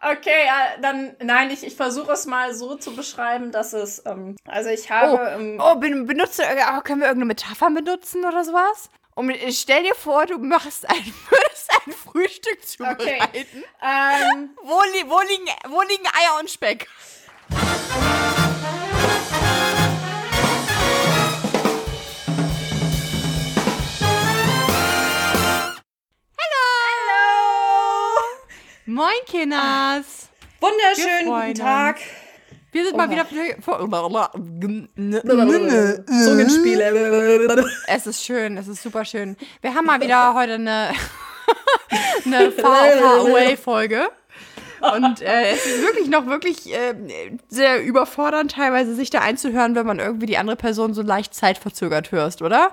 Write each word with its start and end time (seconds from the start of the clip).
Okay, 0.00 0.46
dann, 0.80 1.16
nein, 1.20 1.50
ich, 1.50 1.64
ich 1.66 1.74
versuche 1.74 2.12
es 2.12 2.24
mal 2.26 2.54
so 2.54 2.76
zu 2.76 2.94
beschreiben, 2.94 3.50
dass 3.50 3.72
es, 3.72 4.00
ähm, 4.06 4.36
also 4.46 4.70
ich 4.70 4.90
habe. 4.90 5.12
Oh, 5.12 5.40
ähm, 5.40 5.60
oh 5.62 5.74
ben- 5.74 6.06
benutze, 6.06 6.44
äh, 6.44 6.54
können 6.84 7.00
wir 7.00 7.08
irgendeine 7.08 7.24
Metapher 7.24 7.70
benutzen 7.70 8.24
oder 8.24 8.44
sowas? 8.44 8.90
Und 9.16 9.32
stell 9.50 9.82
dir 9.82 9.96
vor, 9.96 10.26
du 10.26 10.38
machst 10.38 10.88
ein, 10.88 10.96
ein 11.86 11.92
Frühstück 11.92 12.58
Okay. 12.60 13.18
zubereiten. 13.18 13.64
ähm, 13.82 14.50
Wo, 14.62 14.80
li 14.92 15.04
wo, 15.08 15.20
liegen, 15.20 15.48
wo 15.68 15.82
liegen 15.82 16.06
Eier 16.06 16.38
und 16.38 16.48
Speck? 16.48 16.86
Moin, 28.88 29.10
Kinders. 29.26 30.30
Wunderschönen 30.60 31.26
guten 31.26 31.54
Tag. 31.56 31.98
Wir 32.72 32.86
sind 32.86 32.96
mal 32.96 33.06
Oha. 33.06 33.12
wieder 33.12 33.26
Zungenspiele. 36.06 37.66
Es 37.86 38.06
ist 38.06 38.24
schön, 38.24 38.56
es 38.56 38.66
ist 38.66 38.82
super 38.82 39.04
schön. 39.04 39.36
Wir 39.60 39.74
haben 39.74 39.84
mal 39.84 40.00
wieder 40.00 40.32
heute 40.32 40.54
eine, 40.54 40.92
eine 42.24 42.50
Far, 42.50 42.86
Far 42.98 43.26
Away 43.26 43.58
Folge. 43.58 44.08
Und 44.80 45.20
äh, 45.20 45.50
es 45.50 45.66
ist 45.66 45.82
wirklich 45.82 46.08
noch 46.08 46.24
wirklich 46.24 46.72
äh, 46.72 46.94
sehr 47.48 47.84
überfordernd, 47.84 48.52
teilweise 48.52 48.94
sich 48.94 49.10
da 49.10 49.20
einzuhören, 49.20 49.74
wenn 49.74 49.86
man 49.86 49.98
irgendwie 49.98 50.26
die 50.26 50.38
andere 50.38 50.56
Person 50.56 50.94
so 50.94 51.02
leicht 51.02 51.34
zeitverzögert 51.34 52.10
hörst, 52.10 52.40
oder? 52.40 52.72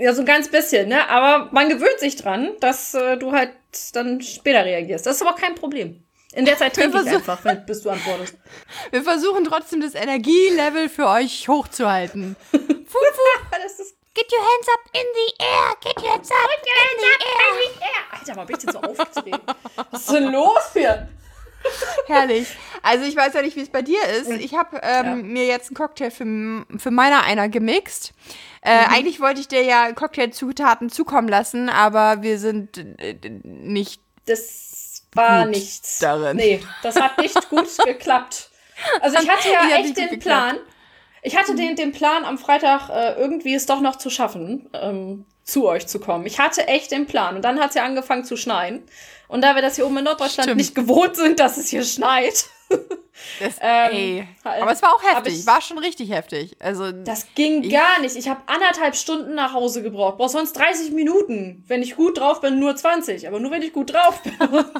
Ja, 0.00 0.14
so 0.14 0.20
ein 0.22 0.26
ganz 0.26 0.50
bisschen, 0.50 0.88
ne? 0.88 1.08
Aber 1.08 1.48
man 1.52 1.68
gewöhnt 1.68 1.98
sich 1.98 2.16
dran, 2.16 2.52
dass 2.60 2.94
äh, 2.94 3.16
du 3.16 3.32
halt 3.32 3.52
dann 3.92 4.20
später 4.22 4.64
reagierst. 4.64 5.06
Das 5.06 5.16
ist 5.16 5.22
aber 5.22 5.34
kein 5.34 5.54
Problem. 5.54 6.02
In 6.32 6.44
der 6.44 6.56
Zeit 6.56 6.74
trinke 6.74 7.02
ich 7.02 7.08
einfach, 7.08 7.44
wenn, 7.44 7.66
bis 7.66 7.82
du 7.82 7.90
antwortest. 7.90 8.36
Wir 8.90 9.02
versuchen 9.02 9.44
trotzdem 9.44 9.80
das 9.80 9.94
Energielevel 9.94 10.88
für 10.88 11.06
euch 11.06 11.48
hochzuhalten. 11.48 12.36
Das 13.62 13.78
ist 13.78 13.94
Get 14.14 14.26
your 14.32 14.40
hands 14.40 14.66
up 14.68 14.80
in 14.92 15.06
the 15.14 15.44
air, 15.44 15.76
get 15.80 16.02
your 16.02 16.10
hands 16.10 16.30
up 16.30 16.50
in 16.50 16.62
the 16.98 17.84
air. 17.84 18.18
Alter, 18.18 18.34
mal 18.34 18.44
bitte 18.44 18.72
so 18.72 18.80
aufgedreht. 18.80 19.40
Was 19.90 20.00
ist 20.00 20.12
denn 20.12 20.32
los 20.32 20.72
hier? 20.72 21.08
Herrlich. 22.06 22.48
Also 22.82 23.04
ich 23.04 23.14
weiß 23.16 23.34
ja 23.34 23.42
nicht, 23.42 23.56
wie 23.56 23.60
es 23.60 23.68
bei 23.68 23.82
dir 23.82 24.02
ist. 24.20 24.30
Ich 24.30 24.54
habe 24.54 24.80
ähm, 24.82 25.06
Ja. 25.06 25.14
mir 25.16 25.46
jetzt 25.46 25.68
einen 25.68 25.76
Cocktail 25.76 26.10
für, 26.10 26.24
für 26.78 26.90
meiner 26.90 27.22
einer 27.24 27.48
gemixt. 27.48 28.12
Äh, 28.62 28.70
Eigentlich 28.88 29.20
wollte 29.20 29.40
ich 29.40 29.48
dir 29.48 29.62
ja 29.62 29.92
Cocktailzutaten 29.92 30.90
zukommen 30.90 31.28
lassen, 31.28 31.68
aber 31.68 32.22
wir 32.22 32.38
sind 32.38 32.78
äh, 32.98 33.16
nicht. 33.42 34.00
Das 34.26 35.02
war 35.12 35.46
nichts. 35.46 35.98
darin. 35.98 36.36
Nee, 36.36 36.60
das 36.82 36.96
hat 37.00 37.18
nicht 37.18 37.48
gut 37.50 37.68
geklappt. 37.84 38.50
Also 39.00 39.18
ich 39.20 39.28
hatte 39.28 39.48
ja 39.50 39.68
Ja, 39.68 39.76
echt 39.76 39.96
den 39.96 40.08
geklappt. 40.08 40.22
Plan. 40.22 40.56
Ich 41.22 41.36
hatte 41.36 41.54
den, 41.54 41.76
den 41.76 41.92
Plan, 41.92 42.24
am 42.24 42.38
Freitag 42.38 42.88
äh, 42.88 43.12
irgendwie 43.20 43.54
es 43.54 43.66
doch 43.66 43.82
noch 43.82 43.96
zu 43.96 44.08
schaffen, 44.08 44.70
ähm, 44.72 45.26
zu 45.50 45.66
euch 45.66 45.86
zu 45.86 45.98
kommen. 46.00 46.26
Ich 46.26 46.38
hatte 46.38 46.66
echt 46.68 46.90
den 46.92 47.06
Plan. 47.06 47.36
Und 47.36 47.42
dann 47.42 47.58
hat 47.60 47.70
es 47.70 47.74
ja 47.74 47.84
angefangen 47.84 48.24
zu 48.24 48.36
schneien. 48.36 48.82
Und 49.28 49.42
da 49.42 49.54
wir 49.54 49.62
das 49.62 49.76
hier 49.76 49.86
oben 49.86 49.98
in 49.98 50.04
Norddeutschland 50.04 50.46
Stimmt. 50.46 50.56
nicht 50.60 50.74
gewohnt 50.74 51.14
sind, 51.16 51.38
dass 51.40 51.56
es 51.56 51.68
hier 51.68 51.84
schneit, 51.84 52.44
Das, 53.38 53.56
Ähm, 53.60 53.90
ey. 53.92 54.28
halt, 54.44 54.62
Aber 54.62 54.72
es 54.72 54.80
war 54.80 54.94
auch 54.94 55.02
heftig, 55.02 55.40
ich- 55.40 55.46
war 55.46 55.60
schon 55.60 55.78
richtig 55.78 56.10
heftig. 56.10 56.56
Also 56.60 56.90
das 56.92 57.26
ging 57.34 57.68
gar 57.68 58.00
nicht. 58.00 58.16
Ich 58.16 58.28
habe 58.28 58.40
anderthalb 58.46 58.96
Stunden 58.96 59.34
nach 59.34 59.52
Hause 59.52 59.82
gebraucht. 59.82 60.16
Brauch 60.18 60.28
sonst 60.30 60.54
30 60.54 60.92
Minuten. 60.92 61.62
Wenn 61.66 61.82
ich 61.82 61.96
gut 61.96 62.18
drauf 62.18 62.40
bin, 62.40 62.58
nur 62.58 62.74
20. 62.76 63.26
Aber 63.28 63.38
nur 63.40 63.50
wenn 63.50 63.62
ich 63.62 63.72
gut 63.72 63.92
drauf 63.92 64.22
bin. 64.22 64.32
anderthalb 64.40 64.70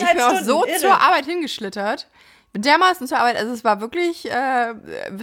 ich 0.00 0.06
bin 0.12 0.20
auch 0.20 0.28
Stunden. 0.30 0.44
so 0.44 0.66
irre. 0.66 0.78
zur 0.78 1.00
Arbeit 1.00 1.24
hingeschlittert. 1.26 2.08
Mit 2.52 2.64
dermaßen 2.64 3.06
zur 3.06 3.18
Arbeit. 3.18 3.36
Also 3.36 3.52
es 3.52 3.64
war 3.64 3.80
wirklich 3.80 4.30
äh, 4.30 4.74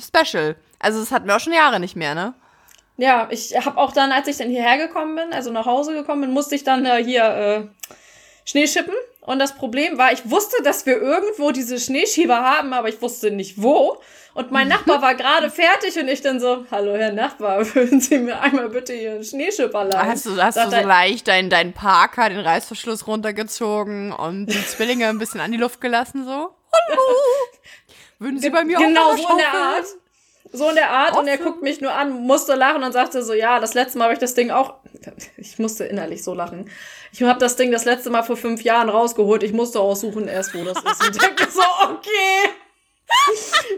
special. 0.02 0.56
Also 0.80 1.02
es 1.02 1.12
hatten 1.12 1.28
wir 1.28 1.36
auch 1.36 1.40
schon 1.42 1.54
Jahre 1.54 1.80
nicht 1.80 1.96
mehr, 1.96 2.16
ne? 2.16 2.34
Ja, 2.98 3.28
ich 3.30 3.56
habe 3.56 3.78
auch 3.78 3.94
dann, 3.94 4.12
als 4.12 4.28
ich 4.28 4.38
dann 4.38 4.50
hierher 4.50 4.78
gekommen 4.78 5.16
bin, 5.16 5.34
also 5.34 5.52
nach 5.52 5.66
Hause 5.66 5.94
gekommen 5.94 6.22
bin, 6.22 6.32
musste 6.32 6.56
ich 6.56 6.64
dann 6.64 6.86
äh, 6.86 7.04
hier 7.04 7.24
äh, 7.24 7.88
Schnee 8.44 8.68
schippen. 8.68 8.96
Und 9.22 9.40
das 9.40 9.56
Problem 9.56 9.98
war, 9.98 10.14
ich 10.14 10.30
wusste, 10.30 10.64
dass 10.64 10.86
wir 10.86 11.02
irgendwo 11.02 11.52
diese 11.52 11.80
Schneeschieber 11.80 12.38
haben, 12.38 12.74
aber 12.74 12.88
ich 12.88 13.02
wusste 13.02 13.30
nicht 13.30 13.62
wo. 13.62 14.02
Und 14.34 14.52
mein 14.52 14.68
Nachbar 14.68 15.02
war 15.02 15.16
gerade 15.16 15.50
fertig 15.50 16.00
und 16.00 16.08
ich 16.08 16.22
dann 16.22 16.40
so, 16.40 16.66
hallo 16.72 16.96
Herr 16.96 17.12
Nachbar, 17.12 17.66
würden 17.76 18.00
Sie 18.00 18.20
mir 18.20 18.40
einmal 18.40 18.70
bitte 18.70 18.94
hier 18.94 19.12
einen 19.12 19.24
Schneeschipper 19.24 19.84
leihen? 19.84 20.08
Hast 20.08 20.26
du, 20.26 20.42
hast 20.42 20.58
du 20.58 20.70
so 20.70 20.78
leicht 20.78 21.28
deinen 21.28 21.50
dein 21.50 21.74
Parker, 21.74 22.30
den 22.30 22.40
Reißverschluss 22.40 23.06
runtergezogen 23.06 24.12
und 24.12 24.46
die 24.48 24.66
Zwillinge 24.66 25.08
ein 25.08 25.20
bisschen 25.20 25.42
an 25.42 25.52
die 25.52 25.58
Luft 25.58 25.82
gelassen, 25.82 26.24
so? 26.24 26.32
Hallo! 26.32 27.02
Würden 28.20 28.40
Sie 28.40 28.50
bei 28.50 28.64
mir 28.64 28.78
genau 28.78 29.12
auch 29.12 29.18
so 29.18 29.30
in 29.30 29.38
der? 29.38 29.54
Art. 29.54 29.86
So 30.52 30.70
in 30.70 30.76
der 30.76 30.90
Art. 30.92 31.18
Und 31.18 31.28
er 31.28 31.36
Offen. 31.36 31.46
guckt 31.46 31.62
mich 31.62 31.82
nur 31.82 31.94
an, 31.94 32.12
musste 32.24 32.56
lachen 32.56 32.84
und 32.84 32.92
sagte 32.92 33.22
so, 33.24 33.34
ja, 33.34 33.60
das 33.60 33.74
letzte 33.74 33.98
Mal 33.98 34.06
habe 34.06 34.14
ich 34.14 34.20
das 34.20 34.34
Ding 34.34 34.52
auch. 34.52 34.76
Ich 35.38 35.60
musste 35.60 35.86
innerlich 35.86 36.24
so 36.24 36.34
lachen. 36.34 36.70
Ich 37.14 37.22
habe 37.22 37.40
das 37.40 37.56
Ding 37.56 37.72
das 37.72 37.86
letzte 37.86 38.10
Mal 38.10 38.24
vor 38.24 38.36
fünf 38.38 38.62
Jahren 38.64 38.90
rausgeholt. 38.90 39.44
Ich 39.44 39.54
musste 39.54 39.80
aussuchen 39.80 40.28
erst, 40.28 40.54
wo 40.54 40.64
das 40.64 40.78
ist. 40.78 41.04
Und 41.06 41.16
ich 41.16 41.22
denke 41.22 41.48
so, 41.50 41.62
okay. 41.84 42.50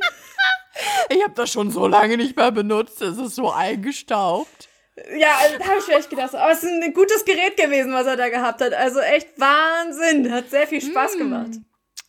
Ich 1.09 1.21
habe 1.23 1.33
das 1.35 1.51
schon 1.51 1.71
so 1.71 1.87
lange 1.87 2.15
nicht 2.17 2.37
mehr 2.37 2.51
benutzt, 2.51 3.01
es 3.01 3.17
ist 3.17 3.35
so 3.35 3.51
eingestaubt. 3.51 4.69
Ja, 5.17 5.35
also, 5.41 5.57
da 5.57 5.65
habe 5.65 5.77
ich 5.79 5.83
vielleicht 5.85 6.09
gedacht. 6.09 6.35
Aber 6.35 6.51
es 6.51 6.63
ist 6.63 6.69
ein 6.71 6.93
gutes 6.93 7.25
Gerät 7.25 7.57
gewesen, 7.57 7.93
was 7.93 8.05
er 8.05 8.15
da 8.17 8.29
gehabt 8.29 8.61
hat. 8.61 8.73
Also 8.73 8.99
echt 8.99 9.27
Wahnsinn. 9.39 10.31
Hat 10.31 10.49
sehr 10.49 10.67
viel 10.67 10.81
Spaß 10.81 11.17
gemacht. 11.17 11.51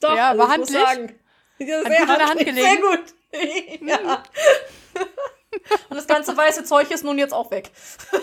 Doch, 0.00 0.12
Mm. 0.12 0.16
Ja, 0.16 0.28
also 0.31 0.38
war 0.43 0.49
handlich? 0.49 0.70
sagen. 0.81 1.15
Ja, 1.59 1.82
sehr 1.87 2.06
handlich. 2.09 2.54
Sehr 2.54 2.76
gut. 2.76 3.04
ja. 3.87 4.23
Und 5.89 5.97
das 5.97 6.07
ganze 6.07 6.37
weiße 6.37 6.65
Zeug 6.65 6.91
ist 6.91 7.05
nun 7.05 7.19
jetzt 7.19 7.33
auch 7.35 7.51
weg. 7.51 7.71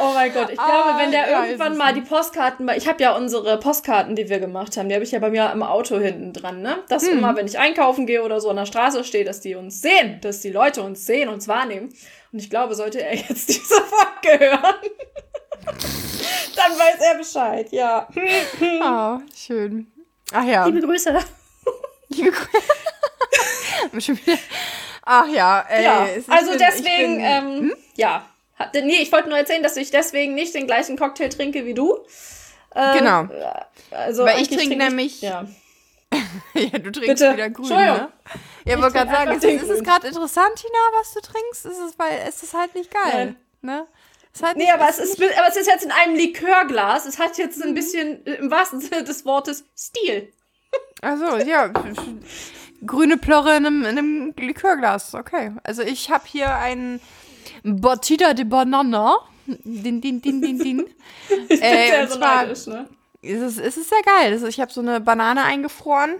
oh 0.00 0.12
mein 0.14 0.32
Gott, 0.32 0.50
ich 0.50 0.56
glaube, 0.56 0.98
wenn 0.98 1.10
der 1.10 1.24
Ah, 1.24 1.30
ja, 1.30 1.44
irgendwann 1.44 1.76
mal 1.76 1.92
die 1.94 2.00
Postkarten, 2.00 2.68
ich 2.76 2.88
habe 2.88 3.02
ja 3.02 3.14
unsere 3.16 3.58
Postkarten, 3.58 4.16
die 4.16 4.28
wir 4.28 4.38
gemacht 4.40 4.76
haben, 4.76 4.88
die 4.88 4.94
habe 4.94 5.04
ich 5.04 5.12
ja 5.12 5.18
bei 5.18 5.30
mir 5.30 5.50
im 5.52 5.62
Auto 5.62 5.98
hinten 5.98 6.32
dran, 6.32 6.62
ne? 6.62 6.78
Dass 6.88 7.06
Hm. 7.06 7.18
immer, 7.18 7.36
wenn 7.36 7.46
ich 7.46 7.58
einkaufen 7.58 8.06
gehe 8.06 8.22
oder 8.22 8.40
so 8.40 8.50
an 8.50 8.56
der 8.56 8.66
Straße 8.66 9.04
stehe, 9.04 9.24
dass 9.24 9.40
die 9.40 9.54
uns 9.54 9.80
sehen, 9.82 10.20
dass 10.22 10.40
die 10.40 10.50
Leute 10.50 10.82
uns 10.82 11.04
sehen, 11.06 11.28
uns 11.28 11.46
wahrnehmen. 11.48 11.94
Und 12.32 12.38
ich 12.38 12.50
glaube, 12.50 12.74
sollte 12.74 13.02
er 13.02 13.14
jetzt 13.28 13.48
diese 13.48 13.74
Folge 13.82 14.38
hören, 14.40 14.74
dann 16.56 16.72
weiß 16.78 17.00
er 17.00 17.18
Bescheid, 17.18 17.70
ja. 17.72 18.08
Oh, 18.82 19.18
schön. 19.36 19.86
Ach 20.32 20.44
ja. 20.44 20.64
Liebe 20.66 20.80
Grüße. 20.80 21.18
Liebe 22.08 22.30
Grüße. 22.32 24.12
Ach 25.06 25.26
ja, 25.28 25.60
ey. 25.68 25.84
Ja, 25.84 26.06
es 26.06 26.16
ist- 26.18 26.30
also 26.30 26.52
ich 26.52 26.58
bin- 26.58 26.66
deswegen, 26.68 27.12
ich 27.12 27.16
bin- 27.16 27.24
ähm, 27.70 27.76
ja. 27.96 28.24
Hat- 28.56 28.72
Nee, 28.74 29.02
ich 29.02 29.12
wollte 29.12 29.28
nur 29.28 29.36
erzählen, 29.38 29.62
dass 29.62 29.76
ich 29.76 29.90
deswegen 29.90 30.34
nicht 30.34 30.54
den 30.54 30.66
gleichen 30.66 30.96
Cocktail 30.96 31.28
trinke 31.28 31.66
wie 31.66 31.74
du. 31.74 31.98
Äh, 32.74 32.98
Genau. 32.98 33.28
Also 33.90 34.24
Weil 34.24 34.40
ich 34.40 34.48
trinke 34.48 34.66
trinke 34.68 34.76
nämlich- 34.84 35.20
Ja. 35.20 35.44
ja, 36.54 36.78
du 36.78 36.90
trinkst 36.92 37.00
Bitte. 37.22 37.32
wieder 37.34 37.50
grün, 37.50 37.64
Entschuldigung. 37.70 37.96
ne? 37.96 38.12
Ja, 38.64 38.80
wollte 38.80 38.92
gerade 38.98 39.10
sagen, 39.10 39.32
ist, 39.32 39.44
ist 39.62 39.70
es 39.70 39.82
gerade 39.84 40.06
interessant, 40.06 40.54
Tina, 40.56 40.78
was 40.98 41.12
du 41.12 41.20
trinkst? 41.20 41.66
Ist 41.66 41.78
es, 41.78 41.98
weil 41.98 42.20
es 42.28 42.42
ist 42.42 42.54
halt 42.54 42.74
nicht 42.74 42.90
geil, 42.90 43.34
ne? 43.62 43.86
Halt 44.42 44.56
Nee, 44.56 44.70
aber 44.70 44.88
es, 44.88 44.98
ist, 44.98 45.22
aber 45.22 45.48
es 45.48 45.56
ist 45.56 45.66
jetzt 45.66 45.84
in 45.84 45.92
einem 45.92 46.16
Likörglas. 46.16 47.06
Es 47.06 47.18
hat 47.18 47.38
jetzt 47.38 47.62
ein 47.62 47.74
bisschen, 47.74 48.26
äh, 48.26 48.34
im 48.34 48.50
wahrsten 48.50 48.80
Sinne 48.80 49.04
des 49.04 49.24
Wortes, 49.24 49.64
Stil. 49.76 50.32
Also, 51.02 51.36
ja. 51.38 51.70
Grüne 52.86 53.16
Plörre 53.16 53.56
in 53.56 53.66
einem, 53.66 53.82
in 53.82 53.98
einem 53.98 54.34
Likörglas. 54.36 55.14
Okay. 55.14 55.52
Also, 55.62 55.82
ich 55.82 56.10
habe 56.10 56.24
hier 56.26 56.54
ein 56.56 57.00
Botida 57.62 58.34
de 58.34 58.44
Banana. 58.44 59.18
Din, 59.46 60.00
din, 60.00 60.20
din, 60.22 60.40
din, 60.40 60.58
din. 60.58 60.86
Ich 61.48 61.62
Äh, 61.62 62.06
so 62.08 62.16
zwar- 62.16 62.42
neidisch, 62.44 62.66
ne? 62.66 62.88
Es 63.22 63.40
ist, 63.40 63.58
es 63.58 63.76
ist 63.76 63.88
sehr 63.88 64.02
geil. 64.02 64.32
Ist, 64.32 64.42
ich 64.42 64.60
habe 64.60 64.72
so 64.72 64.80
eine 64.80 65.00
Banane 65.00 65.44
eingefroren 65.44 66.16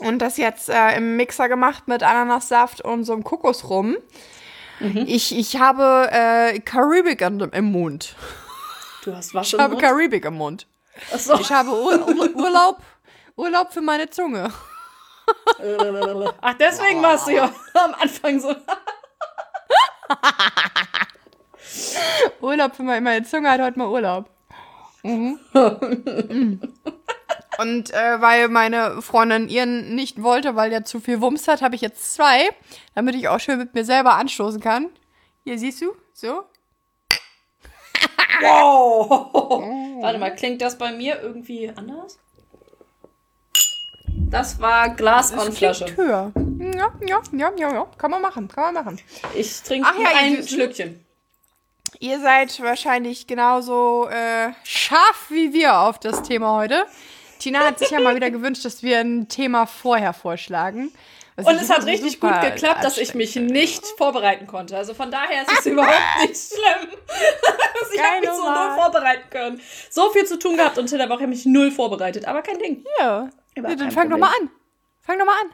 und 0.00 0.20
das 0.20 0.36
jetzt 0.36 0.68
äh, 0.68 0.96
im 0.96 1.16
Mixer 1.16 1.48
gemacht 1.48 1.88
mit 1.88 2.02
Ananassaft 2.04 2.82
und 2.84 3.02
so 3.04 3.12
einem 3.14 3.24
Kokosrum. 3.24 3.96
Mhm. 4.80 5.04
Ich, 5.06 5.36
ich 5.36 5.56
habe 5.58 6.08
äh, 6.10 6.58
Karibik 6.60 7.20
im, 7.20 7.72
Mund. 7.72 8.14
Du 9.04 9.14
hast 9.14 9.34
was 9.34 9.48
Ich 9.48 9.54
im 9.54 9.60
habe 9.60 9.74
Mund. 9.74 9.82
Karibik 9.82 10.24
im 10.24 10.34
Mund. 10.34 10.66
Achso. 11.12 11.38
Ich 11.38 11.52
habe 11.52 11.70
Ur 11.70 12.08
Ur 12.18 12.34
Urlaub, 12.36 12.78
Urlaub 13.36 13.72
für 13.72 13.82
meine 13.82 14.08
Zunge. 14.10 14.50
Ach, 16.40 16.54
deswegen 16.54 17.02
warst 17.02 17.28
du 17.28 17.32
ja 17.32 17.52
am 17.74 17.94
Anfang 17.94 18.40
so. 18.40 18.50
Urlaub 22.40 22.74
für 22.74 22.82
meine, 22.82 23.00
meine 23.00 23.24
Zunge 23.24 23.50
hat 23.50 23.60
heute 23.60 23.78
mal 23.78 23.88
Urlaub. 23.88 24.28
Mhm. 25.02 25.38
Und 27.60 27.90
äh, 27.92 28.20
weil 28.20 28.48
meine 28.48 29.02
Freundin 29.02 29.48
ihren 29.48 29.94
nicht 29.94 30.22
wollte, 30.22 30.56
weil 30.56 30.70
der 30.70 30.84
zu 30.84 31.00
viel 31.00 31.20
Wumms 31.20 31.46
hat, 31.46 31.60
habe 31.60 31.74
ich 31.74 31.80
jetzt 31.82 32.14
zwei, 32.14 32.48
damit 32.94 33.14
ich 33.14 33.28
auch 33.28 33.38
schön 33.38 33.58
mit 33.58 33.74
mir 33.74 33.84
selber 33.84 34.14
anstoßen 34.14 34.60
kann. 34.60 34.88
Hier 35.44 35.58
siehst 35.58 35.82
du, 35.82 35.94
so. 36.14 36.42
Wow. 38.42 40.00
Warte 40.00 40.18
mal, 40.18 40.34
klingt 40.34 40.62
das 40.62 40.78
bei 40.78 40.92
mir 40.92 41.20
irgendwie 41.20 41.70
anders? 41.76 42.18
Das 44.30 44.58
war 44.60 44.88
Glas 44.90 45.32
Das 45.32 45.46
on 45.46 45.52
Flasche. 45.52 45.84
klingt 45.84 45.98
höher. 45.98 46.32
Ja, 46.74 46.92
ja, 47.06 47.20
ja, 47.32 47.52
ja, 47.58 47.72
ja. 47.74 47.86
Kann 47.98 48.10
man 48.10 48.22
machen, 48.22 48.48
kann 48.48 48.72
man 48.72 48.84
machen. 48.84 49.00
Ich 49.34 49.60
trinke 49.62 49.86
Ach 49.90 49.98
ja, 49.98 50.08
ein 50.16 50.36
ihr. 50.36 50.46
Schlückchen. 50.46 51.04
Ihr 51.98 52.20
seid 52.20 52.62
wahrscheinlich 52.62 53.26
genauso 53.26 54.08
äh, 54.08 54.52
scharf 54.64 55.26
wie 55.28 55.52
wir 55.52 55.78
auf 55.80 55.98
das 55.98 56.22
Thema 56.22 56.56
heute. 56.56 56.86
Tina 57.40 57.60
hat 57.60 57.78
sich 57.78 57.90
ja 57.90 58.00
mal 58.00 58.14
wieder 58.14 58.30
gewünscht, 58.30 58.64
dass 58.64 58.82
wir 58.82 58.98
ein 59.00 59.28
Thema 59.28 59.66
vorher 59.66 60.12
vorschlagen. 60.12 60.92
Was 61.36 61.46
Und 61.46 61.54
es 61.56 61.70
hat 61.70 61.86
richtig 61.86 62.20
gut 62.20 62.38
geklappt, 62.40 62.84
dass 62.84 62.98
ich 62.98 63.14
mich 63.14 63.34
nicht 63.36 63.84
vorbereiten 63.96 64.46
konnte. 64.46 64.76
Also 64.76 64.94
von 64.94 65.10
daher 65.10 65.42
ist 65.42 65.60
es 65.60 65.66
überhaupt 65.66 65.94
nicht 66.20 66.36
schlimm. 66.36 66.90
Also 67.08 67.94
ich 67.94 68.02
habe 68.02 68.20
mich 68.20 68.30
so 68.30 68.44
null 68.44 68.74
vorbereiten 68.76 69.30
können. 69.30 69.60
So 69.88 70.10
viel 70.10 70.26
zu 70.26 70.38
tun 70.38 70.56
gehabt 70.56 70.78
und 70.78 70.92
in 70.92 70.98
der 70.98 71.08
Woche 71.08 71.22
habe 71.22 71.32
ich 71.32 71.44
mich 71.44 71.46
null 71.46 71.70
vorbereitet. 71.70 72.26
Aber 72.26 72.42
kein 72.42 72.58
Ding. 72.58 72.84
Ja. 72.98 73.30
Ja 73.56 73.62
dann 73.62 73.90
fang 73.90 74.10
doch 74.10 74.18
mal 74.18 74.32
an. 74.40 74.50
Fang 75.00 75.18
doch 75.18 75.26
mal 75.26 75.40
an. 75.40 75.50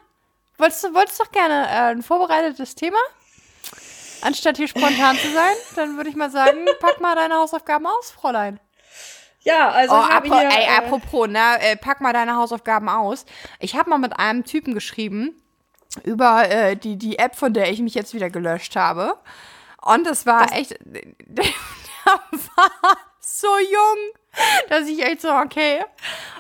Wolltest 0.59 0.85
du 0.85 0.95
wolltest 0.95 1.21
doch 1.21 1.31
gerne 1.31 1.67
äh, 1.67 1.93
ein 1.93 2.03
vorbereitetes 2.03 2.75
Thema? 2.75 2.99
Anstatt 4.23 4.57
hier 4.57 4.69
spontan 4.69 5.17
zu 5.19 5.31
sein, 5.31 5.55
dann 5.77 5.97
würde 5.97 6.11
ich 6.11 6.17
mal 6.17 6.31
sagen, 6.31 6.67
pack 6.81 7.01
mal 7.01 7.15
deine 7.15 7.35
Hausaufgaben 7.35 7.87
aus, 7.87 8.11
Fräulein. 8.11 8.59
Ja, 9.47 9.69
also 9.71 9.95
Oh, 9.95 10.01
ich 10.07 10.11
habe 10.15 10.27
hier... 10.29 10.49
ey, 10.49 10.65
äh, 10.65 10.77
apropos, 10.79 11.29
ne, 11.29 11.61
äh, 11.61 11.77
pack 11.77 12.01
mal 12.01 12.13
deine 12.13 12.35
Hausaufgaben 12.37 12.89
aus. 12.89 13.25
Ich 13.61 13.77
habe 13.77 13.89
mal 13.91 13.99
mit 13.99 14.19
einem 14.19 14.45
Typen 14.45 14.75
geschrieben 14.75 15.41
über 16.03 16.51
äh, 16.51 16.77
die, 16.77 16.97
die 16.97 17.19
App, 17.19 17.37
von 17.37 17.53
der 17.55 17.71
ich 17.71 17.81
mich 17.81 17.95
jetzt 17.95 18.13
wieder 18.13 18.29
gelöscht 18.29 18.75
habe. 18.77 19.17
Und 19.83 20.05
das 20.07 20.27
war 20.27 20.53
echt, 20.53 20.77
der 20.85 21.45
war 22.05 22.97
so 23.21 23.47
jung, 23.59 23.99
dass 24.69 24.89
ich 24.89 25.03
echt 25.05 25.21
so, 25.23 25.31
okay, 25.31 25.85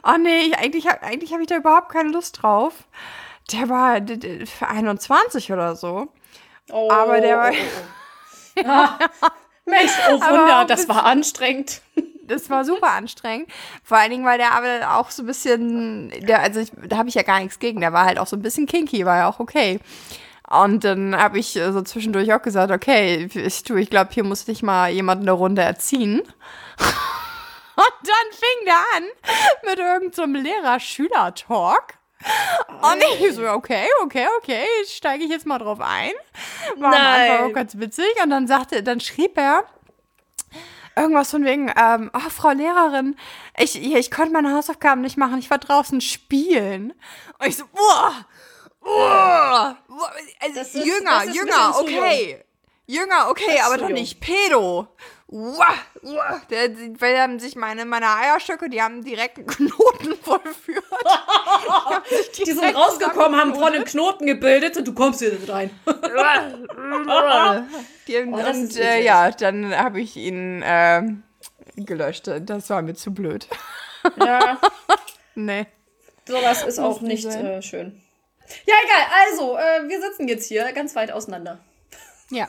oh 0.04 0.16
nee, 0.18 0.40
ich, 0.40 0.58
eigentlich, 0.58 0.88
eigentlich 0.90 1.32
habe 1.32 1.42
ich 1.42 1.48
da 1.48 1.56
überhaupt 1.56 1.90
keine 1.90 2.08
Lust 2.10 2.42
drauf. 2.42 2.74
Der 3.52 3.68
war 3.68 4.00
d- 4.00 4.16
d- 4.16 4.46
für 4.46 4.66
21 4.66 5.52
oder 5.52 5.76
so. 5.76 6.08
oh, 6.72 6.90
aber 6.90 7.20
der 7.20 7.38
war- 7.38 7.52
oh, 7.52 8.60
oh. 8.64 8.68
Ah, 8.68 8.98
Mensch, 9.64 9.92
oh 10.10 10.20
Wunder, 10.20 10.64
das 10.64 10.88
war 10.88 11.04
anstrengend. 11.04 11.80
Das 12.26 12.50
war 12.50 12.64
super 12.64 12.90
anstrengend. 12.92 13.48
Vor 13.82 13.98
allen 13.98 14.10
Dingen, 14.10 14.24
weil 14.24 14.38
der 14.38 14.52
aber 14.52 14.98
auch 14.98 15.10
so 15.10 15.22
ein 15.22 15.26
bisschen, 15.26 16.10
der, 16.26 16.40
also 16.40 16.60
ich, 16.60 16.70
da 16.88 16.98
habe 16.98 17.08
ich 17.08 17.14
ja 17.14 17.22
gar 17.22 17.40
nichts 17.40 17.58
gegen. 17.58 17.80
Der 17.80 17.92
war 17.92 18.04
halt 18.04 18.18
auch 18.18 18.26
so 18.26 18.36
ein 18.36 18.42
bisschen 18.42 18.66
kinky, 18.66 19.04
war 19.06 19.16
ja 19.16 19.28
auch 19.28 19.40
okay. 19.40 19.80
Und 20.48 20.84
dann 20.84 21.16
habe 21.16 21.38
ich 21.38 21.52
so 21.52 21.82
zwischendurch 21.82 22.32
auch 22.32 22.42
gesagt, 22.42 22.70
okay, 22.70 23.28
ich, 23.34 23.64
du, 23.64 23.76
ich 23.76 23.90
glaube, 23.90 24.12
hier 24.12 24.22
muss 24.22 24.44
dich 24.44 24.62
mal 24.62 24.90
jemand 24.90 25.22
eine 25.22 25.32
Runde 25.32 25.62
erziehen. 25.62 26.20
Und 27.76 27.94
dann 28.04 28.32
fing 28.32 28.64
der 28.64 28.96
an 28.96 29.04
mit 29.68 29.78
irgendeinem 29.78 30.34
so 30.34 30.40
Lehrer-Schüler-Talk. 30.40 31.94
Und 32.80 33.04
ich 33.20 33.34
so, 33.34 33.46
okay, 33.48 33.86
okay, 34.02 34.26
okay, 34.38 34.64
steige 34.86 35.24
ich 35.24 35.30
jetzt 35.30 35.46
mal 35.46 35.58
drauf 35.58 35.80
ein. 35.80 36.12
War 36.76 36.88
am 36.88 36.94
Anfang 36.94 37.36
Nein. 37.38 37.50
auch 37.50 37.52
ganz 37.52 37.78
witzig. 37.78 38.06
Und 38.22 38.30
dann 38.30 38.46
sagte, 38.46 38.82
dann 38.82 39.00
schrieb 39.00 39.36
er, 39.36 39.64
Irgendwas 40.98 41.30
von 41.30 41.44
wegen, 41.44 41.70
ähm, 41.78 42.10
oh, 42.14 42.30
Frau 42.30 42.50
Lehrerin, 42.50 43.16
ich, 43.58 43.80
ich 43.82 44.10
konnte 44.10 44.32
meine 44.32 44.54
Hausaufgaben 44.54 45.02
nicht 45.02 45.18
machen, 45.18 45.38
ich 45.38 45.50
war 45.50 45.58
draußen 45.58 46.00
spielen. 46.00 46.94
Und 47.38 47.46
ich 47.46 47.56
so, 47.56 47.64
boah, 47.72 48.24
boah, 48.80 49.76
boah, 49.88 50.12
also 50.40 50.60
ist- 50.60 50.74
Jünger, 50.74 51.24
Jünger, 51.24 51.74
okay. 51.80 52.42
Jünger, 52.86 53.28
okay, 53.30 53.60
aber 53.64 53.78
doch 53.78 53.88
nicht 53.88 54.20
Pedo. 54.20 54.88
Uah, 55.28 55.74
uah. 56.02 56.40
Der, 56.50 56.70
weil 57.00 57.18
haben 57.18 57.40
sich 57.40 57.56
meine, 57.56 57.84
meine 57.84 58.06
Eierstöcke, 58.08 58.70
die 58.70 58.80
haben 58.80 59.02
direkt 59.02 59.38
einen 59.38 59.46
Knoten 59.48 60.16
vollführt. 60.22 60.84
Die, 62.38 62.44
Die 62.44 62.52
sind 62.52 62.76
rausgekommen, 62.76 63.38
haben 63.38 63.54
vorne 63.54 63.76
einen 63.76 63.84
Knoten 63.84 64.26
gebildet 64.26 64.76
und 64.76 64.86
du 64.86 64.94
kommst 64.94 65.18
hier 65.20 65.32
nicht 65.32 65.48
rein. 65.48 65.70
Die, 68.06 68.16
Oh, 68.18 68.36
und 68.36 68.76
äh, 68.76 69.02
ja, 69.02 69.32
dann 69.32 69.76
habe 69.76 70.00
ich 70.00 70.16
ihn 70.16 70.62
ähm, 70.64 71.24
gelöscht. 71.74 72.30
Das 72.42 72.70
war 72.70 72.82
mir 72.82 72.94
zu 72.94 73.12
blöd. 73.12 73.48
Ja, 74.18 74.60
Nee. 75.34 75.66
sowas 76.26 76.62
ist 76.62 76.78
auch 76.78 77.00
nicht 77.00 77.26
äh, 77.26 77.60
schön. 77.62 78.00
Ja, 78.64 78.74
egal. 78.84 79.06
Also, 79.28 79.56
äh, 79.58 79.88
wir 79.88 80.00
sitzen 80.00 80.28
jetzt 80.28 80.46
hier 80.46 80.72
ganz 80.72 80.94
weit 80.94 81.10
auseinander. 81.10 81.58
Ja. 82.30 82.48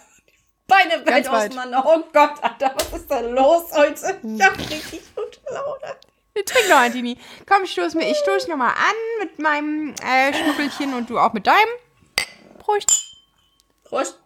Beine 0.67 1.05
weit 1.05 1.29
auseinander. 1.29 1.83
Oh 1.85 2.03
Gott, 2.11 2.43
Alter, 2.43 2.73
was 2.75 2.99
ist 2.99 3.09
denn 3.09 3.33
los 3.33 3.71
heute? 3.73 4.19
Ich 4.21 4.41
hab 4.41 4.57
richtig 4.57 5.01
gute 5.15 5.39
Laune. 5.53 5.95
Trink 6.45 6.69
noch 6.69 6.77
ein, 6.77 6.91
Tini. 6.91 7.17
Komm, 7.47 7.65
stoß 7.65 7.95
mir. 7.95 8.09
Ich 8.11 8.17
stoß 8.17 8.47
noch 8.47 8.57
mal 8.57 8.69
an 8.69 8.95
mit 9.19 9.39
meinem 9.39 9.95
äh, 10.03 10.33
Schnuckelchen 10.33 10.93
und 10.93 11.09
du 11.09 11.17
auch 11.17 11.33
mit 11.33 11.47
deinem. 11.47 11.69
Prost. 12.59 12.89
Prost. 13.85 14.19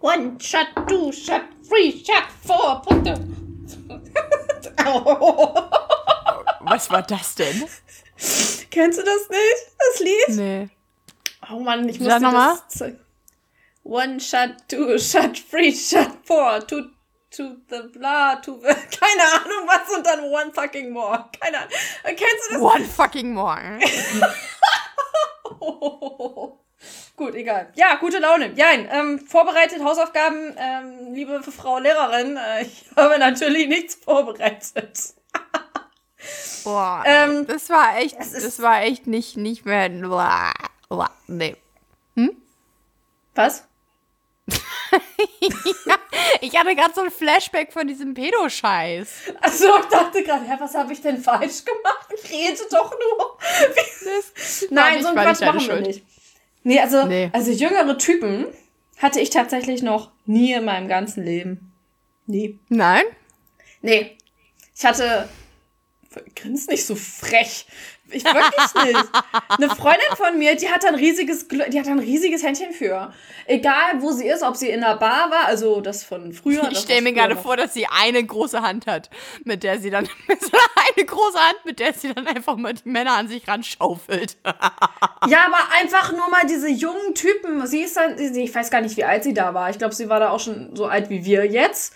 One 0.00 0.38
shot, 0.40 0.68
two 0.86 1.10
shot, 1.12 1.42
three 1.68 1.92
shot, 1.92 2.24
four 2.46 2.80
Punkte. 2.82 3.14
Au. 4.86 5.68
Was 6.60 6.90
war 6.90 7.02
das 7.02 7.34
denn? 7.34 7.64
Kennst 8.70 8.98
du 8.98 9.02
das 9.02 9.28
nicht, 9.28 9.66
das 9.78 10.00
Lied? 10.00 10.28
Nee. 10.36 10.68
Oh 11.50 11.60
Mann, 11.60 11.88
ich 11.88 11.98
muss 11.98 12.20
noch 12.20 12.32
mal. 12.32 12.58
One 13.88 14.20
shot, 14.20 14.68
two 14.68 14.98
shot, 14.98 15.38
three 15.38 15.74
shot, 15.74 16.18
four, 16.26 16.60
two 16.60 16.90
to 17.30 17.56
the 17.68 17.88
blah, 17.90 18.34
to 18.34 18.60
the, 18.60 18.68
keine 19.00 19.22
Ahnung 19.22 19.66
was 19.66 19.96
und 19.96 20.04
dann 20.06 20.24
one 20.24 20.52
fucking 20.52 20.90
more. 20.90 21.24
Keine 21.40 21.56
Ahnung. 21.56 21.70
Kennst 22.04 22.50
du 22.50 22.54
das? 22.54 22.60
One 22.60 22.84
fucking 22.84 23.32
more. 23.32 23.78
Gut, 27.16 27.34
egal. 27.34 27.72
Ja, 27.76 27.94
gute 27.94 28.18
Laune. 28.18 28.52
Jein, 28.54 28.86
ähm, 28.92 29.18
vorbereitet, 29.18 29.82
Hausaufgaben, 29.82 30.54
ähm, 30.58 31.14
liebe 31.14 31.42
Frau 31.42 31.78
Lehrerin, 31.78 32.36
äh, 32.36 32.62
ich 32.66 32.84
habe 32.94 33.18
natürlich 33.18 33.68
nichts 33.68 33.94
vorbereitet. 33.94 35.14
Boah. 36.62 37.02
Ähm, 37.06 37.46
das 37.46 37.70
war 37.70 37.96
echt, 37.96 38.18
das 38.18 38.32
das 38.32 38.60
war 38.60 38.82
echt 38.82 39.06
nicht, 39.06 39.38
nicht 39.38 39.64
mehr. 39.64 39.90
Uah, 39.90 40.52
uah, 40.90 41.10
Nee. 41.26 41.56
Was? 43.34 43.67
Ich 46.40 46.56
hatte 46.56 46.74
gerade 46.76 46.94
so 46.94 47.00
ein 47.02 47.10
Flashback 47.10 47.72
von 47.72 47.86
diesem 47.86 48.14
Pedo-Scheiß. 48.14 49.32
Also 49.40 49.66
ich 49.80 49.86
dachte 49.86 50.22
gerade, 50.22 50.44
hä, 50.46 50.54
was 50.58 50.74
habe 50.74 50.92
ich 50.92 51.00
denn 51.00 51.20
falsch 51.20 51.64
gemacht? 51.64 52.08
Ich 52.22 52.30
rede 52.30 52.58
doch 52.70 52.90
nur. 52.92 53.38
Nein, 54.70 55.02
so 55.02 55.14
war 55.14 55.24
Quatsch 55.24 55.40
machen 55.40 55.54
wir 55.54 55.60
Schuld. 55.60 55.86
nicht. 55.86 56.02
Nee, 56.62 56.80
also, 56.80 57.06
Nee. 57.06 57.30
also 57.32 57.50
jüngere 57.50 57.96
Typen 57.98 58.46
hatte 58.98 59.20
ich 59.20 59.30
tatsächlich 59.30 59.82
noch 59.82 60.10
nie 60.26 60.52
in 60.52 60.64
meinem 60.64 60.88
ganzen 60.88 61.24
Leben. 61.24 61.72
Nie. 62.26 62.58
Nein? 62.68 63.04
Nee. 63.82 64.16
Ich 64.76 64.84
hatte. 64.84 65.28
Grinst 66.36 66.68
nicht 66.70 66.84
so 66.86 66.94
frech. 66.94 67.66
Ich 68.10 68.24
wirklich 68.24 68.84
nicht. 68.86 69.08
Eine 69.48 69.68
Freundin 69.70 70.16
von 70.16 70.38
mir, 70.38 70.56
die 70.56 70.68
hat 70.70 70.84
ein 70.84 70.94
riesiges, 70.94 71.46
die 71.48 71.78
hat 71.78 71.86
ein 71.88 71.98
riesiges 71.98 72.42
Händchen 72.42 72.72
für. 72.72 73.12
Egal, 73.46 74.00
wo 74.00 74.12
sie 74.12 74.26
ist, 74.28 74.42
ob 74.42 74.56
sie 74.56 74.70
in 74.70 74.82
einer 74.82 74.96
Bar 74.96 75.30
war, 75.30 75.44
also 75.46 75.80
das 75.80 76.04
von 76.04 76.32
früher. 76.32 76.68
Ich 76.70 76.78
stelle 76.78 77.02
mir 77.02 77.12
gerade 77.12 77.34
noch- 77.34 77.42
vor, 77.42 77.56
dass 77.56 77.74
sie 77.74 77.86
eine 77.86 78.24
große 78.24 78.62
Hand 78.62 78.86
hat, 78.86 79.10
mit 79.44 79.62
der 79.62 79.78
sie 79.78 79.90
dann, 79.90 80.08
eine 80.96 81.06
große 81.06 81.38
Hand, 81.38 81.58
mit 81.64 81.80
der 81.80 81.92
sie 81.92 82.12
dann 82.14 82.26
einfach 82.26 82.56
mal 82.56 82.74
die 82.74 82.88
Männer 82.88 83.12
an 83.16 83.28
sich 83.28 83.46
ranschaufelt. 83.46 84.36
Ja, 85.28 85.46
aber 85.46 85.58
einfach 85.80 86.12
nur 86.12 86.30
mal 86.30 86.46
diese 86.48 86.68
jungen 86.68 87.14
Typen. 87.14 87.66
Sie 87.66 87.80
ist 87.82 87.96
dann, 87.96 88.16
ich 88.18 88.54
weiß 88.54 88.70
gar 88.70 88.80
nicht, 88.80 88.96
wie 88.96 89.04
alt 89.04 89.24
sie 89.24 89.34
da 89.34 89.52
war. 89.52 89.68
Ich 89.68 89.76
glaube, 89.78 89.94
sie 89.94 90.08
war 90.08 90.20
da 90.20 90.30
auch 90.30 90.38
schon 90.40 90.74
so 90.76 90.86
alt 90.86 91.10
wie 91.10 91.24
wir 91.24 91.44
jetzt. 91.44 91.94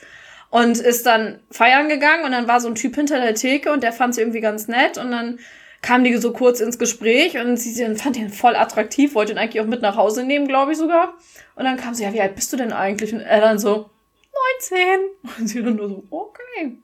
Und 0.50 0.76
ist 0.78 1.06
dann 1.06 1.40
feiern 1.50 1.88
gegangen 1.88 2.24
und 2.24 2.32
dann 2.32 2.48
war 2.48 2.60
so 2.60 2.68
ein 2.68 2.74
Typ 2.74 2.94
hinter 2.96 3.20
der 3.20 3.34
Theke 3.34 3.72
und 3.72 3.82
der 3.82 3.92
fand 3.92 4.14
sie 4.14 4.20
irgendwie 4.20 4.40
ganz 4.40 4.66
nett 4.68 4.98
und 4.98 5.10
dann 5.12 5.38
kam 5.82 6.04
die 6.04 6.16
so 6.16 6.32
kurz 6.32 6.60
ins 6.60 6.78
Gespräch 6.78 7.36
und 7.36 7.56
sie 7.56 7.94
fand 7.96 8.16
ihn 8.16 8.30
voll 8.30 8.54
attraktiv, 8.56 9.14
wollte 9.14 9.32
ihn 9.32 9.38
eigentlich 9.38 9.60
auch 9.60 9.66
mit 9.66 9.82
nach 9.82 9.96
Hause 9.96 10.24
nehmen, 10.24 10.46
glaube 10.46 10.72
ich 10.72 10.78
sogar. 10.78 11.14
Und 11.56 11.64
dann 11.64 11.76
kam 11.76 11.94
sie, 11.94 12.04
ja, 12.04 12.12
wie 12.12 12.20
alt 12.20 12.36
bist 12.36 12.52
du 12.52 12.56
denn 12.56 12.72
eigentlich? 12.72 13.12
Und 13.12 13.20
er 13.20 13.40
dann 13.40 13.58
so, 13.58 13.90
19. 14.60 15.00
Und 15.38 15.46
sie 15.48 15.62
dann 15.62 15.76
nur 15.76 15.88
so, 15.88 16.04
okay, 16.10 16.78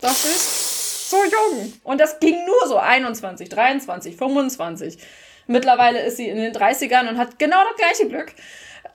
das 0.00 0.24
ist 0.24 1.10
so 1.10 1.16
jung. 1.16 1.72
Und 1.82 2.00
das 2.00 2.20
ging 2.20 2.44
nur 2.44 2.68
so 2.68 2.76
21, 2.76 3.48
23, 3.48 4.16
25. 4.16 4.98
Mittlerweile 5.46 6.02
ist 6.02 6.16
sie 6.16 6.28
in 6.28 6.36
den 6.36 6.52
30ern 6.52 7.08
und 7.08 7.18
hat 7.18 7.38
genau 7.38 7.62
das 7.64 7.76
gleiche 7.76 8.08
Glück. 8.08 8.32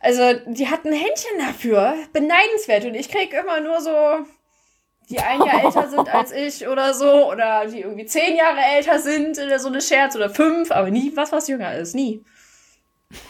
Also, 0.01 0.33
die 0.45 0.67
hat 0.67 0.85
ein 0.85 0.93
Händchen 0.93 1.39
dafür. 1.39 1.95
Beneidenswert. 2.13 2.85
Und 2.85 2.95
ich 2.95 3.09
krieg 3.09 3.33
immer 3.33 3.59
nur 3.59 3.81
so, 3.81 4.25
die 5.09 5.19
ein 5.19 5.41
Jahr 5.41 5.63
älter 5.63 5.89
sind 5.89 6.07
als 6.13 6.31
ich 6.31 6.67
oder 6.67 6.93
so. 6.93 7.31
Oder 7.31 7.65
die 7.67 7.81
irgendwie 7.81 8.05
zehn 8.05 8.35
Jahre 8.35 8.59
älter 8.75 8.99
sind 8.99 9.37
oder 9.39 9.59
so 9.59 9.67
eine 9.67 9.81
Scherz. 9.81 10.15
Oder 10.15 10.29
fünf. 10.29 10.71
Aber 10.71 10.89
nie 10.89 11.11
was, 11.15 11.31
was 11.31 11.47
jünger 11.47 11.75
ist. 11.75 11.95
Nie. 11.95 12.23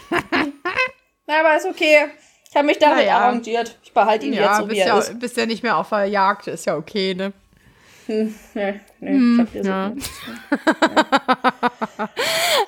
Na, 1.27 1.39
aber 1.39 1.57
ist 1.57 1.65
okay. 1.65 2.07
Ich 2.49 2.55
habe 2.55 2.65
mich 2.65 2.79
damit 2.79 3.05
naja. 3.05 3.19
arrangiert. 3.19 3.77
Ich 3.83 3.93
behalte 3.93 4.25
ihn 4.25 4.33
ja, 4.33 4.41
jetzt 4.41 4.57
so, 4.57 4.65
bist 4.65 4.75
wie 4.75 4.79
er 4.79 4.87
ja, 4.87 4.97
ist. 4.97 5.19
bist 5.19 5.37
ja 5.37 5.45
nicht 5.45 5.61
mehr 5.61 5.77
auf 5.77 5.89
der 5.89 6.05
Jagd, 6.05 6.47
ist 6.47 6.65
ja 6.65 6.75
okay, 6.75 7.13
ne? 7.13 7.31
Hm, 8.07 8.33
nee, 8.55 8.79
nee, 8.99 9.09
hm, 9.11 9.47
ich 9.53 9.59
hab 9.59 9.65
ja. 9.65 9.93
so 9.93 10.07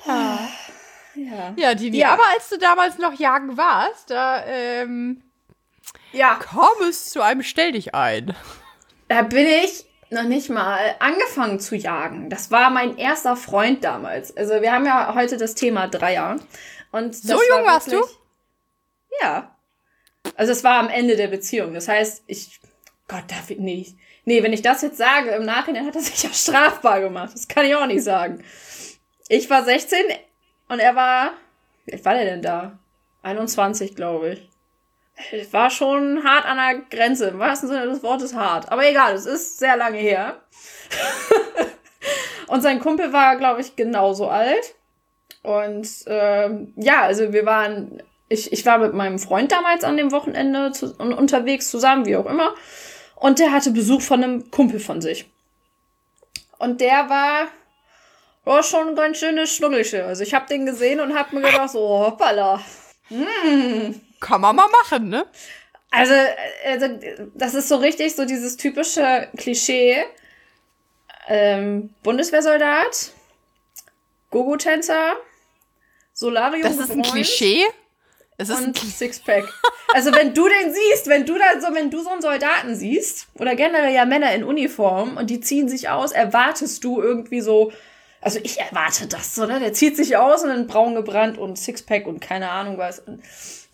ja. 0.10 0.38
ja. 1.16 1.54
Ja, 1.56 1.74
Dini, 1.74 1.98
ja. 1.98 2.12
aber 2.12 2.22
als 2.32 2.48
du 2.48 2.58
damals 2.58 2.98
noch 2.98 3.12
jagen 3.18 3.56
warst, 3.56 4.10
da, 4.10 4.44
ähm, 4.46 5.24
ja. 6.12 6.36
kam 6.36 6.88
es 6.88 7.10
zu 7.10 7.20
einem 7.20 7.42
Stell 7.42 7.72
dich 7.72 7.92
ein. 7.92 8.36
Da 9.12 9.20
bin 9.20 9.46
ich 9.46 9.84
noch 10.08 10.22
nicht 10.22 10.48
mal 10.48 10.96
angefangen 10.98 11.60
zu 11.60 11.76
jagen. 11.76 12.30
Das 12.30 12.50
war 12.50 12.70
mein 12.70 12.96
erster 12.96 13.36
Freund 13.36 13.84
damals. 13.84 14.34
Also 14.34 14.62
wir 14.62 14.72
haben 14.72 14.86
ja 14.86 15.14
heute 15.14 15.36
das 15.36 15.54
Thema 15.54 15.86
Dreier. 15.86 16.40
Und 16.92 17.14
so 17.14 17.34
jung 17.34 17.58
war 17.58 17.74
warst 17.74 17.92
du? 17.92 18.02
Ja. 19.20 19.54
Also 20.34 20.52
es 20.52 20.64
war 20.64 20.78
am 20.78 20.88
Ende 20.88 21.16
der 21.16 21.26
Beziehung. 21.26 21.74
Das 21.74 21.88
heißt, 21.88 22.22
ich, 22.26 22.58
Gott, 23.06 23.24
darf 23.28 23.50
ich 23.50 23.58
nicht. 23.58 23.98
Nee, 24.24 24.42
wenn 24.42 24.54
ich 24.54 24.62
das 24.62 24.80
jetzt 24.80 24.96
sage, 24.96 25.28
im 25.32 25.44
Nachhinein 25.44 25.84
hat 25.84 25.94
er 25.94 26.00
sich 26.00 26.22
ja 26.22 26.30
strafbar 26.32 27.02
gemacht. 27.02 27.34
Das 27.34 27.48
kann 27.48 27.66
ich 27.66 27.74
auch 27.74 27.86
nicht 27.86 28.02
sagen. 28.02 28.42
Ich 29.28 29.50
war 29.50 29.62
16 29.62 29.98
und 30.70 30.78
er 30.78 30.96
war, 30.96 31.34
wie 31.84 31.92
alt 31.92 32.04
war 32.06 32.14
der 32.14 32.24
denn 32.24 32.40
da? 32.40 32.78
21, 33.20 33.94
glaube 33.94 34.30
ich. 34.30 34.51
Es 35.30 35.52
war 35.52 35.70
schon 35.70 36.24
hart 36.24 36.46
an 36.46 36.56
der 36.56 36.82
Grenze. 36.90 37.28
Im 37.28 37.38
wahrsten 37.38 37.68
Sinne 37.68 37.86
des 37.86 38.02
Wortes 38.02 38.34
hart. 38.34 38.70
Aber 38.72 38.88
egal, 38.88 39.14
es 39.14 39.26
ist 39.26 39.58
sehr 39.58 39.76
lange 39.76 39.98
her. 39.98 40.42
und 42.48 42.62
sein 42.62 42.80
Kumpel 42.80 43.12
war, 43.12 43.36
glaube 43.36 43.60
ich, 43.60 43.76
genauso 43.76 44.28
alt. 44.28 44.74
Und 45.42 45.88
ähm, 46.06 46.72
ja, 46.76 47.02
also 47.02 47.32
wir 47.32 47.46
waren, 47.46 48.02
ich, 48.28 48.52
ich 48.52 48.64
war 48.64 48.78
mit 48.78 48.94
meinem 48.94 49.18
Freund 49.18 49.52
damals 49.52 49.84
an 49.84 49.96
dem 49.96 50.12
Wochenende 50.12 50.72
zu, 50.72 50.94
unterwegs 50.96 51.70
zusammen, 51.70 52.06
wie 52.06 52.16
auch 52.16 52.26
immer. 52.26 52.54
Und 53.16 53.38
der 53.38 53.52
hatte 53.52 53.70
Besuch 53.70 54.02
von 54.02 54.22
einem 54.22 54.50
Kumpel 54.50 54.80
von 54.80 55.00
sich. 55.00 55.30
Und 56.58 56.80
der 56.80 57.08
war, 57.08 57.48
war 58.44 58.62
schon 58.62 58.88
ein 58.88 58.96
ganz 58.96 59.18
schönes 59.18 59.54
Schnuggelche. 59.54 60.04
Also 60.04 60.22
ich 60.22 60.34
habe 60.34 60.46
den 60.46 60.66
gesehen 60.66 61.00
und 61.00 61.16
habe 61.16 61.36
mir 61.36 61.42
gedacht, 61.42 61.70
so, 61.70 61.80
hoppala. 61.80 62.60
Hm. 63.08 64.00
Kann 64.22 64.40
man 64.40 64.54
mal 64.54 64.68
machen, 64.68 65.08
ne? 65.08 65.26
Also, 65.90 66.14
also, 66.64 66.86
das 67.34 67.54
ist 67.54 67.68
so 67.68 67.76
richtig 67.76 68.14
so 68.14 68.24
dieses 68.24 68.56
typische 68.56 69.28
Klischee. 69.36 70.04
Ähm, 71.28 71.92
Bundeswehrsoldat, 72.02 73.12
Gogo-Tänzer, 74.30 75.16
Solarium. 76.14 76.62
Das 76.62 76.76
ist 76.76 76.90
ein 76.90 77.02
Klischee? 77.02 77.64
Es 78.38 78.48
ist 78.48 78.60
und 78.60 78.82
ein 78.82 78.90
Sixpack. 78.90 79.44
Also 79.94 80.12
wenn 80.14 80.32
du 80.32 80.48
den 80.48 80.72
siehst, 80.72 81.06
wenn 81.08 81.26
du 81.26 81.34
da 81.34 81.60
so, 81.60 81.74
wenn 81.74 81.90
du 81.90 82.00
so 82.02 82.10
einen 82.10 82.22
Soldaten 82.22 82.74
siehst, 82.74 83.26
oder 83.38 83.54
generell 83.54 83.92
ja 83.92 84.04
Männer 84.04 84.34
in 84.34 84.42
Uniform 84.42 85.16
und 85.16 85.30
die 85.30 85.40
ziehen 85.40 85.68
sich 85.68 85.90
aus, 85.90 86.12
erwartest 86.12 86.82
du 86.82 87.02
irgendwie 87.02 87.40
so, 87.40 87.72
also 88.20 88.40
ich 88.42 88.58
erwarte 88.58 89.06
das, 89.06 89.38
oder? 89.38 89.60
Der 89.60 89.74
zieht 89.74 89.96
sich 89.96 90.16
aus 90.16 90.42
und 90.42 90.48
dann 90.48 90.66
braun 90.66 90.94
gebrannt 90.94 91.38
und 91.38 91.58
Sixpack 91.58 92.06
und 92.06 92.20
keine 92.20 92.50
Ahnung 92.50 92.78
was. 92.78 93.02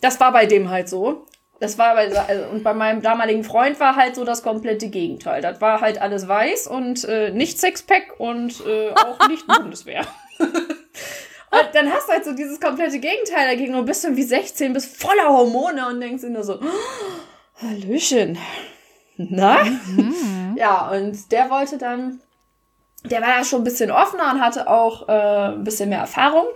Das 0.01 0.21
war 0.21 0.33
bei 0.33 0.47
dem 0.47 0.71
halt 0.71 0.89
so. 0.89 1.27
Das 1.61 1.77
war 1.77 1.95
bei, 1.95 2.17
also, 2.17 2.45
und 2.51 2.63
bei 2.63 2.73
meinem 2.73 3.03
damaligen 3.03 3.43
Freund 3.43 3.81
war 3.81 3.97
halt 3.97 4.15
so 4.15 4.25
das 4.25 4.45
komplette 4.45 4.89
Gegenteil. 4.89 5.43
Das 5.43 5.61
war 5.61 5.81
halt 5.81 6.01
alles 6.01 6.29
weiß 6.29 6.69
und 6.69 7.05
äh, 7.05 7.31
nicht 7.31 7.59
Sixpack 7.59 8.15
und 8.19 8.65
äh, 8.65 8.91
auch 8.93 9.29
nicht 9.29 9.47
Bundeswehr. 9.59 10.07
und 10.39 11.69
dann 11.73 11.93
hast 11.93 12.09
du 12.09 12.13
halt 12.13 12.25
so 12.25 12.33
dieses 12.33 12.61
komplette 12.61 13.01
Gegenteil 13.01 13.49
dagegen 13.49 13.75
und 13.75 13.87
bist 13.87 14.05
dann 14.05 14.17
wie 14.17 14.23
16, 14.23 14.73
bist 14.73 15.03
voller 15.03 15.29
Hormone 15.29 15.89
und 15.89 16.01
denkst 16.01 16.23
dir 16.23 16.31
nur 16.31 16.45
so, 16.45 16.61
oh, 16.61 17.61
Hallöchen. 17.61 18.39
Na? 19.17 19.65
Mhm. 19.65 20.55
Ja, 20.57 20.91
und 20.91 21.33
der 21.33 21.51
wollte 21.51 21.77
dann, 21.77 22.21
der 23.05 23.21
war 23.21 23.39
da 23.39 23.45
schon 23.45 23.63
ein 23.63 23.65
bisschen 23.65 23.91
offener 23.91 24.33
und 24.33 24.41
hatte 24.41 24.69
auch 24.69 25.09
äh, 25.09 25.55
ein 25.55 25.65
bisschen 25.65 25.89
mehr 25.89 25.99
Erfahrung 25.99 26.47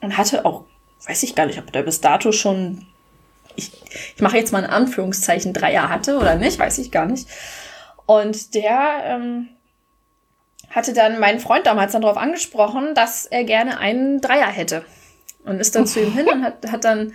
und 0.00 0.16
hatte 0.16 0.46
auch 0.46 0.64
weiß 1.06 1.22
ich 1.22 1.34
gar 1.34 1.46
nicht, 1.46 1.58
ob 1.58 1.72
der 1.72 1.82
bis 1.82 2.00
dato 2.00 2.32
schon, 2.32 2.86
ich, 3.56 3.72
ich 4.16 4.22
mache 4.22 4.36
jetzt 4.36 4.52
mal 4.52 4.64
in 4.64 4.70
Anführungszeichen 4.70 5.52
Dreier 5.52 5.88
hatte 5.88 6.18
oder 6.18 6.36
nicht, 6.36 6.58
weiß 6.58 6.78
ich 6.78 6.90
gar 6.90 7.06
nicht. 7.06 7.28
Und 8.06 8.54
der 8.54 9.02
ähm, 9.04 9.48
hatte 10.70 10.92
dann 10.92 11.18
meinen 11.20 11.40
Freund 11.40 11.66
damals 11.66 11.92
dann 11.92 12.02
darauf 12.02 12.16
angesprochen, 12.16 12.94
dass 12.94 13.26
er 13.26 13.44
gerne 13.44 13.78
einen 13.78 14.20
Dreier 14.20 14.48
hätte. 14.48 14.84
Und 15.44 15.58
ist 15.58 15.74
dann 15.74 15.86
zu 15.86 16.00
ihm 16.00 16.12
hin 16.12 16.28
und 16.28 16.44
hat, 16.44 16.70
hat 16.70 16.84
dann 16.84 17.14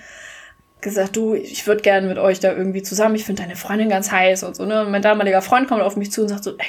gesagt, 0.82 1.16
du, 1.16 1.34
ich 1.34 1.66
würde 1.68 1.82
gerne 1.82 2.08
mit 2.08 2.18
euch 2.18 2.40
da 2.40 2.54
irgendwie 2.54 2.84
zusammen, 2.84 3.16
ich 3.16 3.24
finde 3.24 3.44
deine 3.44 3.56
Freundin 3.56 3.90
ganz 3.90 4.12
heiß 4.12 4.44
und 4.44 4.56
so, 4.56 4.66
ne? 4.66 4.82
Und 4.86 4.92
mein 4.92 5.02
damaliger 5.02 5.42
Freund 5.42 5.68
kommt 5.68 5.82
auf 5.82 5.96
mich 5.96 6.12
zu 6.12 6.22
und 6.22 6.30
sagt 6.30 6.44
so, 6.44 6.52
ey, 6.58 6.68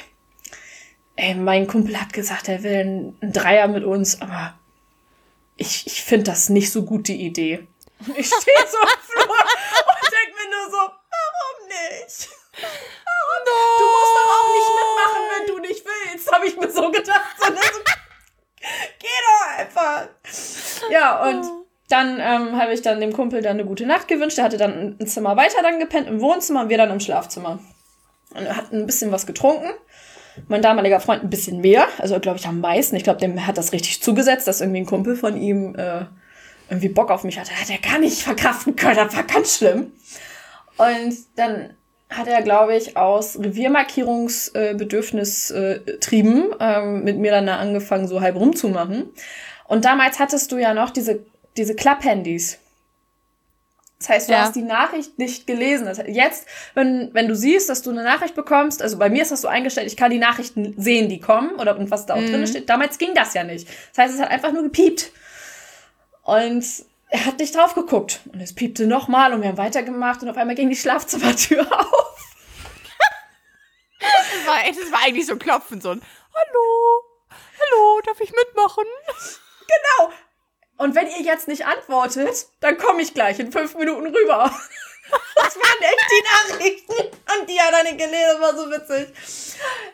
ey 1.16 1.34
mein 1.34 1.66
Kumpel 1.66 2.00
hat 2.00 2.12
gesagt, 2.12 2.48
er 2.48 2.62
will 2.62 3.14
einen 3.20 3.32
Dreier 3.32 3.68
mit 3.68 3.84
uns, 3.84 4.20
aber 4.20 4.54
ich, 5.56 5.86
ich 5.86 6.02
finde 6.02 6.24
das 6.24 6.48
nicht 6.48 6.70
so 6.70 6.84
gut, 6.84 7.08
die 7.08 7.24
Idee. 7.24 7.66
Ich 8.14 8.26
stehe 8.26 8.66
so 8.70 8.78
am 8.78 9.00
Flur 9.00 9.24
und 9.24 10.12
denke 10.12 10.36
mir 10.36 10.50
nur 10.50 10.70
so, 10.70 10.76
warum 10.76 11.68
nicht? 11.68 12.28
Warum? 12.52 13.40
No. 13.46 13.56
Du 13.78 13.84
musst 13.84 14.14
doch 14.16 14.30
auch 14.36 14.48
nicht 14.54 14.70
mitmachen, 14.76 15.22
wenn 15.32 15.46
du 15.46 15.58
nicht 15.60 15.84
willst, 15.84 16.32
habe 16.32 16.46
ich 16.46 16.56
mir 16.56 16.70
so 16.70 16.90
gedacht. 16.90 17.36
So, 17.38 17.52
ne? 17.52 17.60
so, 17.72 17.80
geh 18.98 19.08
doch 19.08 19.58
einfach. 19.58 20.08
Ja, 20.90 21.26
und 21.28 21.46
dann 21.88 22.20
ähm, 22.20 22.60
habe 22.60 22.74
ich 22.74 22.82
dann 22.82 23.00
dem 23.00 23.12
Kumpel 23.12 23.40
dann 23.40 23.52
eine 23.52 23.64
gute 23.64 23.86
Nacht 23.86 24.08
gewünscht. 24.08 24.38
Er 24.38 24.44
hatte 24.44 24.58
dann 24.58 24.96
ein 25.00 25.06
Zimmer 25.06 25.36
weiter 25.36 25.62
dann 25.62 25.78
gepennt 25.78 26.08
im 26.08 26.20
Wohnzimmer 26.20 26.62
und 26.62 26.68
wir 26.68 26.76
dann 26.76 26.90
im 26.90 27.00
Schlafzimmer. 27.00 27.60
Und 28.34 28.44
er 28.44 28.56
hat 28.56 28.72
ein 28.72 28.84
bisschen 28.84 29.12
was 29.12 29.26
getrunken 29.26 29.72
mein 30.48 30.62
damaliger 30.62 31.00
Freund 31.00 31.22
ein 31.22 31.30
bisschen 31.30 31.60
mehr, 31.60 31.86
also 31.98 32.18
glaube 32.20 32.38
ich 32.38 32.46
am 32.46 32.60
meisten. 32.60 32.96
Ich 32.96 33.04
glaube, 33.04 33.20
dem 33.20 33.46
hat 33.46 33.58
das 33.58 33.72
richtig 33.72 34.02
zugesetzt, 34.02 34.46
dass 34.46 34.60
irgendwie 34.60 34.80
ein 34.80 34.86
Kumpel 34.86 35.16
von 35.16 35.36
ihm 35.36 35.74
äh, 35.76 36.04
irgendwie 36.68 36.88
Bock 36.88 37.10
auf 37.10 37.24
mich 37.24 37.38
hatte. 37.38 37.52
Hat 37.52 37.70
er 37.70 37.78
gar 37.78 37.98
nicht 37.98 38.22
verkraften 38.22 38.76
können, 38.76 38.96
das 38.96 39.16
war 39.16 39.24
ganz 39.24 39.56
schlimm. 39.56 39.92
Und 40.76 41.16
dann 41.36 41.70
hat 42.10 42.28
er, 42.28 42.42
glaube 42.42 42.76
ich, 42.76 42.96
aus 42.96 43.36
Reviermarkierungsbedürfnis 43.38 45.50
äh, 45.50 45.80
trieben, 45.98 46.54
ähm, 46.60 47.02
mit 47.02 47.18
mir 47.18 47.32
dann 47.32 47.48
angefangen, 47.48 48.06
so 48.06 48.20
halb 48.20 48.36
rumzumachen. 48.36 49.10
Und 49.66 49.84
damals 49.84 50.20
hattest 50.20 50.52
du 50.52 50.58
ja 50.58 50.74
noch 50.74 50.90
diese, 50.90 51.24
diese 51.56 51.74
Klapphandys. 51.74 52.58
Das 53.98 54.10
heißt, 54.10 54.28
du 54.28 54.32
ja. 54.32 54.40
hast 54.40 54.54
die 54.54 54.62
Nachricht 54.62 55.18
nicht 55.18 55.46
gelesen. 55.46 55.86
Das 55.86 55.98
heißt, 55.98 56.08
jetzt, 56.08 56.46
wenn, 56.74 57.10
wenn 57.14 57.28
du 57.28 57.34
siehst, 57.34 57.68
dass 57.68 57.82
du 57.82 57.90
eine 57.90 58.02
Nachricht 58.02 58.34
bekommst, 58.34 58.82
also 58.82 58.98
bei 58.98 59.08
mir 59.08 59.22
ist 59.22 59.32
das 59.32 59.40
so 59.40 59.48
eingestellt, 59.48 59.86
ich 59.86 59.96
kann 59.96 60.10
die 60.10 60.18
Nachrichten 60.18 60.74
sehen, 60.76 61.08
die 61.08 61.18
kommen 61.18 61.52
oder 61.56 61.78
und 61.78 61.90
was 61.90 62.04
da 62.04 62.14
auch 62.14 62.20
mhm. 62.20 62.26
drin 62.26 62.46
steht. 62.46 62.68
Damals 62.68 62.98
ging 62.98 63.14
das 63.14 63.32
ja 63.32 63.42
nicht. 63.42 63.66
Das 63.94 64.04
heißt, 64.04 64.14
es 64.14 64.20
hat 64.20 64.30
einfach 64.30 64.52
nur 64.52 64.64
gepiept. 64.64 65.12
Und 66.22 66.64
er 67.08 67.24
hat 67.24 67.38
nicht 67.38 67.54
drauf 67.54 67.74
geguckt. 67.74 68.20
Und 68.32 68.40
es 68.40 68.54
piepte 68.54 68.86
nochmal 68.86 69.32
und 69.32 69.40
wir 69.40 69.48
haben 69.48 69.58
weitergemacht 69.58 70.22
und 70.22 70.28
auf 70.28 70.36
einmal 70.36 70.56
ging 70.56 70.68
die 70.68 70.76
Schlafzimmertür 70.76 71.60
auf. 71.80 72.34
das, 74.00 74.46
war, 74.46 74.56
das 74.66 74.92
war 74.92 75.06
eigentlich 75.06 75.26
so 75.26 75.36
klopfen, 75.36 75.80
so 75.80 75.90
ein 75.90 76.02
Hallo, 76.34 77.02
hallo, 77.58 78.00
darf 78.04 78.20
ich 78.20 78.30
mitmachen? 78.30 78.84
Genau, 79.66 80.12
und 80.78 80.94
wenn 80.94 81.06
ihr 81.06 81.22
jetzt 81.22 81.48
nicht 81.48 81.66
antwortet, 81.66 82.46
dann 82.60 82.76
komme 82.76 83.02
ich 83.02 83.14
gleich 83.14 83.38
in 83.38 83.52
fünf 83.52 83.74
Minuten 83.74 84.06
rüber. 84.14 84.50
Das 85.36 85.54
waren 85.54 85.82
echt 85.82 86.10
die 86.10 86.54
Nachrichten. 86.56 86.92
Und 86.92 87.48
die 87.48 87.60
hat 87.60 87.72
er 87.72 87.84
nicht 87.84 87.98
gelesen, 87.98 88.40
war 88.40 88.56
so 88.56 88.68
witzig. 88.68 89.14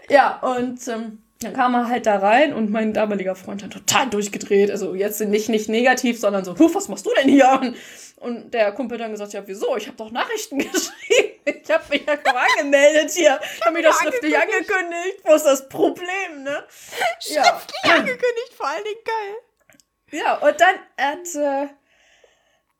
Ja, 0.09 0.39
und 0.39 0.89
ähm, 0.89 1.23
dann 1.41 1.53
kam 1.53 1.75
er 1.75 1.89
halt 1.89 2.07
da 2.07 2.19
rein 2.19 2.53
und 2.53 2.71
mein 2.71 2.93
damaliger 2.93 3.35
Freund 3.35 3.63
hat 3.63 3.73
total 3.73 4.09
durchgedreht. 4.09 4.71
Also 4.71 4.95
jetzt 4.95 5.21
nicht, 5.21 5.49
nicht 5.49 5.69
negativ, 5.69 6.19
sondern 6.19 6.45
so, 6.45 6.59
was 6.59 6.89
machst 6.89 7.07
du 7.07 7.11
denn 7.15 7.29
hier? 7.29 7.59
Und, 7.61 7.77
und 8.21 8.55
der 8.55 8.73
Kumpel 8.73 8.99
dann 8.99 9.11
gesagt, 9.11 9.33
ja, 9.33 9.43
wieso? 9.47 9.77
Ich 9.77 9.87
habe 9.87 9.97
doch 9.97 10.11
Nachrichten 10.11 10.59
geschrieben. 10.59 11.41
Ich 11.45 11.71
habe 11.71 11.85
mich 11.91 12.07
ja 12.07 12.15
angemeldet 12.15 13.11
hier. 13.11 13.39
Ich 13.43 13.65
habe 13.65 13.75
mich 13.75 13.85
doch 13.85 14.01
schriftlich 14.01 14.37
angekündigt. 14.37 15.19
Wo 15.25 15.35
ist 15.35 15.45
das 15.45 15.69
Problem, 15.69 16.43
ne? 16.43 16.65
Schriftlich 17.19 17.85
ja. 17.85 17.95
angekündigt, 17.95 18.55
vor 18.57 18.69
allen 18.69 18.85
Dingen 18.85 19.01
geil. 19.05 19.37
Ja, 20.13 20.35
und 20.35 20.61
dann 20.61 20.75
hat, 20.99 21.35
äh, 21.35 21.69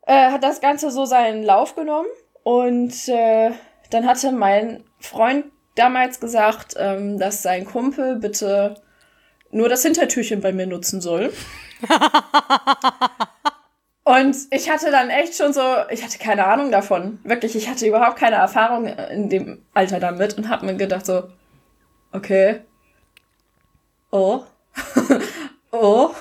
äh, 0.05 0.31
hat 0.31 0.43
das 0.43 0.61
Ganze 0.61 0.91
so 0.91 1.05
seinen 1.05 1.43
Lauf 1.43 1.75
genommen. 1.75 2.07
Und 2.43 3.07
äh, 3.07 3.51
dann 3.89 4.07
hatte 4.07 4.31
mein 4.31 4.83
Freund 4.99 5.45
damals 5.75 6.19
gesagt, 6.19 6.75
ähm, 6.77 7.17
dass 7.17 7.41
sein 7.41 7.65
Kumpel 7.65 8.17
bitte 8.17 8.75
nur 9.49 9.67
das 9.67 9.81
Hintertürchen 9.81 10.41
bei 10.41 10.51
mir 10.51 10.67
nutzen 10.67 11.01
soll. 11.01 11.33
und 14.03 14.35
ich 14.51 14.69
hatte 14.69 14.91
dann 14.91 15.09
echt 15.09 15.35
schon 15.35 15.53
so, 15.53 15.61
ich 15.89 16.03
hatte 16.03 16.19
keine 16.19 16.45
Ahnung 16.45 16.71
davon. 16.71 17.19
Wirklich, 17.23 17.55
ich 17.55 17.67
hatte 17.67 17.87
überhaupt 17.87 18.17
keine 18.17 18.35
Erfahrung 18.35 18.85
in 18.85 19.29
dem 19.29 19.65
Alter 19.73 19.99
damit 19.99 20.37
und 20.37 20.49
habe 20.49 20.67
mir 20.67 20.75
gedacht 20.75 21.05
so, 21.05 21.29
okay. 22.11 22.61
Oh. 24.11 24.43
oh. 25.71 26.11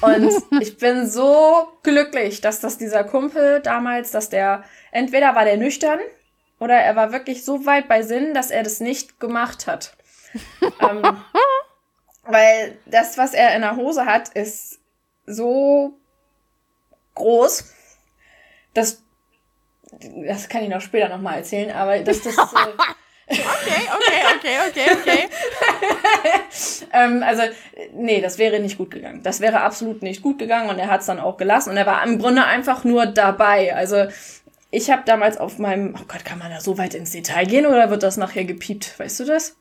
Und 0.00 0.32
ich 0.60 0.78
bin 0.78 1.08
so 1.08 1.68
glücklich, 1.82 2.40
dass 2.40 2.60
das 2.60 2.78
dieser 2.78 3.04
Kumpel 3.04 3.60
damals, 3.60 4.10
dass 4.10 4.28
der, 4.28 4.64
entweder 4.92 5.34
war 5.34 5.44
der 5.44 5.56
nüchtern 5.56 6.00
oder 6.58 6.74
er 6.74 6.96
war 6.96 7.12
wirklich 7.12 7.44
so 7.44 7.66
weit 7.66 7.88
bei 7.88 8.02
Sinn, 8.02 8.34
dass 8.34 8.50
er 8.50 8.62
das 8.62 8.80
nicht 8.80 9.20
gemacht 9.20 9.66
hat. 9.66 9.96
ähm, 10.80 11.02
weil 12.24 12.78
das, 12.86 13.18
was 13.18 13.34
er 13.34 13.54
in 13.54 13.62
der 13.62 13.76
Hose 13.76 14.06
hat, 14.06 14.30
ist 14.30 14.80
so 15.26 15.98
groß, 17.14 17.72
dass 18.74 19.02
das 20.28 20.48
kann 20.48 20.62
ich 20.62 20.68
noch 20.68 20.80
später 20.80 21.08
nochmal 21.08 21.38
erzählen, 21.38 21.70
aber 21.70 21.98
dass 22.00 22.22
das. 22.22 22.36
Okay, 23.28 23.88
okay, 23.96 24.22
okay, 24.36 24.56
okay, 24.68 24.86
okay. 25.00 25.28
ähm, 26.92 27.24
also, 27.24 27.42
nee, 27.92 28.20
das 28.20 28.38
wäre 28.38 28.60
nicht 28.60 28.78
gut 28.78 28.92
gegangen. 28.92 29.22
Das 29.22 29.40
wäre 29.40 29.62
absolut 29.62 30.02
nicht 30.02 30.22
gut 30.22 30.38
gegangen 30.38 30.70
und 30.70 30.78
er 30.78 30.88
hat 30.88 31.00
es 31.00 31.06
dann 31.06 31.18
auch 31.18 31.36
gelassen 31.36 31.70
und 31.70 31.76
er 31.76 31.86
war 31.86 32.04
im 32.06 32.18
Grunde 32.18 32.44
einfach 32.44 32.84
nur 32.84 33.06
dabei. 33.06 33.74
Also, 33.74 34.06
ich 34.70 34.90
habe 34.90 35.02
damals 35.06 35.38
auf 35.38 35.58
meinem, 35.58 35.96
oh 35.98 36.04
Gott, 36.06 36.24
kann 36.24 36.38
man 36.38 36.50
da 36.50 36.60
so 36.60 36.78
weit 36.78 36.94
ins 36.94 37.10
Detail 37.10 37.46
gehen 37.46 37.66
oder 37.66 37.90
wird 37.90 38.04
das 38.04 38.16
nachher 38.16 38.44
gepiept? 38.44 38.98
Weißt 38.98 39.18
du 39.20 39.24
das? 39.24 39.56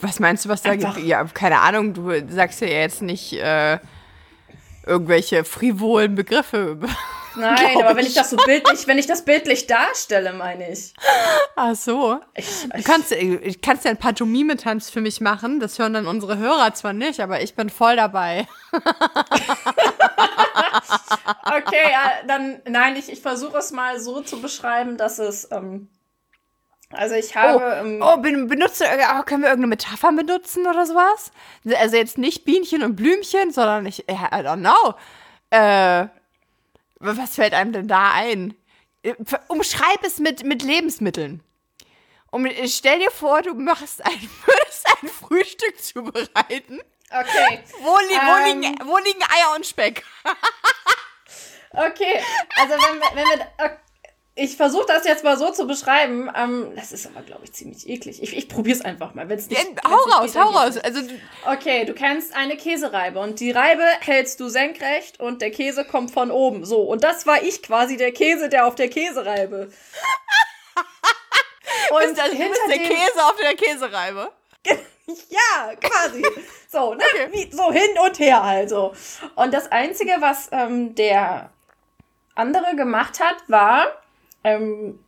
Was 0.00 0.20
meinst 0.20 0.44
du, 0.44 0.48
was 0.48 0.62
da 0.62 0.74
gibt? 0.74 0.98
Ja, 0.98 1.24
keine 1.24 1.60
Ahnung, 1.60 1.94
du 1.94 2.10
sagst 2.28 2.60
ja 2.60 2.66
jetzt 2.66 3.02
nicht 3.02 3.32
äh, 3.34 3.78
irgendwelche 4.84 5.44
frivolen 5.44 6.14
Begriffe. 6.14 6.78
Nein, 7.36 7.82
aber 7.82 7.96
wenn 7.96 8.06
ich 8.06 8.14
das 8.14 8.30
so 8.30 8.36
bildlich, 8.36 8.86
wenn 8.86 8.98
ich 8.98 9.06
das 9.06 9.24
bildlich 9.24 9.66
darstelle, 9.66 10.32
meine 10.32 10.70
ich. 10.70 10.94
Ach 11.56 11.74
so. 11.74 12.20
Ich, 12.34 12.68
du 12.68 12.82
kannst, 12.82 13.12
ich 13.12 13.60
kannst 13.60 13.84
ja 13.84 13.90
ein 13.90 13.96
paar 13.96 14.14
Mime-Tanz 14.24 14.90
für 14.90 15.00
mich 15.00 15.20
machen. 15.20 15.60
Das 15.60 15.78
hören 15.78 15.94
dann 15.94 16.06
unsere 16.06 16.38
Hörer 16.38 16.74
zwar 16.74 16.92
nicht, 16.92 17.20
aber 17.20 17.42
ich 17.42 17.54
bin 17.54 17.70
voll 17.70 17.96
dabei. 17.96 18.46
okay, 21.44 21.90
ja, 21.90 22.12
dann, 22.26 22.60
nein, 22.68 22.96
ich, 22.96 23.10
ich 23.10 23.20
versuche 23.20 23.58
es 23.58 23.72
mal 23.72 24.00
so 24.00 24.20
zu 24.20 24.40
beschreiben, 24.40 24.96
dass 24.96 25.18
es, 25.18 25.48
ähm, 25.50 25.88
also 26.90 27.14
ich 27.14 27.34
habe. 27.36 27.58
Oh, 27.58 27.86
ähm, 27.86 28.02
oh 28.02 28.16
benutze, 28.18 28.84
oh, 28.84 29.22
können 29.24 29.42
wir 29.42 29.48
irgendeine 29.48 29.68
Metapher 29.68 30.12
benutzen 30.12 30.66
oder 30.66 30.86
sowas? 30.86 31.32
Also 31.78 31.96
jetzt 31.96 32.18
nicht 32.18 32.44
Bienchen 32.44 32.82
und 32.82 32.96
Blümchen, 32.96 33.50
sondern 33.50 33.86
ich, 33.86 34.08
I 34.08 34.12
don't 34.12 34.60
know. 34.60 34.94
Äh, 35.50 36.08
was 37.00 37.34
fällt 37.34 37.54
einem 37.54 37.72
denn 37.72 37.88
da 37.88 38.12
ein? 38.12 38.54
Äh, 39.02 39.14
umschreib 39.48 40.02
es 40.02 40.18
mit, 40.18 40.44
mit 40.44 40.62
Lebensmitteln. 40.62 41.42
Und 42.30 42.50
stell 42.66 42.98
dir 42.98 43.10
vor, 43.10 43.42
du 43.42 43.54
machst 43.54 44.04
ein, 44.04 44.12
würdest 44.46 44.86
ein 45.02 45.08
Frühstück 45.08 45.82
zubereiten. 45.82 46.80
Okay. 47.10 47.62
Wo, 47.80 47.96
li 47.98 48.14
ähm, 48.14 48.20
wo, 48.24 48.44
liegen, 48.44 48.78
wo 48.88 48.98
liegen 48.98 49.22
Eier 49.22 49.54
und 49.54 49.64
Speck? 49.64 50.04
okay, 51.70 52.22
also 52.56 52.74
wenn 52.74 53.00
wir, 53.00 53.08
wenn 53.14 53.38
wir 53.38 53.78
ich 54.36 54.56
versuche 54.56 54.86
das 54.88 55.04
jetzt 55.04 55.22
mal 55.22 55.38
so 55.38 55.52
zu 55.52 55.64
beschreiben. 55.66 56.28
Ähm, 56.34 56.72
das 56.74 56.90
ist 56.90 57.06
aber, 57.06 57.22
glaube 57.22 57.44
ich, 57.44 57.52
ziemlich 57.52 57.88
eklig. 57.88 58.20
Ich, 58.20 58.36
ich 58.36 58.48
probiere 58.48 58.76
es 58.76 58.84
einfach 58.84 59.14
mal. 59.14 59.28
Wenn's 59.28 59.48
nicht, 59.48 59.62
ja, 59.62 59.68
hau 59.88 60.10
raus, 60.10 60.36
hau 60.36 60.48
raus. 60.48 60.76
Also, 60.78 61.02
okay, 61.46 61.84
du 61.84 61.94
kennst 61.94 62.34
eine 62.34 62.56
Käsereibe 62.56 63.20
und 63.20 63.38
die 63.38 63.52
Reibe 63.52 63.84
hältst 64.00 64.40
du 64.40 64.48
senkrecht 64.48 65.20
und 65.20 65.40
der 65.40 65.52
Käse 65.52 65.84
kommt 65.84 66.10
von 66.10 66.32
oben. 66.32 66.64
So, 66.64 66.82
und 66.82 67.04
das 67.04 67.26
war 67.26 67.44
ich 67.44 67.62
quasi, 67.62 67.96
der 67.96 68.10
Käse, 68.10 68.48
der 68.48 68.66
auf 68.66 68.74
der 68.74 68.88
Käsereibe. 68.88 69.56
und 71.90 72.00
bist, 72.00 72.20
also, 72.20 72.36
hinter 72.36 72.54
du 72.54 72.68
bist 72.68 72.70
der 72.70 72.78
Käse 72.78 73.24
auf 73.24 73.36
der 73.40 73.54
Käsereibe? 73.54 74.32
ja, 75.28 75.76
quasi. 75.76 76.24
So, 76.68 76.94
ne? 76.94 77.04
Okay. 77.04 77.28
Wie, 77.30 77.54
so 77.54 77.70
hin 77.70 77.96
und 78.04 78.18
her 78.18 78.42
also. 78.42 78.94
Und 79.36 79.54
das 79.54 79.70
Einzige, 79.70 80.16
was 80.18 80.48
ähm, 80.50 80.96
der 80.96 81.50
andere 82.34 82.74
gemacht 82.74 83.20
hat, 83.20 83.36
war 83.46 83.92
ähm, 84.44 84.98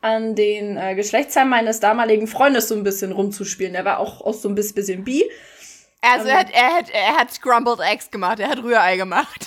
an 0.00 0.34
den 0.34 0.76
äh, 0.76 0.94
Geschlechtsteil 0.94 1.46
meines 1.46 1.80
damaligen 1.80 2.26
Freundes 2.26 2.68
so 2.68 2.74
ein 2.74 2.84
bisschen 2.84 3.12
rumzuspielen. 3.12 3.74
Er 3.74 3.84
war 3.84 3.98
auch, 3.98 4.20
auch 4.20 4.34
so 4.34 4.48
ein 4.48 4.54
bisschen 4.54 5.02
bi. 5.02 5.24
Also 6.02 6.28
ähm, 6.28 6.34
er, 6.34 6.38
hat, 6.38 6.50
er, 6.52 6.74
hat, 6.74 6.90
er 6.90 7.16
hat 7.16 7.32
Scrambled 7.32 7.80
Eggs 7.80 8.10
gemacht, 8.10 8.38
er 8.38 8.50
hat 8.50 8.62
Rührei 8.62 8.96
gemacht. 8.96 9.46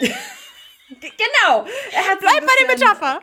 genau. 0.00 1.66
Er 1.92 2.08
hat 2.08 2.20
Bleib 2.20 2.40
bei 2.40 2.52
der 2.58 2.66
Metapher. 2.68 3.22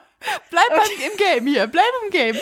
Bleib 0.50 0.70
okay. 0.72 1.10
im 1.12 1.18
Game 1.18 1.48
hier, 1.48 1.68
bleib 1.68 1.92
im 2.04 2.12
Game. 2.12 2.38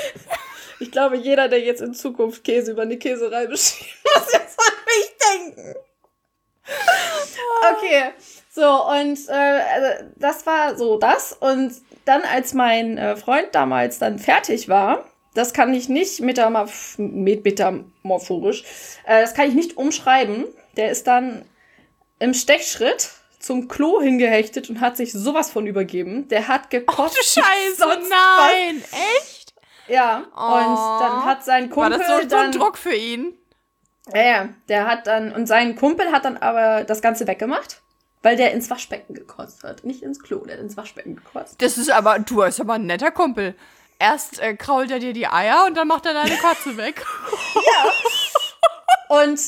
Ich 0.80 0.91
glaube, 0.91 1.17
jeder, 1.17 1.48
der 1.48 1.62
jetzt 1.62 1.82
in 1.82 1.93
Zukunft 1.93 2.43
Käse 2.43 2.72
über 2.72 2.82
eine 2.84 2.98
Käserei 2.98 3.48
beschrieben, 3.48 3.91
muss 4.15 4.34
jetzt 4.34 4.60
an 4.60 4.76
mich 4.86 5.56
denken. 5.56 5.76
Okay, 7.72 8.12
so 8.50 8.86
und 8.88 9.17
äh, 9.30 9.32
also 9.32 10.12
das 10.17 10.46
war 10.46 10.78
so 10.78 10.98
das 10.98 11.34
und 11.39 11.74
dann, 12.08 12.22
als 12.24 12.54
mein 12.54 12.98
äh, 12.98 13.15
Freund 13.15 13.50
damals 13.54 14.00
dann 14.00 14.20
fertig 14.20 14.70
war, 14.70 15.06
das 15.34 15.54
kann 15.54 15.74
ich 15.74 15.88
nicht 15.89 16.22
metamorph 16.22 16.98
metamorphorisch, 16.98 18.63
äh, 19.06 19.22
das 19.22 19.34
kann 19.34 19.48
ich 19.48 19.54
nicht 19.54 19.78
umschreiben. 19.78 20.46
Der 20.78 20.91
ist 20.91 21.08
dann 21.08 21.46
im 22.20 22.34
Stechschritt 22.34 23.12
zum 23.39 23.67
Klo 23.67 24.02
hingehechtet 24.02 24.70
und 24.70 24.82
hat 24.82 24.98
sich 24.98 25.13
sowas 25.13 25.52
von 25.52 25.67
übergeben. 25.67 26.28
Der 26.28 26.48
hat 26.48 26.70
gekotzt. 26.70 27.17
Oh, 27.20 27.24
Scheiße, 27.24 27.86
nein, 28.10 28.82
was. 28.82 29.00
echt? 29.17 29.54
Ja, 29.88 30.26
oh. 30.36 30.41
und 30.41 31.02
dann 31.02 31.26
hat 31.26 31.46
sein 31.46 31.70
Kumpel. 31.70 31.91
War 31.91 31.98
das 31.98 32.08
so, 32.08 32.20
dann, 32.20 32.30
so 32.30 32.36
ein 32.38 32.52
Druck 32.52 32.78
für 32.78 32.96
ihn? 32.96 33.38
Ja, 34.13 34.22
ja, 34.22 34.50
der 34.70 34.88
hat 34.88 35.08
dann, 35.08 35.32
und 35.32 35.48
sein 35.48 35.76
Kumpel 35.76 36.12
hat 36.12 36.26
dann 36.26 36.38
aber 36.38 36.84
das 36.84 37.02
Ganze 37.02 37.28
weggemacht. 37.28 37.82
Weil 38.23 38.36
der 38.36 38.51
ins 38.51 38.69
Waschbecken 38.69 39.13
gekotzt 39.13 39.63
hat. 39.63 39.84
Nicht 39.84 40.01
ins 40.01 40.21
Klo, 40.21 40.39
der 40.39 40.56
hat 40.56 40.62
ins 40.62 40.75
Waschbecken 40.75 41.15
gekotzt. 41.15 41.62
Das 41.62 41.77
ist 41.77 41.91
aber, 41.91 42.19
du 42.19 42.38
bist 42.38 42.60
aber 42.60 42.73
ein 42.73 42.86
netter 42.86 43.12
Kumpel. 43.12 43.56
Erst 43.99 44.39
äh, 44.39 44.56
krault 44.56 44.91
er 44.91 44.99
dir 44.99 45.13
die 45.13 45.27
Eier 45.27 45.65
und 45.67 45.75
dann 45.75 45.88
macht 45.88 46.06
er 46.06 46.13
deine 46.13 46.36
Kotze 46.38 46.77
weg. 46.77 47.06
ja. 47.56 49.17
Und 49.21 49.39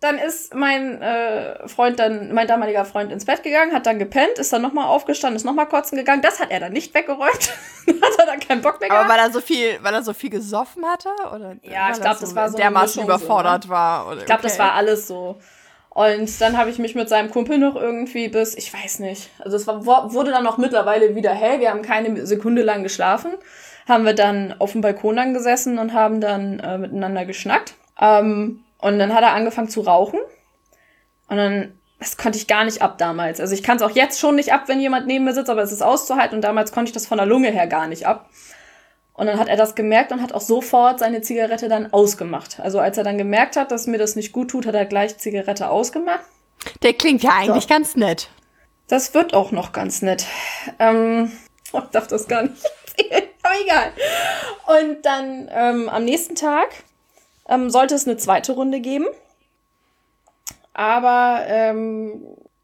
dann 0.00 0.16
ist 0.16 0.54
mein 0.54 1.02
äh, 1.02 1.66
Freund 1.66 1.98
dann, 1.98 2.32
mein 2.32 2.46
damaliger 2.46 2.84
Freund 2.84 3.10
ins 3.10 3.24
Bett 3.24 3.42
gegangen, 3.42 3.72
hat 3.72 3.84
dann 3.84 3.98
gepennt, 3.98 4.38
ist 4.38 4.52
dann 4.52 4.62
nochmal 4.62 4.86
aufgestanden, 4.86 5.36
ist 5.36 5.44
nochmal 5.44 5.66
kotzen 5.66 5.98
gegangen. 5.98 6.22
Das 6.22 6.38
hat 6.38 6.52
er 6.52 6.60
dann 6.60 6.72
nicht 6.72 6.94
weggeräumt. 6.94 7.52
hat 8.02 8.18
er 8.18 8.26
dann 8.26 8.38
keinen 8.38 8.62
Bock 8.62 8.78
mehr 8.78 8.88
gehabt. 8.88 9.06
Aber 9.06 9.14
weil 9.14 9.26
er 9.26 9.32
so 9.32 9.40
viel, 9.40 9.78
weil 9.82 9.94
er 9.94 10.02
so 10.02 10.12
viel 10.12 10.30
gesoffen 10.30 10.86
hatte? 10.86 11.08
Oder 11.34 11.56
ja, 11.62 11.90
ich 11.90 12.00
glaube, 12.00 12.20
das, 12.20 12.30
so 12.30 12.36
war 12.36 12.48
so. 12.48 12.56
Dermaßen 12.56 13.02
überfordert 13.02 13.64
so, 13.64 13.68
ne? 13.68 13.74
war. 13.74 14.06
Oder, 14.06 14.18
ich 14.18 14.26
glaube, 14.26 14.40
okay. 14.40 14.48
das 14.48 14.58
war 14.60 14.74
alles 14.74 15.08
so. 15.08 15.40
Und 15.98 16.40
dann 16.40 16.56
habe 16.56 16.70
ich 16.70 16.78
mich 16.78 16.94
mit 16.94 17.08
seinem 17.08 17.28
Kumpel 17.28 17.58
noch 17.58 17.74
irgendwie 17.74 18.28
bis, 18.28 18.54
ich 18.54 18.72
weiß 18.72 19.00
nicht, 19.00 19.30
also 19.40 19.56
es 19.56 19.66
war, 19.66 20.12
wurde 20.12 20.30
dann 20.30 20.46
auch 20.46 20.56
mittlerweile 20.56 21.16
wieder 21.16 21.32
hell. 21.32 21.58
Wir 21.58 21.70
haben 21.70 21.82
keine 21.82 22.24
Sekunde 22.24 22.62
lang 22.62 22.84
geschlafen. 22.84 23.32
Haben 23.88 24.04
wir 24.04 24.12
dann 24.12 24.54
auf 24.60 24.70
dem 24.70 24.80
Balkon 24.80 25.16
dann 25.16 25.34
gesessen 25.34 25.76
und 25.76 25.94
haben 25.94 26.20
dann 26.20 26.60
äh, 26.60 26.78
miteinander 26.78 27.24
geschnackt. 27.24 27.74
Ähm, 28.00 28.62
und 28.78 29.00
dann 29.00 29.12
hat 29.12 29.24
er 29.24 29.32
angefangen 29.32 29.70
zu 29.70 29.80
rauchen. 29.80 30.20
Und 31.26 31.36
dann, 31.36 31.72
das 31.98 32.16
konnte 32.16 32.38
ich 32.38 32.46
gar 32.46 32.64
nicht 32.64 32.80
ab 32.80 32.96
damals. 32.98 33.40
Also 33.40 33.52
ich 33.52 33.64
kann 33.64 33.78
es 33.78 33.82
auch 33.82 33.90
jetzt 33.90 34.20
schon 34.20 34.36
nicht 34.36 34.52
ab, 34.52 34.68
wenn 34.68 34.78
jemand 34.78 35.08
neben 35.08 35.24
mir 35.24 35.34
sitzt, 35.34 35.50
aber 35.50 35.62
es 35.62 35.72
ist 35.72 35.82
auszuhalten. 35.82 36.36
Und 36.36 36.42
damals 36.42 36.70
konnte 36.70 36.90
ich 36.90 36.94
das 36.94 37.08
von 37.08 37.18
der 37.18 37.26
Lunge 37.26 37.50
her 37.50 37.66
gar 37.66 37.88
nicht 37.88 38.06
ab. 38.06 38.30
Und 39.18 39.26
dann 39.26 39.40
hat 39.40 39.48
er 39.48 39.56
das 39.56 39.74
gemerkt 39.74 40.12
und 40.12 40.22
hat 40.22 40.32
auch 40.32 40.40
sofort 40.40 41.00
seine 41.00 41.22
Zigarette 41.22 41.68
dann 41.68 41.92
ausgemacht. 41.92 42.60
Also 42.60 42.78
als 42.78 42.98
er 42.98 43.02
dann 43.02 43.18
gemerkt 43.18 43.56
hat, 43.56 43.72
dass 43.72 43.88
mir 43.88 43.98
das 43.98 44.14
nicht 44.14 44.32
gut 44.32 44.48
tut, 44.48 44.64
hat 44.64 44.76
er 44.76 44.86
gleich 44.86 45.18
Zigarette 45.18 45.70
ausgemacht. 45.70 46.20
Der 46.84 46.92
klingt 46.92 47.24
ja 47.24 47.32
eigentlich 47.34 47.64
so. 47.64 47.68
ganz 47.68 47.96
nett. 47.96 48.30
Das 48.86 49.14
wird 49.14 49.34
auch 49.34 49.50
noch 49.50 49.72
ganz 49.72 50.02
nett. 50.02 50.24
Ähm, 50.78 51.32
ich 51.64 51.80
darf 51.90 52.06
das 52.06 52.28
gar 52.28 52.44
nicht 52.44 52.54
erzählen, 52.62 53.24
aber 53.42 53.54
egal. 53.60 53.92
Und 54.80 55.04
dann 55.04 55.50
ähm, 55.52 55.88
am 55.88 56.04
nächsten 56.04 56.36
Tag 56.36 56.68
ähm, 57.48 57.70
sollte 57.70 57.96
es 57.96 58.06
eine 58.06 58.18
zweite 58.18 58.52
Runde 58.52 58.78
geben. 58.78 59.06
Aber 60.74 61.42
ähm, 61.48 62.22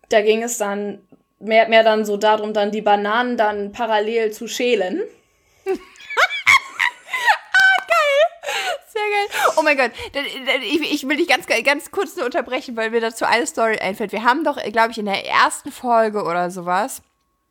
da 0.09 0.21
ging 0.21 0.45
es 0.45 0.57
dann 0.59 1.01
mehr, 1.41 1.69
mehr 1.69 1.83
dann 1.83 2.05
so 2.05 2.17
darum, 2.17 2.53
dann 2.55 2.71
die 2.71 2.81
Bananen 2.81 3.37
dann 3.37 3.73
parallel 3.73 4.31
zu 4.31 4.47
schälen. 4.47 5.03
geil. 5.65 5.79
Oh 9.57 9.63
mein 9.63 9.77
Gott. 9.77 9.93
Ich 10.63 11.09
will 11.09 11.17
dich 11.17 11.29
ganz, 11.29 11.47
ganz 11.47 11.91
kurz 11.91 12.17
nur 12.17 12.27
unterbrechen, 12.27 12.77
weil 12.77 12.91
mir 12.91 13.01
dazu 13.01 13.25
eine 13.25 13.47
Story 13.47 13.79
einfällt. 13.79 14.13
Wir 14.13 14.25
haben 14.25 14.45
doch, 14.45 14.63
glaube 14.73 14.93
ich, 14.93 14.99
in 14.99 15.07
der 15.07 15.27
ersten 15.27 15.73
Folge 15.73 16.23
oder 16.23 16.51
sowas, 16.51 17.03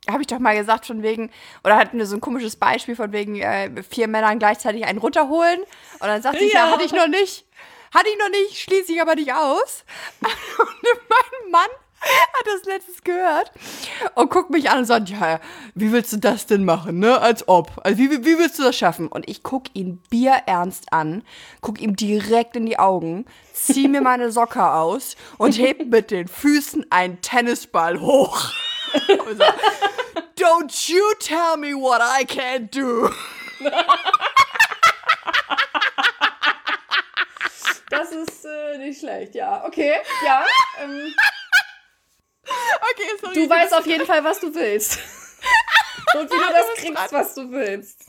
habe 0.10 0.22
ich 0.22 0.28
doch 0.28 0.40
mal 0.40 0.56
gesagt, 0.56 0.86
von 0.86 1.02
wegen, 1.02 1.32
oder 1.64 1.78
hatten 1.78 1.98
wir 1.98 2.06
so 2.06 2.18
ein 2.18 2.22
komisches 2.22 2.56
Beispiel 2.56 2.96
von 2.96 3.12
wegen 3.14 3.40
äh, 3.40 3.84
vier 3.84 4.08
Männern 4.08 4.40
gleichzeitig 4.40 4.86
einen 4.86 5.00
runterholen. 5.00 5.62
Und 5.62 6.08
dann 6.08 6.22
sagte 6.22 6.42
ja. 6.42 6.46
ich, 6.46 6.54
ja, 6.54 6.72
hatte 6.72 6.84
ich 6.84 6.92
noch 6.92 7.08
nicht. 7.08 7.46
Hatte 7.94 8.10
ich 8.10 8.18
noch 8.18 8.30
nicht, 8.30 8.58
schließe 8.60 8.92
ich 8.92 9.02
aber 9.02 9.16
nicht 9.16 9.34
aus. 9.34 9.86
Und 10.22 10.68
mein 11.10 11.52
Mann 11.52 11.70
hat 12.34 12.46
das 12.46 12.66
letztes 12.66 13.04
gehört 13.04 13.52
und 14.16 14.30
guckt 14.30 14.50
mich 14.50 14.70
an 14.70 14.80
und 14.80 14.86
sagt, 14.86 15.10
ja, 15.10 15.40
wie 15.76 15.92
willst 15.92 16.14
du 16.14 16.18
das 16.18 16.46
denn 16.46 16.66
machen, 16.66 17.00
ne? 17.00 17.20
Als 17.20 17.48
ob. 17.48 17.72
Also 17.84 17.98
wie, 17.98 18.26
wie 18.26 18.38
willst 18.38 18.60
du 18.60 18.64
das 18.64 18.76
schaffen? 18.76 19.08
Und 19.08 19.30
ich 19.30 19.44
guck 19.44 19.64
ihn 19.74 20.02
bierernst 20.10 20.92
an, 20.92 21.24
guck 21.62 21.82
ihm 21.82 21.96
direkt 21.96 22.56
in 22.56 22.66
die 22.66 22.80
Augen, 22.80 23.26
zieh 23.54 23.88
mir 23.88 24.02
meine 24.02 24.32
Socke 24.32 24.72
aus 24.72 25.16
und 25.38 25.58
heb 25.58 25.86
mit 25.86 26.12
den 26.12 26.28
Füßen 26.28 26.88
einen 26.90 27.22
Tennisball 27.22 28.00
hoch. 28.00 28.52
Und 29.28 29.38
sag, 29.38 29.56
Don't 30.36 30.88
you 30.88 31.02
tell 31.20 31.58
me 31.58 31.74
what 31.74 32.00
I 32.00 32.26
can't 32.26 32.70
do. 32.70 33.10
Das 37.90 38.12
ist 38.12 38.46
äh, 38.46 38.78
nicht 38.80 39.00
schlecht, 39.00 39.36
ja. 39.36 39.64
Okay, 39.66 39.94
ja. 40.26 40.44
Ähm, 40.82 41.14
Okay, 42.44 43.10
sorry. 43.22 43.34
du 43.34 43.50
weißt 43.50 43.74
auf 43.74 43.88
jeden 43.88 44.06
Fall, 44.06 44.24
was 44.24 44.40
du 44.40 44.54
willst. 44.54 45.00
Und 46.16 46.30
wie 46.30 46.36
du 46.36 46.52
das 46.52 46.68
kriegst, 46.76 47.14
was 47.14 47.36
du 47.36 47.52
willst. 47.52 48.06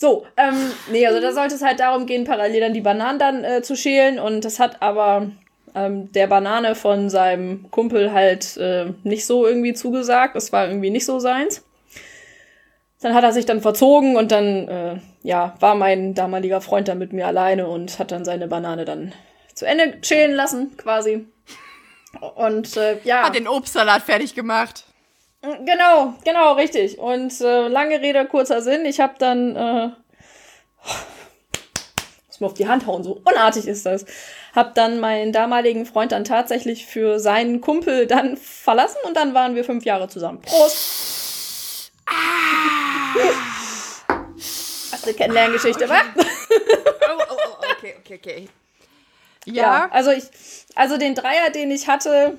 So, 0.00 0.26
ähm, 0.36 0.70
nee, 0.92 1.04
also 1.08 1.20
da 1.20 1.32
sollte 1.32 1.56
es 1.56 1.62
halt 1.62 1.80
darum 1.80 2.06
gehen, 2.06 2.22
parallel 2.22 2.60
dann 2.60 2.72
die 2.72 2.80
Bananen 2.80 3.18
dann 3.18 3.42
äh, 3.42 3.62
zu 3.62 3.74
schälen. 3.74 4.20
Und 4.20 4.44
das 4.44 4.60
hat 4.60 4.80
aber 4.80 5.32
ähm, 5.74 6.12
der 6.12 6.28
Banane 6.28 6.76
von 6.76 7.10
seinem 7.10 7.68
Kumpel 7.72 8.12
halt 8.12 8.56
äh, 8.58 8.92
nicht 9.02 9.26
so 9.26 9.44
irgendwie 9.44 9.72
zugesagt. 9.72 10.36
Das 10.36 10.52
war 10.52 10.68
irgendwie 10.68 10.90
nicht 10.90 11.04
so 11.04 11.18
seins. 11.18 11.64
Dann 13.00 13.12
hat 13.12 13.24
er 13.24 13.32
sich 13.32 13.44
dann 13.44 13.60
verzogen 13.60 14.16
und 14.16 14.30
dann, 14.30 14.68
äh, 14.68 15.00
ja, 15.24 15.56
war 15.58 15.74
mein 15.74 16.14
damaliger 16.14 16.60
Freund 16.60 16.86
dann 16.86 16.98
mit 16.98 17.12
mir 17.12 17.26
alleine 17.26 17.66
und 17.66 17.98
hat 17.98 18.12
dann 18.12 18.24
seine 18.24 18.46
Banane 18.46 18.84
dann 18.84 19.12
zu 19.58 19.66
Ende 19.66 19.98
schälen 20.02 20.34
lassen, 20.34 20.76
quasi. 20.76 21.26
Und 22.36 22.76
äh, 22.76 23.00
ja. 23.02 23.24
Hat 23.24 23.34
den 23.34 23.48
Obstsalat 23.48 24.02
fertig 24.02 24.34
gemacht. 24.34 24.84
Genau, 25.42 26.14
genau, 26.24 26.54
richtig. 26.54 26.98
Und 26.98 27.40
äh, 27.40 27.68
lange 27.68 28.00
Rede, 28.00 28.24
kurzer 28.26 28.62
Sinn. 28.62 28.86
Ich 28.86 29.00
habe 29.00 29.14
dann, 29.18 29.56
äh, 29.56 29.90
muss 32.28 32.40
mir 32.40 32.46
auf 32.46 32.54
die 32.54 32.68
Hand 32.68 32.86
hauen, 32.86 33.02
so 33.02 33.20
unartig 33.24 33.66
ist 33.66 33.84
das. 33.84 34.04
Hab 34.54 34.74
dann 34.74 35.00
meinen 35.00 35.32
damaligen 35.32 35.86
Freund 35.86 36.12
dann 36.12 36.24
tatsächlich 36.24 36.86
für 36.86 37.18
seinen 37.18 37.60
Kumpel 37.60 38.06
dann 38.06 38.36
verlassen 38.36 38.98
und 39.04 39.16
dann 39.16 39.34
waren 39.34 39.54
wir 39.54 39.64
fünf 39.64 39.84
Jahre 39.84 40.08
zusammen. 40.08 40.40
Prost! 40.40 41.92
Hast 44.92 45.06
du 45.06 45.12
Kennenlerngeschichte, 45.14 45.88
wa? 45.88 46.00
Oh, 47.10 47.22
oh, 47.30 47.36
oh, 47.36 47.64
okay, 47.76 47.94
okay, 48.00 48.14
okay. 48.14 48.48
Ja, 49.44 49.62
Ja, 49.62 49.88
also 49.90 50.10
ich, 50.10 50.24
also 50.74 50.96
den 50.96 51.14
Dreier, 51.14 51.50
den 51.50 51.70
ich 51.70 51.88
hatte, 51.88 52.38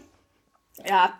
ja, 0.87 1.13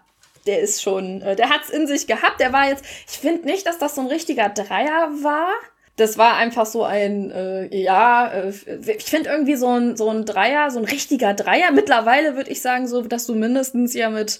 der 0.46 0.60
ist 0.62 0.82
schon, 0.82 1.22
äh, 1.22 1.36
der 1.36 1.50
hat's 1.50 1.70
in 1.70 1.88
sich 1.88 2.08
gehabt. 2.08 2.40
Der 2.40 2.54
war 2.54 2.68
jetzt, 2.68 2.84
ich 3.10 3.18
finde 3.18 3.46
nicht, 3.46 3.66
dass 3.66 3.78
das 3.78 3.96
so 3.96 4.02
ein 4.02 4.08
richtiger 4.08 4.50
Dreier 4.50 5.10
war. 5.22 5.50
Das 5.98 6.18
war 6.18 6.38
einfach 6.38 6.66
so 6.66 6.84
ein, 6.84 7.30
äh, 7.32 7.76
ja, 7.76 8.30
äh, 8.30 8.54
ich 8.98 9.04
finde 9.04 9.30
irgendwie 9.30 9.56
so 9.56 9.68
ein, 9.68 9.98
so 9.98 10.10
ein 10.10 10.26
Dreier, 10.26 10.72
so 10.72 10.80
ein 10.80 10.86
richtiger 10.86 11.34
Dreier. 11.34 11.72
Mittlerweile 11.72 12.36
würde 12.36 12.52
ich 12.52 12.62
sagen, 12.62 12.88
so, 12.88 13.02
dass 13.02 13.26
du 13.26 13.36
mindestens 13.36 13.94
ja 13.94 14.10
mit, 14.10 14.40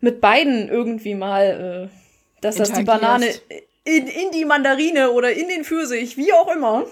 mit 0.00 0.20
beiden 0.20 0.68
irgendwie 0.68 1.14
mal, 1.14 1.90
äh, 1.90 2.40
dass 2.40 2.56
das 2.56 2.72
die 2.72 2.84
Banane 2.84 3.26
in, 3.84 4.06
in 4.06 4.30
die 4.30 4.44
Mandarine 4.44 5.10
oder 5.10 5.32
in 5.32 5.48
den 5.48 5.64
Pfirsich, 5.64 6.16
wie 6.16 6.32
auch 6.32 6.48
immer, 6.48 6.86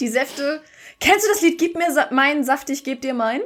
die 0.00 0.08
Säfte. 0.08 0.62
Kennst 1.00 1.26
du 1.26 1.30
das 1.30 1.40
Lied 1.40 1.58
Gib 1.58 1.76
mir 1.76 2.08
meinen 2.10 2.44
Saft, 2.44 2.70
ich 2.70 2.84
geb 2.84 3.00
dir 3.00 3.14
meinen? 3.14 3.42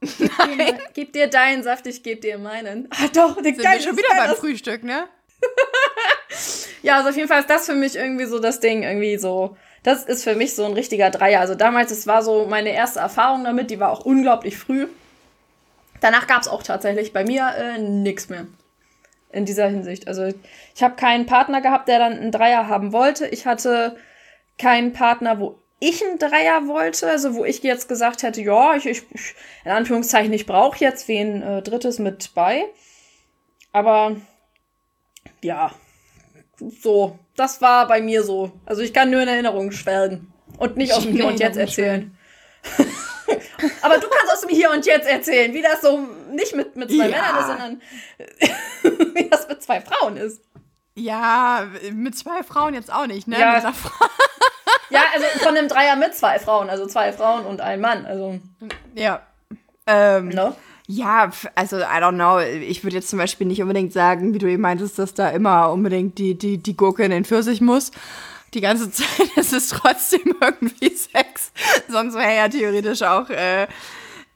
Nein. 0.00 0.78
Gib 0.94 1.12
dir 1.12 1.26
deinen 1.26 1.62
Saft, 1.62 1.86
ich 1.86 2.02
geb 2.02 2.20
dir 2.20 2.38
meinen. 2.38 2.88
Ah, 2.90 3.08
doch, 3.12 3.34
der 3.34 3.54
sind 3.54 3.62
wir 3.62 3.80
schon 3.80 3.96
wieder 3.96 4.14
beim 4.16 4.36
Frühstück, 4.36 4.84
ne? 4.84 5.08
Ja, 6.82 6.96
also 6.98 7.10
auf 7.10 7.16
jeden 7.16 7.28
Fall 7.28 7.40
ist 7.40 7.50
das 7.50 7.66
für 7.66 7.74
mich 7.74 7.96
irgendwie 7.96 8.26
so 8.26 8.38
das 8.38 8.60
Ding, 8.60 8.82
irgendwie 8.82 9.18
so. 9.18 9.56
Das 9.82 10.04
ist 10.04 10.24
für 10.24 10.34
mich 10.34 10.54
so 10.54 10.64
ein 10.64 10.72
richtiger 10.72 11.10
Dreier. 11.10 11.40
Also 11.40 11.54
damals, 11.54 11.90
es 11.90 12.06
war 12.06 12.22
so 12.22 12.46
meine 12.46 12.72
erste 12.72 13.00
Erfahrung 13.00 13.44
damit, 13.44 13.70
die 13.70 13.80
war 13.80 13.90
auch 13.90 14.04
unglaublich 14.04 14.56
früh. 14.56 14.86
Danach 16.00 16.26
gab 16.26 16.42
es 16.42 16.48
auch 16.48 16.62
tatsächlich 16.62 17.12
bei 17.12 17.24
mir 17.24 17.52
äh, 17.56 17.78
nichts 17.78 18.28
mehr. 18.28 18.46
In 19.30 19.44
dieser 19.44 19.68
Hinsicht. 19.68 20.08
Also 20.08 20.32
ich 20.74 20.82
habe 20.82 20.96
keinen 20.96 21.26
Partner 21.26 21.60
gehabt, 21.60 21.88
der 21.88 21.98
dann 21.98 22.12
einen 22.12 22.32
Dreier 22.32 22.68
haben 22.68 22.92
wollte. 22.92 23.26
Ich 23.26 23.46
hatte 23.46 23.96
keinen 24.56 24.92
Partner, 24.92 25.38
wo 25.40 25.58
ich 25.80 26.04
einen 26.04 26.18
Dreier 26.18 26.66
wollte, 26.66 27.08
also 27.08 27.34
wo 27.34 27.44
ich 27.44 27.62
jetzt 27.62 27.88
gesagt 27.88 28.22
hätte, 28.22 28.40
ja, 28.40 28.74
ich, 28.74 28.86
ich 28.86 29.02
in 29.64 29.70
Anführungszeichen, 29.70 30.32
ich 30.32 30.46
brauche 30.46 30.78
jetzt 30.78 31.08
wen 31.08 31.42
äh, 31.42 31.62
Drittes 31.62 31.98
mit 31.98 32.34
bei. 32.34 32.64
Aber 33.72 34.16
ja, 35.42 35.72
so, 36.58 37.18
das 37.36 37.60
war 37.60 37.86
bei 37.86 38.00
mir 38.00 38.24
so. 38.24 38.52
Also 38.66 38.82
ich 38.82 38.92
kann 38.92 39.10
nur 39.10 39.22
in 39.22 39.28
Erinnerungen 39.28 39.72
schwelgen 39.72 40.32
und 40.58 40.76
nicht 40.76 40.92
aus 40.92 41.04
dem 41.04 41.12
Hier 41.12 41.26
und 41.26 41.38
Jetzt 41.38 41.56
erzählen. 41.56 42.16
Aber 43.82 43.98
du 43.98 44.08
kannst 44.08 44.32
aus 44.32 44.40
dem 44.40 44.50
Hier 44.50 44.70
und 44.70 44.84
Jetzt 44.86 45.08
erzählen, 45.08 45.52
wie 45.52 45.62
das 45.62 45.80
so 45.80 45.98
nicht 46.32 46.56
mit, 46.56 46.74
mit 46.76 46.90
zwei 46.90 47.08
Ja. 47.08 47.10
Männern 47.10 47.38
ist, 47.38 47.46
sondern 47.46 49.14
wie 49.14 49.28
das 49.28 49.48
mit 49.48 49.62
zwei 49.62 49.80
Frauen 49.80 50.16
ist. 50.16 50.42
Ja, 50.94 51.68
mit 51.92 52.18
zwei 52.18 52.42
Frauen 52.42 52.74
jetzt 52.74 52.92
auch 52.92 53.06
nicht, 53.06 53.28
ne? 53.28 53.38
Ja. 53.38 53.72
Ja, 54.90 55.00
also 55.14 55.26
von 55.40 55.56
einem 55.56 55.68
Dreier 55.68 55.96
mit 55.96 56.14
zwei 56.14 56.38
Frauen, 56.38 56.70
also 56.70 56.86
zwei 56.86 57.12
Frauen 57.12 57.44
und 57.44 57.60
ein 57.60 57.80
Mann. 57.80 58.06
Also, 58.06 58.38
Ja. 58.94 59.20
Ähm, 59.86 60.28
ne? 60.28 60.54
Ja, 60.86 61.30
also 61.54 61.78
I 61.78 61.82
don't 62.00 62.14
know. 62.14 62.38
Ich 62.40 62.82
würde 62.82 62.96
jetzt 62.96 63.10
zum 63.10 63.18
Beispiel 63.18 63.46
nicht 63.46 63.60
unbedingt 63.60 63.92
sagen, 63.92 64.32
wie 64.32 64.38
du 64.38 64.46
eben 64.46 64.62
meintest, 64.62 64.98
dass 64.98 65.12
da 65.12 65.28
immer 65.30 65.70
unbedingt 65.70 66.16
die, 66.18 66.36
die, 66.36 66.58
die 66.58 66.76
Gurke 66.76 67.04
in 67.04 67.10
den 67.10 67.24
Pfirsich 67.26 67.60
muss. 67.60 67.90
Die 68.54 68.62
ganze 68.62 68.90
Zeit 68.90 69.36
ist 69.36 69.52
es 69.52 69.68
trotzdem 69.68 70.34
irgendwie 70.40 70.94
Sex. 70.94 71.52
Sonst 71.88 72.14
wäre 72.14 72.34
ja 72.36 72.48
theoretisch 72.48 73.02
auch 73.02 73.28
äh, 73.28 73.66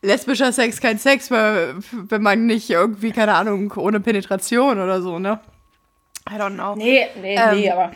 lesbischer 0.02 0.52
Sex 0.52 0.80
kein 0.80 0.98
Sex, 0.98 1.30
weil, 1.30 1.76
wenn 1.90 2.22
man 2.22 2.44
nicht 2.44 2.68
irgendwie, 2.68 3.12
keine 3.12 3.34
Ahnung, 3.34 3.72
ohne 3.76 4.00
Penetration 4.00 4.78
oder 4.78 5.00
so, 5.00 5.18
ne? 5.18 5.40
I 6.30 6.34
don't 6.34 6.54
know. 6.54 6.74
Nee, 6.76 7.06
nee, 7.20 7.36
Ähm, 7.36 7.56
nee, 7.60 7.70
aber. 7.70 7.92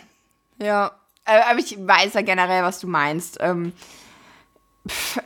Ja, 0.63 0.93
aber 1.27 1.59
ich 1.59 1.77
weiß 1.79 2.15
ja 2.15 2.23
generell, 2.23 2.63
was 2.63 2.81
du 2.81 2.87
meinst. 2.87 3.37
Ähm, 3.41 3.73
pff, 4.89 5.21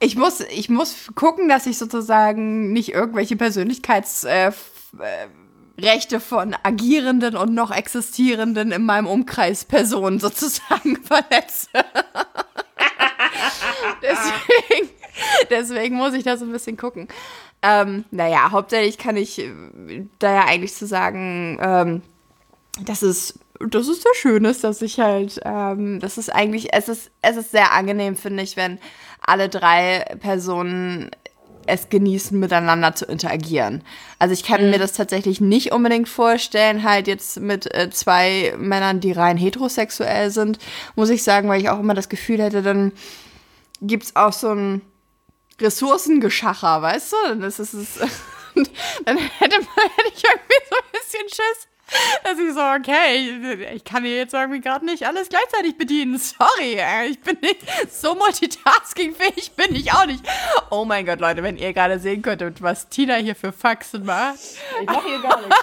ich, 0.00 0.16
muss, 0.16 0.40
ich 0.40 0.68
muss 0.68 1.10
gucken, 1.14 1.48
dass 1.48 1.66
ich 1.66 1.78
sozusagen 1.78 2.72
nicht 2.72 2.92
irgendwelche 2.92 3.36
Persönlichkeitsrechte 3.36 4.56
äh, 5.78 6.16
äh, 6.16 6.20
von 6.20 6.56
agierenden 6.62 7.36
und 7.36 7.54
noch 7.54 7.70
existierenden 7.70 8.72
in 8.72 8.84
meinem 8.84 9.06
Umkreis 9.06 9.64
Personen 9.64 10.20
sozusagen 10.20 10.96
verletze. 11.02 11.68
deswegen, 14.02 14.90
deswegen 15.50 15.96
muss 15.96 16.14
ich 16.14 16.24
da 16.24 16.36
so 16.36 16.44
ein 16.44 16.52
bisschen 16.52 16.76
gucken. 16.76 17.08
Ähm, 17.62 18.04
naja, 18.10 18.50
hauptsächlich 18.50 18.98
kann 18.98 19.16
ich 19.16 19.38
äh, 19.38 20.06
da 20.18 20.34
ja 20.34 20.44
eigentlich 20.44 20.74
zu 20.74 20.86
sagen, 20.86 21.58
ähm, 21.62 22.02
das 22.84 23.02
ist, 23.02 23.38
das 23.60 23.88
ist 23.88 24.02
sehr 24.02 24.14
schön 24.14 24.44
ist, 24.44 24.64
dass 24.64 24.82
ich 24.82 24.98
halt, 25.00 25.40
ähm, 25.44 26.00
das 26.00 26.18
ist 26.18 26.28
eigentlich, 26.28 26.72
es 26.72 26.88
ist, 26.88 27.10
es 27.22 27.36
ist 27.36 27.50
sehr 27.52 27.72
angenehm, 27.72 28.16
finde 28.16 28.42
ich, 28.42 28.56
wenn 28.56 28.78
alle 29.20 29.48
drei 29.48 30.04
Personen 30.20 31.10
es 31.66 31.88
genießen, 31.88 32.38
miteinander 32.38 32.94
zu 32.94 33.06
interagieren. 33.06 33.82
Also 34.18 34.34
ich 34.34 34.44
kann 34.44 34.70
mir 34.70 34.78
das 34.78 34.92
tatsächlich 34.92 35.40
nicht 35.40 35.72
unbedingt 35.72 36.08
vorstellen, 36.08 36.82
halt 36.82 37.06
jetzt 37.06 37.40
mit 37.40 37.72
äh, 37.74 37.90
zwei 37.90 38.54
Männern, 38.58 39.00
die 39.00 39.12
rein 39.12 39.38
heterosexuell 39.38 40.30
sind, 40.30 40.58
muss 40.94 41.08
ich 41.08 41.22
sagen, 41.22 41.48
weil 41.48 41.60
ich 41.60 41.70
auch 41.70 41.80
immer 41.80 41.94
das 41.94 42.08
Gefühl 42.08 42.42
hätte, 42.42 42.62
dann 42.62 42.92
gibt's 43.80 44.14
auch 44.14 44.32
so 44.32 44.50
ein 44.50 44.82
Ressourcengeschacher, 45.60 46.82
weißt 46.82 47.12
du? 47.12 47.16
Dann 47.28 47.42
ist 47.42 47.58
es, 47.60 47.72
es 47.72 47.94
dann 49.04 49.16
hätte, 49.16 49.56
man, 49.56 49.90
hätte 49.96 50.12
ich 50.14 50.24
irgendwie 50.24 50.60
so 50.68 50.76
ein 50.76 50.92
bisschen 50.92 51.28
Schiss, 51.28 51.68
dass 52.24 52.38
ich 52.38 52.52
so, 52.52 52.60
okay, 52.60 53.66
ich 53.74 53.84
kann 53.84 54.04
hier 54.04 54.16
jetzt 54.16 54.34
irgendwie 54.34 54.60
gerade 54.60 54.84
nicht 54.84 55.06
alles 55.06 55.28
gleichzeitig 55.28 55.76
bedienen. 55.76 56.18
Sorry, 56.18 56.76
äh, 56.78 57.06
ich 57.06 57.20
bin 57.20 57.38
nicht 57.40 57.60
so 57.90 58.14
multitaskingfähig, 58.14 59.52
bin 59.52 59.74
ich 59.74 59.92
auch 59.92 60.06
nicht. 60.06 60.24
Oh 60.70 60.84
mein 60.84 61.06
Gott, 61.06 61.20
Leute, 61.20 61.42
wenn 61.42 61.56
ihr 61.56 61.72
gerade 61.72 61.98
sehen 61.98 62.22
könntet, 62.22 62.62
was 62.62 62.88
Tina 62.88 63.16
hier 63.16 63.34
für 63.34 63.52
Faxen 63.52 64.04
macht. 64.04 64.38
Ich 64.80 64.86
mach 64.86 65.04
hier 65.04 65.20
gar 65.20 65.40
nichts. 65.40 65.56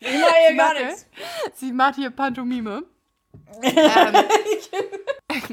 Ich 0.00 0.20
mach 0.20 0.34
hier 0.46 0.56
gar 0.56 0.74
nichts. 0.74 1.06
Sie 1.54 1.72
macht 1.72 1.96
hier 1.96 2.10
Pantomime. 2.10 2.84
ähm, 3.62 4.14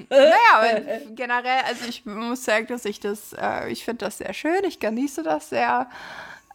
naja, 0.09 0.77
und 0.77 1.15
generell, 1.15 1.61
also 1.65 1.85
ich 1.87 2.05
muss 2.05 2.45
sagen, 2.45 2.67
dass 2.67 2.85
ich 2.85 2.99
das, 2.99 3.33
äh, 3.33 3.69
ich 3.69 3.83
finde 3.83 4.05
das 4.05 4.19
sehr 4.19 4.33
schön, 4.33 4.63
ich 4.63 4.79
genieße 4.79 5.23
das 5.23 5.49
sehr. 5.49 5.89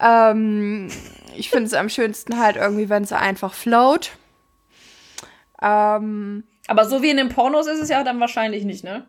Ähm, 0.01 0.89
ich 1.37 1.51
finde 1.51 1.67
es 1.67 1.75
am 1.75 1.89
schönsten 1.89 2.39
halt 2.39 2.57
irgendwie, 2.57 2.89
wenn 2.89 3.03
es 3.03 3.13
einfach 3.13 3.55
float. 3.55 4.13
Ähm, 5.63 6.45
Aber 6.69 6.89
so 6.89 7.03
wie 7.03 7.11
in 7.11 7.17
den 7.19 7.29
Pornos 7.29 7.67
ist 7.67 7.81
es 7.81 7.89
ja 7.89 8.03
dann 8.03 8.21
wahrscheinlich 8.21 8.65
nicht, 8.65 8.83
ne? 8.83 9.07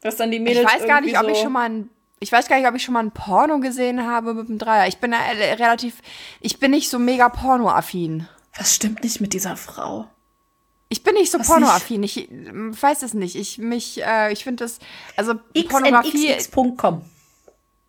Dass 0.00 0.16
dann 0.16 0.30
die 0.30 0.38
ich 0.38 0.42
Mädels 0.42 0.66
weiß 0.66 0.86
gar 0.86 1.00
nicht, 1.00 1.18
ob 1.18 1.28
ich 1.28 1.38
schon 1.38 1.52
mal 1.52 1.66
einen 1.66 1.90
ich 2.20 2.32
weiß 2.32 2.48
gar 2.48 2.58
nicht, 2.58 2.66
ob 2.68 2.74
ich 2.74 2.82
schon 2.82 2.94
mal 2.94 3.04
ein 3.04 3.12
Porno 3.12 3.60
gesehen 3.60 4.06
habe 4.06 4.34
mit 4.34 4.48
dem 4.48 4.58
Dreier. 4.58 4.88
Ich 4.88 4.98
bin 4.98 5.12
da 5.12 5.18
relativ, 5.18 6.02
ich 6.40 6.58
bin 6.58 6.72
nicht 6.72 6.90
so 6.90 6.98
mega 6.98 7.28
pornoaffin. 7.28 8.26
Was 8.56 8.74
stimmt 8.74 9.04
nicht 9.04 9.20
mit 9.20 9.32
dieser 9.34 9.56
Frau? 9.56 10.08
Ich 10.88 11.04
bin 11.04 11.14
nicht 11.14 11.30
so 11.30 11.38
pornoaffin. 11.38 12.02
Ich 12.02 12.28
weiß 12.30 13.02
es 13.02 13.14
nicht. 13.14 13.36
Ich 13.36 13.58
mich, 13.58 14.02
äh, 14.02 14.32
ich 14.32 14.42
finde 14.42 14.64
das, 14.64 14.78
also 15.16 15.34
Pornografie. 15.68 16.34
xnxx.com. 16.34 17.02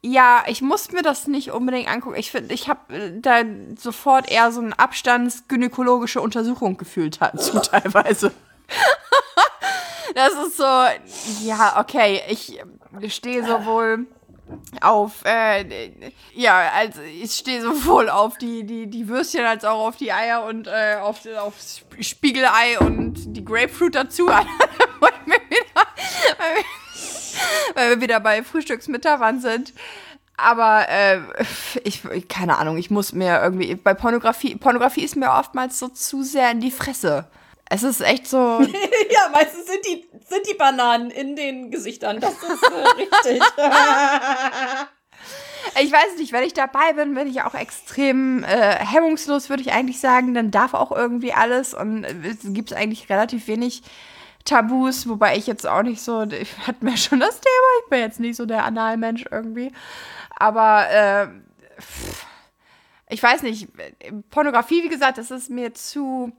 Ja, 0.02 0.44
ich 0.48 0.62
muss 0.62 0.92
mir 0.92 1.02
das 1.02 1.28
nicht 1.28 1.52
unbedingt 1.52 1.90
angucken. 1.90 2.16
Ich 2.16 2.32
finde, 2.32 2.54
ich 2.54 2.70
habe 2.70 2.96
äh, 2.96 3.20
da 3.20 3.42
sofort 3.78 4.32
eher 4.32 4.52
so 4.52 4.62
eine 4.62 4.78
abstandsgynäkologische 4.80 6.22
Untersuchung 6.22 6.78
gefühlt 6.78 7.22
dazu 7.22 7.60
teilweise. 7.64 8.32
das 10.16 10.34
ist 10.34 10.58
so, 10.58 10.64
ja, 11.44 11.80
okay, 11.80 12.22
ich 12.30 12.62
stehe 13.10 13.46
sowohl 13.46 14.08
auf, 14.82 15.24
äh, 15.26 15.92
ja, 16.34 16.72
also 16.74 17.02
ich 17.02 17.32
stehe 17.34 17.62
sowohl 17.62 18.10
auf 18.10 18.38
die, 18.38 18.64
die, 18.64 18.88
die 18.88 19.08
Würstchen 19.10 19.46
als 19.46 19.66
auch 19.66 19.86
auf 19.86 19.98
die 19.98 20.12
Eier 20.14 20.44
und 20.46 20.68
äh, 20.68 20.96
auf, 21.02 21.26
auf 21.38 21.56
Spiegelei 22.00 22.80
und 22.80 23.36
die 23.36 23.44
Grapefruit 23.44 23.96
dazu. 23.96 24.30
weil, 27.76 27.90
wir 27.90 28.02
wieder, 28.02 28.20
bei 28.20 28.44
Frühstücksmittagwand 28.44 29.42
sind. 29.42 29.74
Aber 30.38 30.88
äh, 30.88 31.20
ich, 31.84 32.02
keine 32.30 32.58
Ahnung, 32.58 32.78
ich 32.78 32.90
muss 32.90 33.12
mir 33.14 33.42
irgendwie, 33.42 33.76
bei 33.76 33.94
Pornografie, 33.94 34.56
Pornografie 34.56 35.04
ist 35.04 35.18
mir 35.18 35.32
oftmals 35.32 35.78
so 35.78 35.90
zu 35.90 36.24
sehr 36.24 36.52
in 36.52 36.62
die 36.62 36.72
Fresse. 36.72 37.28
Es 37.70 37.84
ist 37.84 38.02
echt 38.02 38.28
so. 38.28 38.38
ja, 39.12 39.30
meistens 39.32 39.68
sind 39.68 39.86
die, 39.86 40.08
sind 40.28 40.50
die 40.50 40.56
Bananen 40.56 41.12
in 41.12 41.36
den 41.36 41.70
Gesichtern. 41.70 42.20
Das 42.20 42.34
ist 42.34 42.64
äh, 42.64 42.88
richtig. 42.98 43.44
ich 45.82 45.92
weiß 45.92 46.18
nicht, 46.18 46.32
wenn 46.32 46.44
ich 46.44 46.54
dabei 46.54 46.94
bin, 46.94 47.14
bin 47.14 47.28
ich 47.28 47.44
auch 47.44 47.54
extrem 47.54 48.44
äh, 48.44 48.76
hemmungslos, 48.78 49.50
würde 49.50 49.62
ich 49.62 49.72
eigentlich 49.72 50.00
sagen. 50.00 50.34
Dann 50.34 50.50
darf 50.50 50.74
auch 50.74 50.92
irgendwie 50.92 51.34
alles 51.34 51.76
und 51.76 52.06
es 52.06 52.38
gibt 52.44 52.74
eigentlich 52.74 53.10
relativ 53.10 53.48
wenig 53.48 53.84
Tabus, 54.46 55.08
wobei 55.08 55.38
ich 55.38 55.48
jetzt 55.48 55.68
auch 55.68 55.84
nicht 55.84 56.02
so, 56.02 56.24
ich 56.24 56.58
hatte 56.68 56.84
mir 56.84 56.98
schon 56.98 57.20
das 57.20 57.40
Thema, 57.40 57.68
ich 57.84 57.90
bin 57.90 58.00
jetzt 58.00 58.20
nicht 58.20 58.36
so 58.36 58.46
der 58.46 58.66
Analmensch 58.66 59.26
irgendwie. 59.30 59.72
Aber 60.38 60.90
äh, 60.90 61.28
ich 63.10 63.22
weiß 63.22 63.44
nicht, 63.44 63.68
Pornografie, 64.30 64.84
wie 64.84 64.90
gesagt, 64.90 65.18
das 65.18 65.32
ist 65.32 65.50
mir 65.50 65.74
zu 65.74 66.32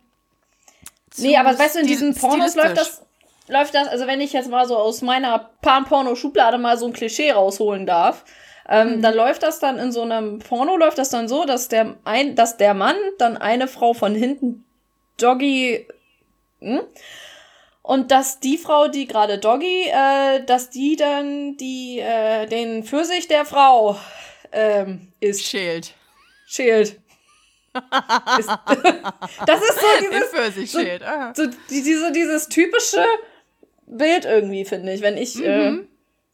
Nee, 1.19 1.37
aber 1.37 1.59
weißt 1.59 1.77
du, 1.77 1.81
in 1.81 1.87
diesen 1.87 2.15
Pornos 2.15 2.55
läuft 2.55 2.77
das, 2.77 3.03
läuft 3.49 3.75
das, 3.75 3.89
also 3.89 4.07
wenn 4.07 4.21
ich 4.21 4.33
jetzt 4.33 4.49
mal 4.49 4.67
so 4.67 4.77
aus 4.77 5.03
meiner 5.03 5.51
Pan-Porno-Schublade 5.61 6.59
mal 6.59 6.79
so 6.79 6.87
ein 6.87 6.93
Klischee 6.93 7.33
rausholen 7.33 7.87
darf, 7.87 8.25
ähm, 8.69 8.97
mhm. 8.97 9.03
dann 9.03 9.15
läuft 9.15 9.43
das 9.43 9.59
dann 9.59 9.79
in 9.79 9.91
so 9.91 10.03
einem 10.03 10.39
Porno, 10.39 10.77
läuft 10.77 10.99
das 10.99 11.11
dann 11.11 11.29
so, 11.29 11.45
dass 11.45 11.69
der, 11.69 11.97
ein, 12.05 12.37
dass 12.37 12.57
der 12.57 12.75
Mann 12.75 12.97
dann 13.19 13.37
eine 13.37 13.67
Frau 13.67 13.93
von 13.93 14.15
hinten 14.15 14.65
Doggy, 15.19 15.87
hm? 16.61 16.81
Und 17.91 18.13
dass 18.13 18.39
die 18.39 18.57
Frau, 18.57 18.87
die 18.87 19.09
gerade 19.09 19.39
Doggy, 19.39 19.89
äh, 19.89 20.45
dass 20.45 20.71
die 20.71 20.95
dann 20.95 21.57
die, 21.57 21.99
äh, 21.99 22.47
den 22.47 22.85
Pfirsich 22.85 23.27
der 23.27 23.45
Frau 23.45 23.99
ähm, 24.53 25.09
ist. 25.19 25.45
Schält. 25.45 25.95
Schält 26.47 27.01
das 27.75 28.47
ist 28.47 29.81
so 29.81 29.87
dieses, 30.01 30.73
so, 30.73 30.81
so, 31.35 31.51
diese, 31.69 32.13
dieses 32.13 32.49
typische 32.49 33.05
Bild 33.87 34.25
irgendwie, 34.25 34.65
finde 34.65 34.93
ich, 34.93 35.03
wenn 35.03 35.17
ich 35.17 35.45
äh, 35.45 35.73
mhm. 35.73 35.81
äh, 35.81 35.87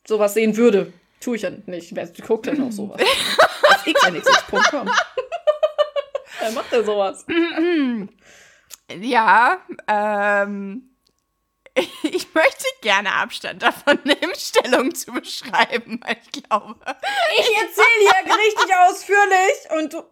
sowas 0.06 0.34
sehen 0.34 0.58
würde. 0.58 0.92
Tue 1.20 1.36
ich 1.36 1.42
ja 1.42 1.52
nicht. 1.64 1.96
Wer 1.96 2.06
guckt 2.26 2.44
denn 2.44 2.62
auch 2.62 2.72
sowas? 2.72 3.00
Auf 3.00 3.82
xnxx.com. 3.94 4.90
Wer 6.38 6.50
macht 6.52 6.70
denn 6.70 6.84
sowas? 6.84 7.24
Ja, 9.00 9.62
ähm, 9.88 10.90
ich 12.02 12.32
möchte 12.34 12.64
gerne 12.80 13.12
Abstand 13.12 13.62
davon 13.62 13.98
nehmen, 14.04 14.34
Stellung 14.36 14.94
zu 14.94 15.12
beschreiben, 15.12 16.00
ich 16.08 16.42
glaube. 16.42 16.76
Ich 17.38 17.56
erzähle 17.56 18.00
hier 18.00 18.34
richtig 18.34 18.74
ausführlich 18.74 19.70
und 19.76 19.92
du. 19.92 20.02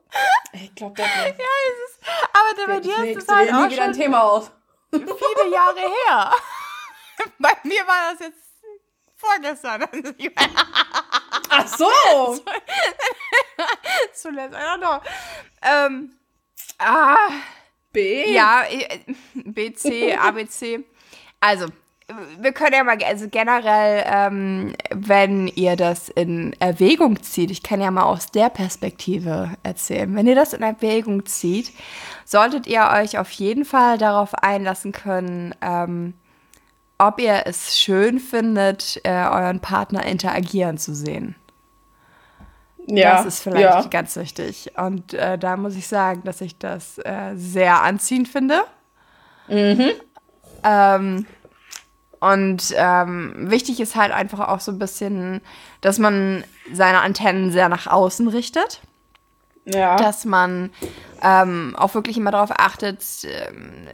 Ich 0.52 0.74
glaube 0.74 0.94
das. 0.96 1.06
Ja, 1.06 1.24
es 1.24 1.90
ist. 1.90 2.00
Aber 2.32 2.66
bei 2.66 2.80
dir 2.80 3.04
ist 3.04 3.22
es 3.22 3.28
halt 3.28 3.52
auch 3.52 3.70
wieder 3.70 3.84
ein 3.84 3.92
Thema 3.92 4.22
auf. 4.22 4.50
Viele 4.90 5.50
Jahre 5.50 5.80
her. 5.80 6.32
Bei 7.38 7.56
mir 7.62 7.86
war 7.86 8.12
das 8.12 8.20
jetzt 8.20 8.44
vorgestern. 9.16 9.88
Ach 11.48 11.66
so. 11.66 11.90
Zuletzt, 14.12 14.54
I 14.54 14.58
don't 14.58 14.78
know. 14.78 15.00
Ähm, 15.62 16.18
ah. 16.78 17.30
B? 17.92 18.32
Ja, 18.32 18.64
B, 19.34 19.72
C, 19.72 20.14
A, 20.14 20.30
B, 20.32 20.46
C. 20.46 20.84
Also, 21.46 21.66
wir 22.40 22.52
können 22.52 22.72
ja 22.72 22.84
mal, 22.84 22.96
also 23.04 23.28
generell, 23.28 24.02
ähm, 24.06 24.74
wenn 24.90 25.46
ihr 25.46 25.76
das 25.76 26.08
in 26.08 26.54
Erwägung 26.58 27.22
zieht, 27.22 27.50
ich 27.50 27.62
kann 27.62 27.82
ja 27.82 27.90
mal 27.90 28.04
aus 28.04 28.30
der 28.30 28.48
Perspektive 28.48 29.50
erzählen, 29.62 30.14
wenn 30.16 30.26
ihr 30.26 30.34
das 30.34 30.54
in 30.54 30.62
Erwägung 30.62 31.26
zieht, 31.26 31.72
solltet 32.24 32.66
ihr 32.66 32.88
euch 32.94 33.18
auf 33.18 33.30
jeden 33.32 33.66
Fall 33.66 33.98
darauf 33.98 34.32
einlassen 34.34 34.92
können, 34.92 35.54
ähm, 35.60 36.14
ob 36.96 37.20
ihr 37.20 37.42
es 37.44 37.78
schön 37.78 38.20
findet, 38.20 39.02
äh, 39.04 39.10
euren 39.10 39.60
Partner 39.60 40.06
interagieren 40.06 40.78
zu 40.78 40.94
sehen. 40.94 41.34
Ja, 42.86 43.16
das 43.16 43.26
ist 43.26 43.42
vielleicht 43.42 43.84
ja. 43.84 43.86
ganz 43.88 44.16
wichtig. 44.16 44.72
Und 44.78 45.12
äh, 45.12 45.36
da 45.36 45.58
muss 45.58 45.76
ich 45.76 45.88
sagen, 45.88 46.22
dass 46.24 46.40
ich 46.40 46.56
das 46.58 46.96
äh, 46.98 47.34
sehr 47.34 47.82
anziehend 47.82 48.28
finde. 48.28 48.62
Mhm. 49.48 49.90
Ähm, 50.62 51.26
und 52.32 52.72
ähm, 52.76 53.32
wichtig 53.36 53.80
ist 53.80 53.96
halt 53.96 54.12
einfach 54.12 54.48
auch 54.48 54.60
so 54.60 54.72
ein 54.72 54.78
bisschen, 54.78 55.42
dass 55.82 55.98
man 55.98 56.44
seine 56.72 57.00
Antennen 57.00 57.50
sehr 57.50 57.68
nach 57.68 57.86
außen 57.86 58.28
richtet. 58.28 58.80
Ja. 59.66 59.96
Dass 59.96 60.24
man 60.24 60.70
ähm, 61.22 61.74
auch 61.76 61.94
wirklich 61.94 62.16
immer 62.16 62.30
darauf 62.30 62.50
achtet, 62.50 63.02
ähm, 63.24 63.88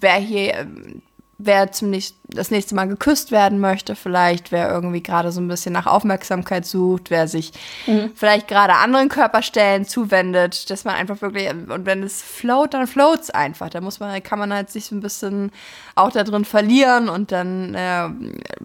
wer 0.00 0.14
hier 0.14 0.54
ähm, 0.54 1.02
wer 1.38 1.68
nächst, 1.82 2.16
das 2.28 2.50
nächste 2.50 2.74
Mal 2.74 2.86
geküsst 2.86 3.30
werden 3.30 3.58
möchte, 3.58 3.96
vielleicht, 3.96 4.52
wer 4.52 4.70
irgendwie 4.70 5.02
gerade 5.02 5.32
so 5.32 5.40
ein 5.40 5.48
bisschen 5.48 5.72
nach 5.72 5.86
Aufmerksamkeit 5.86 6.64
sucht, 6.64 7.10
wer 7.10 7.28
sich 7.28 7.52
mhm. 7.86 8.12
vielleicht 8.14 8.48
gerade 8.48 8.74
anderen 8.74 9.08
Körperstellen 9.08 9.84
zuwendet, 9.84 10.70
dass 10.70 10.84
man 10.84 10.94
einfach 10.94 11.20
wirklich, 11.22 11.50
und 11.50 11.86
wenn 11.86 12.02
es 12.02 12.22
float, 12.22 12.74
dann 12.74 12.86
floats 12.86 13.30
einfach. 13.30 13.68
Da 13.70 13.80
muss 13.80 14.00
man, 14.00 14.22
kann 14.22 14.38
man 14.38 14.52
halt 14.52 14.70
sich 14.70 14.86
so 14.86 14.94
ein 14.94 15.00
bisschen 15.00 15.50
auch 15.94 16.10
da 16.10 16.24
drin 16.24 16.44
verlieren 16.44 17.08
und 17.08 17.32
dann 17.32 17.74
äh, 17.74 18.08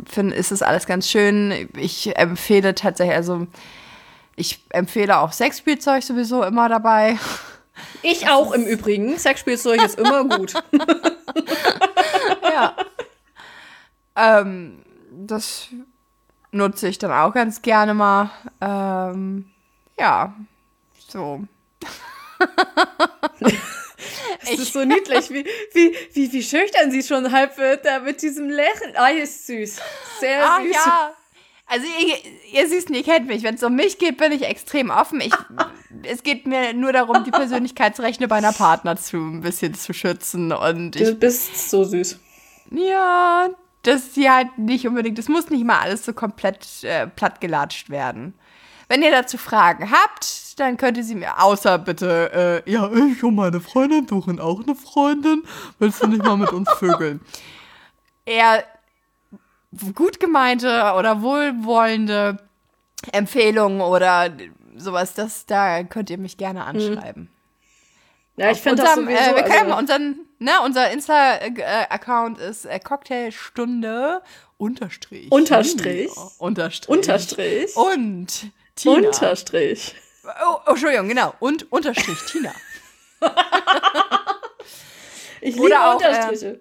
find, 0.05 0.33
ist 0.33 0.51
es 0.51 0.61
alles 0.61 0.85
ganz 0.85 1.09
schön. 1.09 1.69
Ich 1.77 2.15
empfehle 2.17 2.75
tatsächlich, 2.75 3.15
also 3.15 3.47
ich 4.35 4.63
empfehle 4.69 5.19
auch 5.19 5.31
Sexspielzeug 5.33 6.03
sowieso 6.03 6.43
immer 6.43 6.69
dabei. 6.69 7.17
Ich 8.01 8.21
das 8.21 8.29
auch 8.29 8.51
im 8.51 8.65
Übrigen. 8.65 9.17
Sexspielzeug 9.17 9.83
ist 9.83 9.99
immer 9.99 10.23
gut. 10.25 10.53
ja. 12.43 12.75
Ähm, 14.15 14.83
das 15.11 15.67
nutze 16.51 16.87
ich 16.87 16.97
dann 16.97 17.11
auch 17.11 17.33
ganz 17.33 17.61
gerne 17.61 17.93
mal. 17.93 18.31
Ähm, 18.61 19.51
ja, 19.97 20.33
so. 21.07 21.43
Es 24.41 24.57
ist 24.57 24.73
so 24.73 24.85
niedlich, 24.85 25.29
wie, 25.29 25.45
wie, 25.73 25.95
wie, 26.13 26.31
wie 26.31 26.43
schüchtern 26.43 26.91
sie 26.91 27.03
schon 27.03 27.31
halb 27.31 27.57
wird, 27.57 27.85
da 27.85 27.99
mit 27.99 28.21
diesem 28.21 28.49
Lächeln. 28.49 28.93
Ah, 28.95 29.09
ist 29.09 29.45
süß. 29.47 29.79
Sehr 30.19 30.43
ah, 30.43 30.61
süß. 30.61 30.73
Ja. 30.73 31.13
Also 31.65 31.85
ihr, 31.85 32.15
ihr 32.53 32.67
Süßen, 32.67 32.95
ihr 32.95 33.03
kennt 33.03 33.27
mich. 33.27 33.43
Wenn 33.43 33.55
es 33.55 33.63
um 33.63 33.75
mich 33.75 33.99
geht, 33.99 34.17
bin 34.17 34.31
ich 34.31 34.43
extrem 34.43 34.89
offen. 34.89 35.21
Ich, 35.21 35.33
es 36.03 36.23
geht 36.23 36.47
mir 36.47 36.73
nur 36.73 36.93
darum, 36.93 37.23
die 37.23 37.31
Persönlichkeitsrechte 37.31 38.27
meiner 38.27 38.53
Partner 38.53 38.95
zu 38.95 39.17
ein 39.17 39.41
bisschen 39.41 39.73
zu 39.73 39.93
schützen. 39.93 40.51
Und 40.51 40.95
ich, 40.95 41.03
du 41.03 41.15
bist 41.15 41.69
so 41.69 41.83
süß. 41.83 42.19
Ja, 42.71 43.49
dass 43.83 44.13
sie 44.13 44.29
halt 44.29 44.57
nicht 44.57 44.87
unbedingt, 44.87 45.17
das 45.17 45.27
muss 45.27 45.49
nicht 45.49 45.65
mal 45.65 45.79
alles 45.79 46.05
so 46.05 46.13
komplett 46.13 46.83
äh, 46.83 47.07
plattgelatscht 47.07 47.89
werden. 47.89 48.33
Wenn 48.87 49.03
ihr 49.03 49.11
dazu 49.11 49.37
Fragen 49.37 49.91
habt, 49.91 50.59
dann 50.59 50.77
könnt 50.77 50.97
ihr 50.97 51.03
sie 51.03 51.15
mir, 51.15 51.41
außer 51.41 51.77
bitte, 51.77 52.63
äh, 52.65 52.71
ja, 52.71 52.91
ich 52.91 53.23
und 53.23 53.35
meine 53.35 53.61
Freundin 53.61 54.07
suchen 54.07 54.39
auch 54.39 54.61
eine 54.61 54.75
Freundin. 54.75 55.43
Willst 55.77 56.03
du 56.03 56.07
nicht 56.07 56.23
mal 56.23 56.37
mit 56.37 56.51
uns 56.51 56.69
vögeln? 56.71 57.21
Eher 58.25 58.63
gut 59.93 60.19
gemeinte 60.19 60.93
oder 60.97 61.21
wohlwollende 61.21 62.37
Empfehlungen 63.11 63.81
oder 63.81 64.29
sowas, 64.79 65.13
das, 65.13 65.45
da 65.45 65.83
könnt 65.83 66.09
ihr 66.09 66.17
mich 66.17 66.37
gerne 66.37 66.61
mhm. 66.61 66.65
anschreiben. 66.65 67.29
Ja, 68.35 68.51
ich 68.51 68.59
finde 68.59 68.83
das 68.83 68.95
sowieso. 68.95 69.11
Äh, 69.11 69.35
wir 69.35 69.43
können 69.43 69.71
also, 69.71 69.77
unseren, 69.77 70.15
ne, 70.39 70.51
unser 70.63 70.91
Insta-Account 70.91 72.39
ist 72.39 72.65
äh, 72.65 72.79
Cocktailstunde 72.79 74.21
unterstrich. 74.57 75.31
Unterstrich. 75.31 76.09
Unterstrich. 76.37 76.89
Unterstrich. 76.89 77.75
Und 77.75 78.51
Tina. 78.75 79.07
Unterstrich. 79.07 79.95
Oh, 80.23 80.55
oh, 80.65 80.69
Entschuldigung, 80.71 81.09
genau. 81.09 81.33
Und 81.39 81.71
Unterstrich 81.71 82.17
Tina. 82.31 82.53
Ich 85.41 85.55
Oder 85.55 85.63
liebe 85.63 85.81
auch, 85.81 85.95
Unterstriche. 85.95 86.59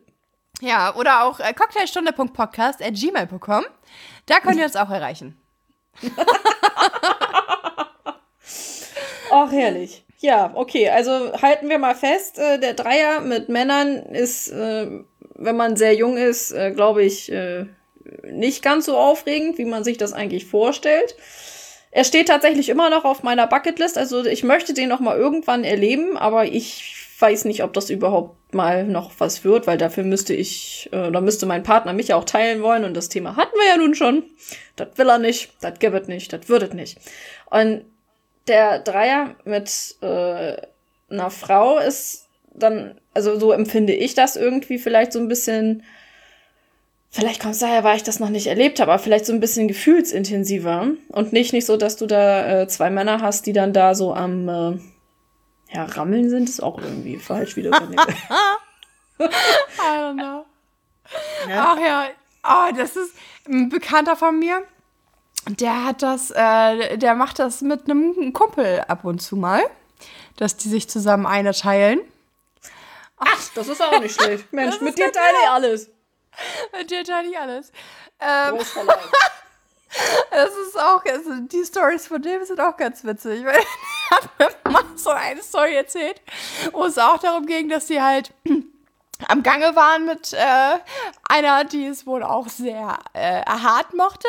Ja, 0.60 0.94
oder 0.94 1.24
auch 1.24 1.40
äh, 1.40 1.52
cocktailstunde.podcast 1.52 2.82
at 2.82 2.94
gmail.com. 2.94 3.64
Da 4.26 4.40
könnt 4.40 4.56
ihr 4.56 4.64
uns 4.64 4.76
auch 4.76 4.90
erreichen. 4.90 5.40
Ach, 9.30 9.52
herrlich. 9.52 10.04
Ja, 10.20 10.50
okay, 10.54 10.88
also 10.88 11.32
halten 11.40 11.68
wir 11.68 11.78
mal 11.78 11.94
fest, 11.94 12.38
äh, 12.38 12.58
der 12.58 12.74
Dreier 12.74 13.20
mit 13.20 13.48
Männern 13.48 13.96
ist, 13.96 14.48
äh, 14.48 14.88
wenn 15.34 15.56
man 15.56 15.76
sehr 15.76 15.94
jung 15.94 16.16
ist, 16.16 16.50
äh, 16.50 16.72
glaube 16.72 17.04
ich, 17.04 17.30
äh, 17.30 17.66
nicht 18.24 18.62
ganz 18.62 18.86
so 18.86 18.96
aufregend, 18.96 19.58
wie 19.58 19.64
man 19.64 19.84
sich 19.84 19.96
das 19.96 20.12
eigentlich 20.12 20.46
vorstellt. 20.46 21.14
Er 21.90 22.04
steht 22.04 22.28
tatsächlich 22.28 22.68
immer 22.68 22.90
noch 22.90 23.04
auf 23.04 23.22
meiner 23.22 23.46
Bucketlist, 23.46 23.96
also 23.96 24.24
ich 24.24 24.42
möchte 24.42 24.74
den 24.74 24.88
noch 24.88 25.00
mal 25.00 25.16
irgendwann 25.16 25.64
erleben, 25.64 26.16
aber 26.16 26.44
ich 26.44 26.94
weiß 27.20 27.44
nicht, 27.44 27.62
ob 27.62 27.72
das 27.72 27.90
überhaupt 27.90 28.54
mal 28.54 28.84
noch 28.84 29.12
was 29.18 29.44
wird, 29.44 29.66
weil 29.66 29.78
dafür 29.78 30.04
müsste 30.04 30.34
ich, 30.34 30.88
äh, 30.92 31.10
da 31.10 31.20
müsste 31.20 31.46
mein 31.46 31.62
Partner 31.62 31.92
mich 31.92 32.08
ja 32.08 32.16
auch 32.16 32.24
teilen 32.24 32.62
wollen 32.62 32.84
und 32.84 32.94
das 32.94 33.08
Thema 33.08 33.36
hatten 33.36 33.56
wir 33.56 33.68
ja 33.68 33.76
nun 33.76 33.94
schon. 33.94 34.24
Das 34.76 34.88
will 34.96 35.08
er 35.08 35.18
nicht, 35.18 35.50
das 35.60 35.78
gibt 35.78 35.94
es 35.94 36.08
nicht, 36.08 36.32
das 36.32 36.48
wird 36.48 36.62
es 36.62 36.72
nicht. 36.72 36.98
Und 37.50 37.84
der 38.48 38.80
Dreier 38.80 39.36
mit 39.44 39.96
äh, 40.00 40.56
einer 41.10 41.30
Frau 41.30 41.78
ist 41.78 42.26
dann, 42.52 43.00
also 43.14 43.38
so 43.38 43.52
empfinde 43.52 43.92
ich 43.92 44.14
das 44.14 44.36
irgendwie 44.36 44.78
vielleicht 44.78 45.12
so 45.12 45.18
ein 45.18 45.28
bisschen, 45.28 45.84
vielleicht 47.10 47.40
kommt 47.40 47.54
es 47.54 47.60
daher, 47.60 47.84
weil 47.84 47.96
ich 47.96 48.02
das 48.02 48.20
noch 48.20 48.30
nicht 48.30 48.46
erlebt 48.46 48.80
habe, 48.80 48.92
aber 48.92 49.02
vielleicht 49.02 49.26
so 49.26 49.32
ein 49.32 49.40
bisschen 49.40 49.68
gefühlsintensiver 49.68 50.88
und 51.08 51.32
nicht, 51.32 51.52
nicht 51.52 51.66
so, 51.66 51.76
dass 51.76 51.96
du 51.96 52.06
da 52.06 52.62
äh, 52.62 52.68
zwei 52.68 52.90
Männer 52.90 53.20
hast, 53.20 53.46
die 53.46 53.52
dann 53.52 53.72
da 53.72 53.94
so 53.94 54.14
am 54.14 54.48
äh, 54.48 54.78
ja, 55.74 55.84
Rammeln 55.84 56.30
sind, 56.30 56.48
ist 56.48 56.62
auch 56.62 56.80
irgendwie 56.80 57.18
falsch 57.18 57.56
wieder. 57.56 57.70
I 59.20 59.24
don't 59.84 60.14
know. 60.14 60.44
Ja. 61.48 61.74
Ach 61.74 61.78
ja, 61.78 62.06
oh, 62.44 62.74
das 62.76 62.96
ist 62.96 63.14
ein 63.48 63.68
Bekannter 63.68 64.16
von 64.16 64.38
mir. 64.38 64.62
Der 65.48 65.84
hat 65.84 66.02
das, 66.02 66.30
äh, 66.30 66.98
der 66.98 67.14
macht 67.14 67.38
das 67.38 67.62
mit 67.62 67.84
einem 67.84 68.32
Kumpel 68.32 68.84
ab 68.86 69.04
und 69.04 69.20
zu 69.20 69.36
mal, 69.36 69.62
dass 70.36 70.56
die 70.56 70.68
sich 70.68 70.88
zusammen 70.88 71.26
eine 71.26 71.52
teilen. 71.52 72.00
Ach, 73.16 73.50
das 73.54 73.68
ist 73.68 73.82
auch 73.82 74.00
nicht 74.00 74.20
schlecht. 74.20 74.46
Mensch, 74.52 74.80
mit 74.80 74.98
dir 74.98 75.10
teile 75.10 75.36
ich 75.42 75.50
alles. 75.50 75.90
Mit 76.76 76.90
dir 76.90 77.04
teile 77.04 77.28
ich 77.28 77.38
alles. 77.38 77.72
Ähm, 78.20 78.58
das 80.30 80.50
ist 80.68 80.78
auch, 80.78 81.04
also 81.04 81.30
die 81.40 81.64
Stories 81.64 82.06
von 82.06 82.20
dem 82.22 82.44
sind 82.44 82.60
auch 82.60 82.76
ganz 82.76 83.04
witzig. 83.04 83.44
Weil 83.44 83.56
er 84.10 84.16
hat 84.16 84.38
mir 84.64 84.72
mal 84.72 84.84
so 84.96 85.10
eine 85.10 85.42
Story 85.42 85.74
erzählt, 85.74 86.20
wo 86.72 86.84
es 86.84 86.98
auch 86.98 87.18
darum 87.18 87.46
ging, 87.46 87.68
dass 87.68 87.88
sie 87.88 88.00
halt 88.00 88.32
am 89.26 89.42
Gange 89.42 89.74
waren 89.74 90.06
mit 90.06 90.32
äh, 90.32 90.78
einer, 91.28 91.64
die 91.64 91.86
es 91.86 92.06
wohl 92.06 92.22
auch 92.22 92.48
sehr 92.48 92.98
äh, 93.14 93.42
hart 93.44 93.94
mochte. 93.94 94.28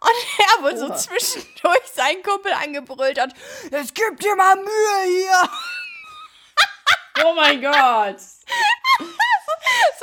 Und 0.00 0.38
er 0.38 0.62
wohl 0.62 0.76
so 0.76 0.94
zwischendurch 0.94 1.86
seinen 1.94 2.22
Kumpel 2.22 2.52
angebrüllt 2.52 3.20
hat, 3.20 3.32
es 3.70 3.92
gibt 3.92 4.22
dir 4.24 4.34
mal 4.36 4.56
Mühe 4.56 5.04
hier. 5.06 5.50
Oh 7.24 7.32
mein 7.32 7.62
Gott. 7.62 8.20
so 8.20 9.04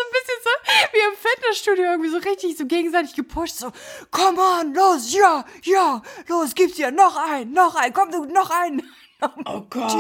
ein 0.02 0.12
bisschen 0.12 0.40
so 0.44 0.50
wie 0.92 0.98
im 0.98 1.16
Fitnessstudio 1.16 1.84
irgendwie 1.86 2.10
so 2.10 2.18
richtig 2.18 2.58
so 2.58 2.66
gegenseitig 2.66 3.14
gepusht, 3.14 3.58
so, 3.58 3.72
komm 4.10 4.40
on, 4.40 4.74
los, 4.74 5.14
ja, 5.14 5.46
ja, 5.62 6.02
los, 6.28 6.56
gib's 6.56 6.74
dir, 6.74 6.90
noch 6.90 7.16
ein, 7.16 7.52
noch 7.52 7.76
ein, 7.76 7.94
komm 7.94 8.10
du, 8.10 8.26
noch 8.26 8.50
ein. 8.50 8.82
Oh 9.46 9.62
Gott. 9.70 9.94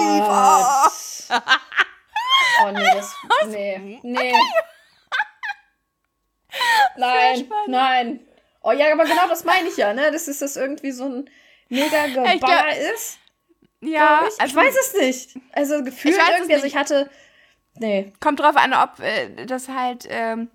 Oh 2.64 2.72
nee, 2.72 2.86
das, 2.94 3.16
nee, 3.48 4.00
nee. 4.04 4.34
Nein, 6.98 7.50
nein. 7.68 8.20
Oh 8.62 8.72
ja, 8.72 8.92
aber 8.92 9.06
genau 9.06 9.28
das 9.28 9.44
meine 9.44 9.68
ich 9.68 9.78
ja, 9.78 9.94
ne? 9.94 10.12
Das 10.12 10.28
ist 10.28 10.44
das 10.44 10.56
irgendwie 10.56 10.92
so 10.92 11.06
ein 11.06 11.30
mega 11.70 12.06
Geballer 12.06 12.78
ist. 12.94 13.18
Ja, 13.82 14.22
ich. 14.28 14.40
Also, 14.40 14.46
ich 14.46 14.56
weiß 14.56 14.76
es 14.80 14.94
nicht. 14.94 15.40
Also 15.52 15.84
gefühlt 15.84 16.16
irgendwie, 16.16 16.54
also 16.54 16.66
ich 16.66 16.76
hatte. 16.76 17.10
Nee. 17.76 18.14
Kommt 18.20 18.40
drauf 18.40 18.56
an, 18.56 18.74
ob 18.74 19.00
äh, 19.00 19.46
das 19.46 19.68
halt 19.68 20.08
ähm, 20.10 20.50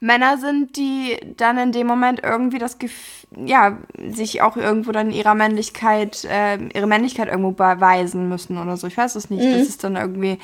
Männer 0.00 0.38
sind, 0.38 0.76
die 0.76 1.18
dann 1.36 1.58
in 1.58 1.72
dem 1.72 1.86
Moment 1.86 2.20
irgendwie 2.22 2.58
das 2.58 2.78
Gefühl, 2.78 3.16
ja, 3.44 3.78
sich 4.10 4.42
auch 4.42 4.56
irgendwo 4.56 4.92
dann 4.92 5.10
ihrer 5.10 5.34
Männlichkeit, 5.34 6.24
äh, 6.24 6.56
ihre 6.56 6.86
Männlichkeit 6.86 7.28
irgendwo 7.28 7.50
beweisen 7.50 8.28
müssen 8.28 8.58
oder 8.58 8.76
so. 8.76 8.86
Ich 8.86 8.96
weiß 8.96 9.16
es 9.16 9.28
nicht. 9.28 9.44
Mhm. 9.44 9.52
Das 9.52 9.68
ist 9.68 9.84
dann 9.84 9.96
irgendwie. 9.96 10.38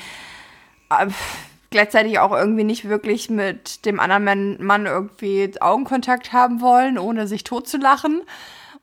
Äh, 0.89 1.07
gleichzeitig 1.71 2.19
auch 2.19 2.31
irgendwie 2.31 2.63
nicht 2.63 2.87
wirklich 2.87 3.29
mit 3.29 3.85
dem 3.85 3.99
anderen 3.99 4.63
Mann 4.63 4.85
irgendwie 4.85 5.51
Augenkontakt 5.59 6.31
haben 6.31 6.61
wollen, 6.61 6.97
ohne 6.97 7.27
sich 7.27 7.43
totzulachen. 7.43 8.21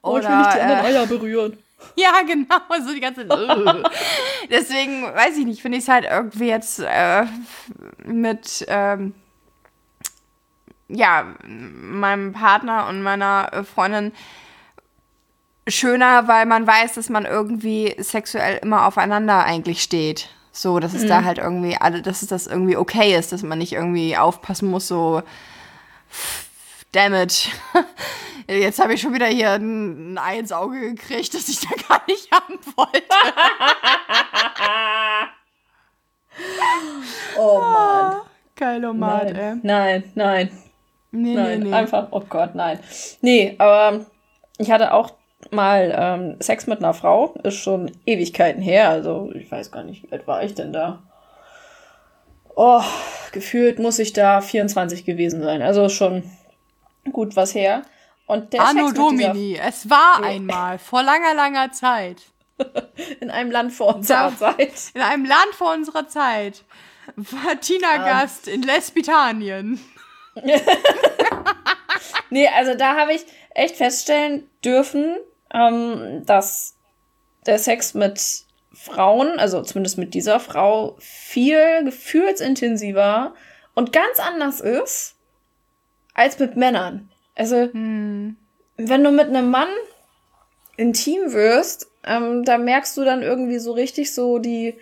Oder, 0.02 0.12
oh, 0.12 0.18
ich 0.18 0.28
will 0.28 0.36
nicht 0.36 0.54
die 0.54 0.60
anderen 0.60 0.84
äh, 0.84 0.88
Eier 0.88 1.06
berühren. 1.06 1.58
Ja, 1.96 2.12
genau, 2.24 2.86
so 2.86 2.94
die 2.94 3.00
ganze. 3.00 3.24
Deswegen 4.50 5.02
weiß 5.02 5.36
ich 5.36 5.44
nicht, 5.44 5.62
finde 5.62 5.78
ich 5.78 5.82
es 5.82 5.88
halt 5.88 6.04
irgendwie 6.08 6.46
jetzt 6.46 6.78
äh, 6.78 7.24
mit 8.04 8.64
ähm, 8.68 9.14
ja 10.94 11.34
meinem 11.44 12.32
Partner 12.32 12.86
und 12.88 13.02
meiner 13.02 13.64
Freundin 13.64 14.12
schöner, 15.68 16.28
weil 16.28 16.46
man 16.46 16.66
weiß, 16.66 16.94
dass 16.94 17.08
man 17.08 17.24
irgendwie 17.24 17.94
sexuell 17.98 18.58
immer 18.62 18.86
aufeinander 18.86 19.44
eigentlich 19.44 19.82
steht. 19.82 20.28
So, 20.50 20.80
dass 20.80 20.92
es 20.92 21.04
mhm. 21.04 21.08
da 21.08 21.24
halt 21.24 21.38
irgendwie 21.38 21.76
alle, 21.76 22.02
dass 22.02 22.22
es 22.22 22.28
das 22.28 22.46
irgendwie 22.46 22.76
okay 22.76 23.16
ist, 23.16 23.32
dass 23.32 23.42
man 23.42 23.58
nicht 23.58 23.72
irgendwie 23.72 24.16
aufpassen 24.16 24.68
muss, 24.68 24.86
so 24.86 25.22
damn 26.92 27.14
it. 27.14 27.48
Jetzt 28.48 28.80
habe 28.80 28.94
ich 28.94 29.00
schon 29.00 29.14
wieder 29.14 29.28
hier 29.28 29.52
ein, 29.52 30.18
Ei 30.18 30.38
ins 30.38 30.52
Auge 30.52 30.80
gekriegt, 30.80 31.32
das 31.32 31.48
ich 31.48 31.60
da 31.60 31.70
gar 31.88 32.02
nicht 32.06 32.30
haben 32.30 32.58
wollte. 32.76 33.02
oh 37.38 37.60
Mann. 37.60 38.20
Geil, 38.56 38.84
oh 38.84 38.92
Mann, 38.92 39.26
nein. 39.26 39.36
ey. 39.36 39.56
Nein, 39.62 40.12
nein. 40.14 40.50
Nee, 41.12 41.34
nein, 41.34 41.60
nee, 41.60 41.68
nee. 41.68 41.74
einfach, 41.74 42.08
oh 42.10 42.22
Gott, 42.28 42.54
nein. 42.54 42.80
Nee, 43.20 43.54
aber 43.58 44.06
ich 44.58 44.70
hatte 44.70 44.92
auch 44.94 45.12
mal 45.50 45.94
ähm, 45.96 46.36
Sex 46.40 46.66
mit 46.66 46.78
einer 46.78 46.94
Frau, 46.94 47.34
ist 47.42 47.56
schon 47.56 47.92
Ewigkeiten 48.06 48.62
her, 48.62 48.88
also 48.88 49.30
ich 49.34 49.50
weiß 49.50 49.70
gar 49.70 49.84
nicht, 49.84 50.02
wie 50.02 50.12
alt 50.12 50.26
war 50.26 50.42
ich 50.42 50.54
denn 50.54 50.72
da? 50.72 51.02
Oh, 52.54 52.82
gefühlt 53.32 53.78
muss 53.78 53.98
ich 53.98 54.12
da 54.12 54.40
24 54.40 55.04
gewesen 55.04 55.42
sein, 55.42 55.62
also 55.62 55.88
schon 55.88 56.22
gut 57.12 57.36
was 57.36 57.54
her. 57.54 57.82
Und 58.26 58.52
der 58.54 58.62
Anno 58.62 58.92
Domini, 58.92 59.58
es 59.62 59.90
war 59.90 60.20
nee. 60.20 60.28
einmal, 60.28 60.78
vor 60.78 61.02
langer, 61.02 61.34
langer 61.34 61.72
Zeit. 61.72 62.22
In 63.20 63.30
einem 63.30 63.50
Land 63.50 63.72
vor 63.72 63.96
unserer 63.96 64.30
da, 64.30 64.36
Zeit. 64.36 64.92
In 64.94 65.02
einem 65.02 65.24
Land 65.24 65.54
vor 65.54 65.74
unserer 65.74 66.08
Zeit. 66.08 66.64
War 67.16 67.60
Tina 67.60 67.96
um. 67.96 68.04
Gast 68.04 68.46
in 68.46 68.62
Lesbitanien. 68.62 69.80
nee, 72.30 72.48
also 72.48 72.74
da 72.74 72.96
habe 72.96 73.14
ich 73.14 73.24
echt 73.54 73.76
feststellen 73.76 74.48
dürfen, 74.64 75.16
ähm, 75.52 76.22
dass 76.24 76.76
der 77.46 77.58
Sex 77.58 77.94
mit 77.94 78.44
Frauen, 78.72 79.38
also 79.38 79.62
zumindest 79.62 79.98
mit 79.98 80.14
dieser 80.14 80.40
Frau, 80.40 80.96
viel 80.98 81.84
gefühlsintensiver 81.84 83.34
und 83.74 83.92
ganz 83.92 84.18
anders 84.18 84.60
ist 84.60 85.16
als 86.14 86.38
mit 86.38 86.56
Männern. 86.56 87.10
Also, 87.34 87.56
hm. 87.56 88.36
wenn 88.76 89.04
du 89.04 89.10
mit 89.10 89.28
einem 89.28 89.50
Mann 89.50 89.68
intim 90.76 91.32
wirst, 91.32 91.90
ähm, 92.04 92.44
da 92.44 92.58
merkst 92.58 92.96
du 92.96 93.04
dann 93.04 93.22
irgendwie 93.22 93.58
so 93.58 93.72
richtig 93.72 94.14
so 94.14 94.38
die. 94.38 94.78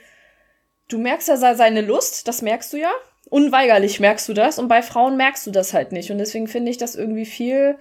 Du 0.88 0.98
merkst 0.98 1.28
ja 1.28 1.36
seine 1.36 1.82
Lust, 1.82 2.26
das 2.26 2.42
merkst 2.42 2.72
du 2.72 2.78
ja. 2.78 2.90
Unweigerlich 3.28 4.00
merkst 4.00 4.28
du 4.28 4.34
das. 4.34 4.58
Und 4.58 4.68
bei 4.68 4.82
Frauen 4.82 5.16
merkst 5.16 5.46
du 5.46 5.50
das 5.50 5.72
halt 5.72 5.92
nicht. 5.92 6.10
Und 6.10 6.18
deswegen 6.18 6.48
finde 6.48 6.70
ich 6.70 6.78
das 6.78 6.94
irgendwie 6.96 7.26
viel 7.26 7.76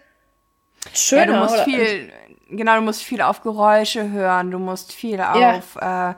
schöner. 0.93 1.25
Ja, 1.25 1.31
du 1.31 1.37
musst 1.37 1.63
viel 1.63 2.11
genau, 2.49 2.75
du 2.75 2.81
musst 2.81 3.03
viel 3.03 3.21
auf 3.21 3.41
Geräusche 3.41 4.09
hören, 4.11 4.51
du 4.51 4.59
musst 4.59 4.93
viel 4.93 5.21
auf 5.21 5.75
ja. 5.79 6.11
äh, 6.11 6.15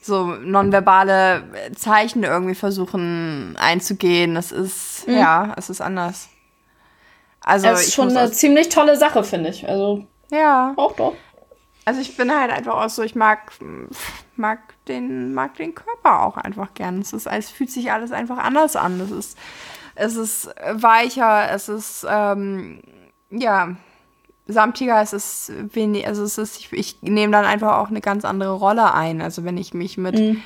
so 0.00 0.26
nonverbale 0.26 1.44
Zeichen 1.76 2.24
irgendwie 2.24 2.54
versuchen 2.54 3.56
einzugehen. 3.58 4.34
Das 4.34 4.52
ist, 4.52 5.06
mhm. 5.08 5.16
ja, 5.16 5.54
es 5.56 5.70
ist 5.70 5.80
anders. 5.80 6.28
Also, 7.40 7.68
es 7.68 7.88
ist 7.88 7.94
schon 7.94 8.14
eine 8.14 8.30
ziemlich 8.30 8.68
tolle 8.68 8.96
Sache, 8.96 9.22
finde 9.22 9.50
ich. 9.50 9.68
Also, 9.68 10.06
ja. 10.30 10.72
Auch 10.76 10.92
doch. 10.92 11.14
Also, 11.84 12.00
ich 12.00 12.16
bin 12.16 12.34
halt 12.34 12.50
einfach 12.50 12.74
auch 12.74 12.88
so, 12.88 13.02
ich 13.02 13.14
mag 13.14 13.52
mag 14.36 14.58
den, 14.88 15.34
mag 15.34 15.56
den 15.56 15.74
Körper 15.74 16.22
auch 16.22 16.36
einfach 16.36 16.74
gern. 16.74 17.00
Es 17.00 17.12
ist, 17.12 17.26
es 17.26 17.50
fühlt 17.50 17.70
sich 17.70 17.92
alles 17.92 18.12
einfach 18.12 18.38
anders 18.38 18.76
an. 18.76 19.00
Es 19.00 19.10
ist, 19.10 19.38
es 19.94 20.16
ist 20.16 20.54
weicher, 20.72 21.50
es 21.50 21.68
ist, 21.68 22.06
ähm, 22.08 22.80
ja, 23.30 23.76
samtiger, 24.46 25.00
es 25.00 25.12
ist 25.12 25.52
wenig, 25.74 26.06
also 26.06 26.22
es 26.22 26.38
ist, 26.38 26.58
ich, 26.58 26.72
ich 26.72 27.02
nehme 27.02 27.32
dann 27.32 27.44
einfach 27.44 27.78
auch 27.78 27.88
eine 27.88 28.00
ganz 28.00 28.24
andere 28.24 28.52
Rolle 28.52 28.92
ein. 28.92 29.22
Also 29.22 29.44
wenn 29.44 29.56
ich 29.56 29.74
mich 29.74 29.96
mit 29.96 30.18
mhm. 30.18 30.42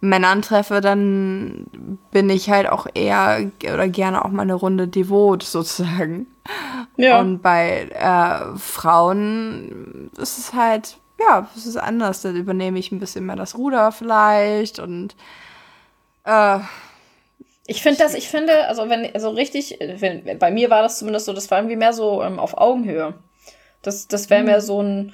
Männern 0.00 0.42
treffe, 0.42 0.80
dann 0.80 1.66
bin 2.10 2.30
ich 2.30 2.50
halt 2.50 2.68
auch 2.68 2.86
eher 2.94 3.50
oder 3.62 3.88
gerne 3.88 4.24
auch 4.24 4.30
mal 4.30 4.42
eine 4.42 4.54
Runde 4.54 4.88
devot 4.88 5.42
sozusagen. 5.42 6.26
Ja. 6.96 7.20
Und 7.20 7.42
bei 7.42 7.88
äh, 7.90 8.56
Frauen 8.58 10.10
ist 10.16 10.38
es 10.38 10.54
halt, 10.54 10.98
ja, 11.18 11.48
es 11.56 11.66
ist 11.66 11.76
anders. 11.76 12.22
Da 12.22 12.30
übernehme 12.30 12.78
ich 12.78 12.92
ein 12.92 13.00
bisschen 13.00 13.26
mehr 13.26 13.36
das 13.36 13.56
Ruder 13.56 13.92
vielleicht 13.92 14.78
und 14.78 15.16
äh, 16.24 16.58
ich 17.70 17.82
finde 17.82 17.98
das, 17.98 18.14
ich 18.14 18.28
finde, 18.28 18.66
also 18.68 18.88
wenn, 18.88 19.14
also 19.14 19.28
richtig, 19.28 19.78
wenn, 19.78 20.38
bei 20.38 20.50
mir 20.50 20.70
war 20.70 20.82
das 20.82 20.98
zumindest 20.98 21.26
so, 21.26 21.34
das 21.34 21.50
war 21.50 21.58
irgendwie 21.58 21.76
mehr 21.76 21.92
so 21.92 22.22
ähm, 22.22 22.38
auf 22.38 22.56
Augenhöhe. 22.56 23.12
Das, 23.82 24.08
das 24.08 24.30
wäre 24.30 24.40
mhm. 24.40 24.46
mehr 24.46 24.60
so 24.62 24.82
ein, 24.82 25.12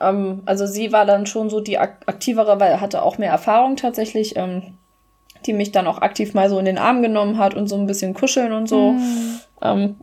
ähm, 0.00 0.42
also 0.46 0.66
sie 0.66 0.92
war 0.92 1.04
dann 1.04 1.26
schon 1.26 1.50
so 1.50 1.60
die 1.60 1.78
aktivere, 1.78 2.60
weil 2.60 2.70
er 2.70 2.80
hatte 2.80 3.02
auch 3.02 3.18
mehr 3.18 3.32
Erfahrung 3.32 3.74
tatsächlich, 3.74 4.36
ähm, 4.36 4.78
die 5.46 5.52
mich 5.52 5.72
dann 5.72 5.88
auch 5.88 5.98
aktiv 5.98 6.32
mal 6.32 6.48
so 6.48 6.60
in 6.60 6.64
den 6.64 6.78
Arm 6.78 7.02
genommen 7.02 7.38
hat 7.38 7.54
und 7.54 7.66
so 7.66 7.76
ein 7.76 7.86
bisschen 7.86 8.14
kuscheln 8.14 8.52
und 8.52 8.68
so. 8.68 8.92
Mhm. 8.92 9.40
Ähm, 9.62 9.96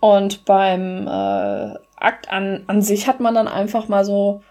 und 0.00 0.44
beim 0.44 1.06
äh, 1.06 1.74
Akt 1.96 2.30
an, 2.30 2.64
an 2.66 2.82
sich 2.82 3.06
hat 3.06 3.20
man 3.20 3.34
dann 3.34 3.48
einfach 3.48 3.88
mal 3.88 4.04
so 4.04 4.42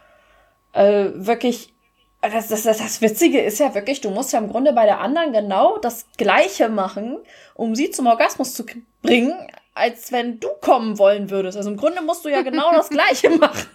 äh, 0.73 1.09
wirklich 1.13 1.73
das, 2.31 2.47
das, 2.47 2.63
das, 2.63 2.77
das 2.77 3.01
Witzige 3.01 3.41
ist 3.41 3.59
ja 3.59 3.75
wirklich, 3.75 3.99
du 3.99 4.09
musst 4.09 4.31
ja 4.31 4.39
im 4.39 4.49
Grunde 4.49 4.71
bei 4.71 4.85
der 4.85 5.01
anderen 5.01 5.33
genau 5.33 5.77
das 5.77 6.05
Gleiche 6.17 6.69
machen, 6.69 7.17
um 7.53 7.75
sie 7.75 7.91
zum 7.91 8.07
Orgasmus 8.07 8.53
zu 8.53 8.65
bringen, 9.01 9.33
als 9.75 10.11
wenn 10.11 10.39
du 10.39 10.47
kommen 10.61 10.99
wollen 10.99 11.29
würdest. 11.29 11.57
Also 11.57 11.69
im 11.69 11.77
Grunde 11.77 12.01
musst 12.01 12.23
du 12.23 12.29
ja 12.29 12.41
genau 12.41 12.71
das 12.71 12.89
Gleiche 12.89 13.29
machen. 13.29 13.67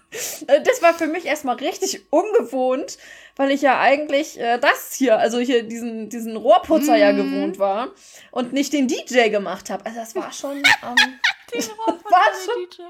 Äh, 0.46 0.62
das 0.62 0.80
war 0.80 0.94
für 0.94 1.08
mich 1.08 1.26
erstmal 1.26 1.56
richtig 1.56 2.06
ungewohnt, 2.10 2.96
weil 3.36 3.50
ich 3.50 3.60
ja 3.60 3.80
eigentlich 3.80 4.40
äh, 4.40 4.58
das 4.58 4.94
hier, 4.94 5.18
also 5.18 5.38
hier 5.38 5.64
diesen, 5.64 6.08
diesen 6.08 6.36
Rohrputzer 6.36 6.94
mm. 6.94 7.00
ja 7.00 7.12
mhm. 7.12 7.16
gewohnt 7.16 7.58
war 7.58 7.88
und 8.30 8.52
nicht 8.54 8.72
den 8.72 8.88
DJ 8.88 9.28
gemacht 9.28 9.68
habe. 9.68 9.84
Also 9.84 9.98
das 9.98 10.14
war 10.16 10.32
schon. 10.32 10.56
Ähm, 10.56 10.62
den 11.52 11.60
Rohrputzer 11.60 12.10
war 12.10 12.32
schon, 12.44 12.70
DJ. 12.70 12.82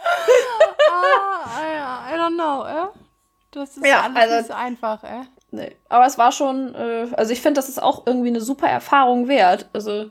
ah, 0.92 1.60
I, 1.60 2.14
I 2.14 2.18
don't 2.18 2.34
know, 2.34 2.64
eh? 2.64 3.07
Das 3.50 3.76
ist 3.76 3.86
ja, 3.86 4.02
alles 4.02 4.16
also, 4.16 4.36
nicht 4.36 4.46
so 4.48 4.52
einfach, 4.54 5.04
ey. 5.04 5.22
Nee. 5.50 5.76
Aber 5.88 6.06
es 6.06 6.18
war 6.18 6.32
schon, 6.32 6.74
äh, 6.74 7.06
also 7.16 7.32
ich 7.32 7.40
finde, 7.40 7.58
das 7.58 7.68
ist 7.68 7.82
auch 7.82 8.06
irgendwie 8.06 8.28
eine 8.28 8.40
super 8.40 8.68
Erfahrung 8.68 9.28
wert. 9.28 9.68
Also 9.72 10.10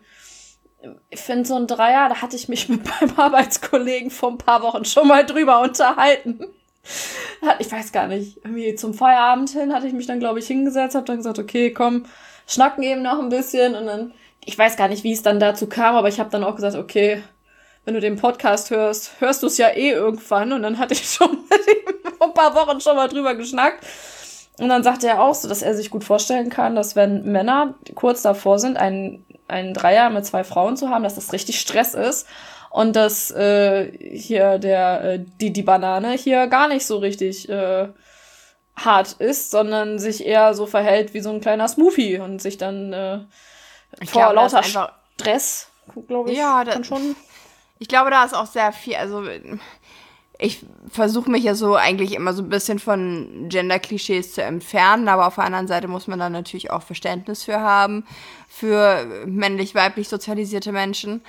ich 1.10 1.20
finde 1.20 1.46
so 1.46 1.56
ein 1.56 1.68
Dreier, 1.68 2.10
da 2.10 2.22
hatte 2.22 2.36
ich 2.36 2.50
mich 2.50 2.70
mit 2.70 2.82
meinem 2.86 3.18
Arbeitskollegen 3.18 4.10
vor 4.10 4.32
ein 4.32 4.38
paar 4.38 4.62
Wochen 4.62 4.86
schon 4.86 5.08
mal 5.08 5.26
drüber 5.26 5.62
unterhalten. 5.62 6.48
Ich 7.60 7.72
weiß 7.72 7.92
gar 7.92 8.08
nicht, 8.08 8.38
irgendwie 8.38 8.74
zum 8.76 8.94
Feierabend 8.94 9.50
hin 9.50 9.74
hatte 9.74 9.88
ich 9.88 9.94
mich 9.94 10.08
dann, 10.08 10.20
glaube 10.20 10.40
ich, 10.40 10.48
hingesetzt, 10.48 10.96
habe 10.96 11.06
dann 11.06 11.18
gesagt, 11.18 11.38
okay, 11.38 11.72
komm, 11.72 12.06
schnacken 12.48 12.82
eben 12.82 13.02
noch 13.02 13.20
ein 13.20 13.30
bisschen 13.30 13.76
und 13.76 13.86
dann, 13.86 14.14
ich 14.46 14.58
weiß 14.58 14.78
gar 14.78 14.88
nicht, 14.88 15.04
wie 15.04 15.12
es 15.12 15.22
dann 15.22 15.40
dazu 15.40 15.68
kam, 15.68 15.96
aber 15.96 16.08
ich 16.08 16.20
habe 16.20 16.30
dann 16.30 16.46
auch 16.46 16.56
gesagt, 16.56 16.78
okay, 16.78 17.22
wenn 17.84 17.94
du 17.94 18.00
den 18.00 18.16
Podcast 18.16 18.72
hörst, 18.72 19.20
hörst 19.20 19.44
du 19.44 19.48
es 19.48 19.58
ja 19.58 19.70
eh 19.70 19.92
irgendwann 19.92 20.54
und 20.54 20.64
dann 20.64 20.78
hatte 20.78 20.94
ich 20.94 21.06
schon 21.10 21.32
mit 21.50 21.68
ihm 21.68 21.97
vor 22.18 22.28
ein 22.28 22.34
paar 22.34 22.56
Wochen 22.56 22.82
schon 22.82 22.96
mal 22.96 23.08
drüber 23.08 23.36
geschnackt. 23.36 23.86
Und 24.60 24.70
dann 24.70 24.84
sagte 24.84 25.08
er 25.08 25.22
auch 25.22 25.36
so, 25.36 25.48
dass 25.48 25.62
er 25.62 25.76
sich 25.76 25.92
gut 25.92 26.04
vorstellen 26.04 26.50
kann, 26.50 26.76
dass 26.76 26.96
wenn 26.96 27.32
Männer 27.32 27.76
kurz 27.94 28.24
davor 28.24 28.58
sind, 28.58 28.78
einen, 28.78 29.24
einen 29.48 29.74
Dreier 29.74 30.10
mit 30.10 30.26
zwei 30.26 30.44
Frauen 30.44 30.78
zu 30.78 30.90
haben, 30.90 31.04
dass 31.04 31.16
das 31.16 31.32
richtig 31.32 31.60
Stress 31.60 31.94
ist 31.94 32.28
und 32.72 32.96
dass 32.96 33.32
äh, 33.32 33.92
hier 34.18 34.58
der 34.58 35.04
äh, 35.04 35.26
die 35.40 35.54
die 35.54 35.62
Banane 35.62 36.14
hier 36.14 36.48
gar 36.48 36.68
nicht 36.68 36.86
so 36.88 36.98
richtig 36.98 37.48
äh, 37.50 37.88
hart 38.76 39.14
ist, 39.14 39.52
sondern 39.52 40.00
sich 40.00 40.26
eher 40.26 40.54
so 40.54 40.66
verhält 40.66 41.14
wie 41.14 41.22
so 41.22 41.30
ein 41.32 41.42
kleiner 41.42 41.68
Smoothie 41.68 42.20
und 42.20 42.42
sich 42.42 42.58
dann 42.58 42.94
äh, 42.94 43.20
vor 44.06 44.22
glaube, 44.22 44.36
lauter 44.36 44.64
Stress, 44.64 45.70
glaube 46.08 46.32
ich, 46.32 46.38
ja, 46.38 46.64
das, 46.64 46.86
schon. 46.86 47.16
Ich 47.80 47.88
glaube, 47.88 48.10
da 48.10 48.24
ist 48.26 48.36
auch 48.36 48.46
sehr 48.46 48.72
viel, 48.72 48.96
also 48.96 49.24
ich 50.40 50.66
versuche 50.90 51.32
mich 51.32 51.44
ja 51.44 51.56
so 51.56 51.76
eigentlich 51.76 52.14
immer 52.14 52.34
so 52.34 52.44
ein 52.44 52.50
bisschen 52.50 52.80
von 52.80 53.48
Gender-Klischees 53.50 54.34
zu 54.34 54.44
entfernen, 54.44 55.08
aber 55.08 55.28
auf 55.28 55.36
der 55.36 55.46
anderen 55.46 55.68
Seite 55.68 55.88
muss 55.88 56.08
man 56.08 56.20
da 56.20 56.30
natürlich 56.30 56.70
auch 56.70 56.84
Verständnis 56.84 57.44
für 57.44 57.60
haben, 57.60 58.06
für 58.48 59.06
männlich-weiblich 59.26 60.08
sozialisierte 60.08 60.72
Menschen. 60.72 61.22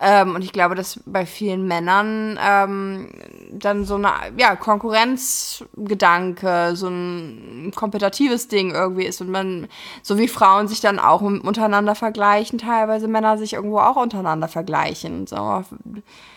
Ähm, 0.00 0.34
und 0.34 0.42
ich 0.42 0.52
glaube, 0.52 0.74
dass 0.74 0.98
bei 1.06 1.24
vielen 1.24 1.68
Männern 1.68 2.36
ähm, 2.42 3.10
dann 3.52 3.84
so 3.84 3.94
eine 3.94 4.10
ja, 4.36 4.56
Konkurrenzgedanke, 4.56 6.72
so 6.74 6.88
ein 6.88 7.70
kompetitives 7.74 8.48
Ding 8.48 8.72
irgendwie 8.72 9.04
ist 9.04 9.20
und 9.20 9.30
man, 9.30 9.68
so 10.02 10.18
wie 10.18 10.26
Frauen 10.26 10.66
sich 10.66 10.80
dann 10.80 10.98
auch 10.98 11.20
untereinander 11.20 11.94
vergleichen, 11.94 12.58
teilweise 12.58 13.06
Männer 13.06 13.38
sich 13.38 13.52
irgendwo 13.52 13.78
auch 13.78 13.94
untereinander 13.96 14.48
vergleichen. 14.48 15.28
So, 15.28 15.62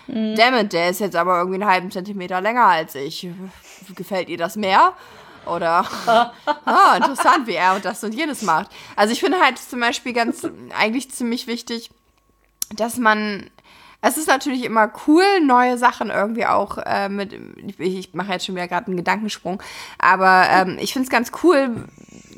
mhm. 0.08 0.36
Dammit, 0.36 0.74
der 0.74 0.92
ist 0.92 1.00
jetzt 1.00 1.16
aber 1.16 1.40
irgendwie 1.40 1.62
einen 1.62 1.70
halben 1.70 1.90
Zentimeter 1.90 2.42
länger 2.42 2.66
als 2.66 2.94
ich. 2.94 3.28
Gefällt 3.96 4.30
ihr 4.30 4.38
das 4.38 4.56
mehr? 4.56 4.94
Oder, 5.48 5.86
ah, 6.66 6.98
interessant, 6.98 7.48
wie 7.48 7.56
er 7.56 7.76
und 7.76 7.86
das 7.86 8.04
und 8.04 8.14
jenes 8.14 8.42
macht. 8.42 8.70
Also 8.96 9.14
ich 9.14 9.20
finde 9.20 9.40
halt 9.40 9.58
zum 9.58 9.80
Beispiel 9.80 10.14
ganz, 10.14 10.48
eigentlich 10.78 11.12
ziemlich 11.12 11.48
wichtig, 11.48 11.90
dass 12.76 12.98
man 12.98 13.50
es 14.02 14.18
ist 14.18 14.28
natürlich 14.28 14.64
immer 14.64 14.92
cool, 15.08 15.24
neue 15.42 15.78
Sachen 15.78 16.12
irgendwie 16.12 16.46
auch 16.46 16.78
äh, 16.78 17.10
mit. 17.10 17.34
Ich, 17.80 17.98
ich 17.98 18.14
mache 18.14 18.32
jetzt 18.32 18.46
schon 18.46 18.56
wieder 18.56 18.68
gerade 18.68 18.88
einen 18.88 18.98
Gedankensprung, 18.98 19.62
aber 19.98 20.46
ähm, 20.50 20.78
ich 20.80 20.94
finde 20.94 21.08
es 21.08 21.10
ganz 21.10 21.32
cool, 21.44 21.88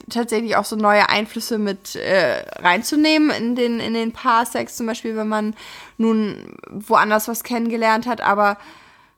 tatsächlich 0.09 0.55
auch 0.55 0.65
so 0.65 0.75
neue 0.75 1.09
Einflüsse 1.09 1.57
mit 1.57 1.95
äh, 1.95 2.45
reinzunehmen 2.59 3.29
in 3.29 3.55
den, 3.55 3.79
in 3.79 3.93
den 3.93 4.13
Paarsex, 4.13 4.77
zum 4.77 4.87
Beispiel, 4.87 5.15
wenn 5.17 5.27
man 5.27 5.53
nun 5.97 6.55
woanders 6.69 7.27
was 7.27 7.43
kennengelernt 7.43 8.07
hat, 8.07 8.21
aber 8.21 8.57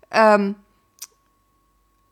ähm, 0.10 0.56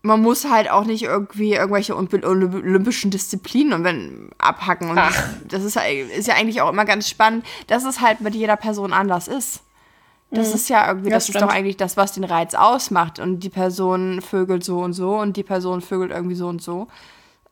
man 0.02 0.22
muss 0.22 0.50
halt 0.50 0.70
auch 0.70 0.86
nicht 0.86 1.04
irgendwie 1.04 1.54
irgendwelche 1.54 1.95
olympischen 1.95 3.12
Disziplinen 3.12 3.74
und 3.74 3.84
wenn 3.84 4.30
abhacken. 4.38 4.89
Und 4.89 4.97
Ach. 4.97 5.30
das 5.47 5.64
ist, 5.64 5.78
ist 6.16 6.28
ja 6.28 6.36
eigentlich 6.36 6.62
auch 6.62 6.70
immer 6.70 6.86
ganz 6.86 7.10
spannend, 7.10 7.45
dass 7.68 7.84
es 7.84 8.00
halt 8.00 8.22
mit 8.22 8.34
jeder 8.34 8.56
Person 8.56 8.93
anders 8.93 9.28
ist. 9.28 9.62
Das 10.32 10.50
mhm. 10.50 10.56
ist 10.56 10.70
ja 10.70 10.88
irgendwie, 10.88 11.10
das, 11.10 11.28
das 11.28 11.36
ist 11.36 11.41
doch 11.41 11.50
eigentlich 11.50 11.78
das, 11.78 11.97
was 11.97 12.14
den 12.14 12.24
Reiz 12.24 12.54
ausmacht. 12.54 13.20
Und 13.20 13.39
die 13.39 13.50
Person 13.50 14.22
vögelt 14.22 14.64
so 14.64 14.80
und 14.80 14.93
so 14.93 15.18
und 15.18 15.36
die 15.36 15.43
Person 15.43 15.82
vögelt 15.82 16.12
irgendwie 16.12 16.36
so 16.36 16.47
und 16.47 16.62
so. 16.62 16.88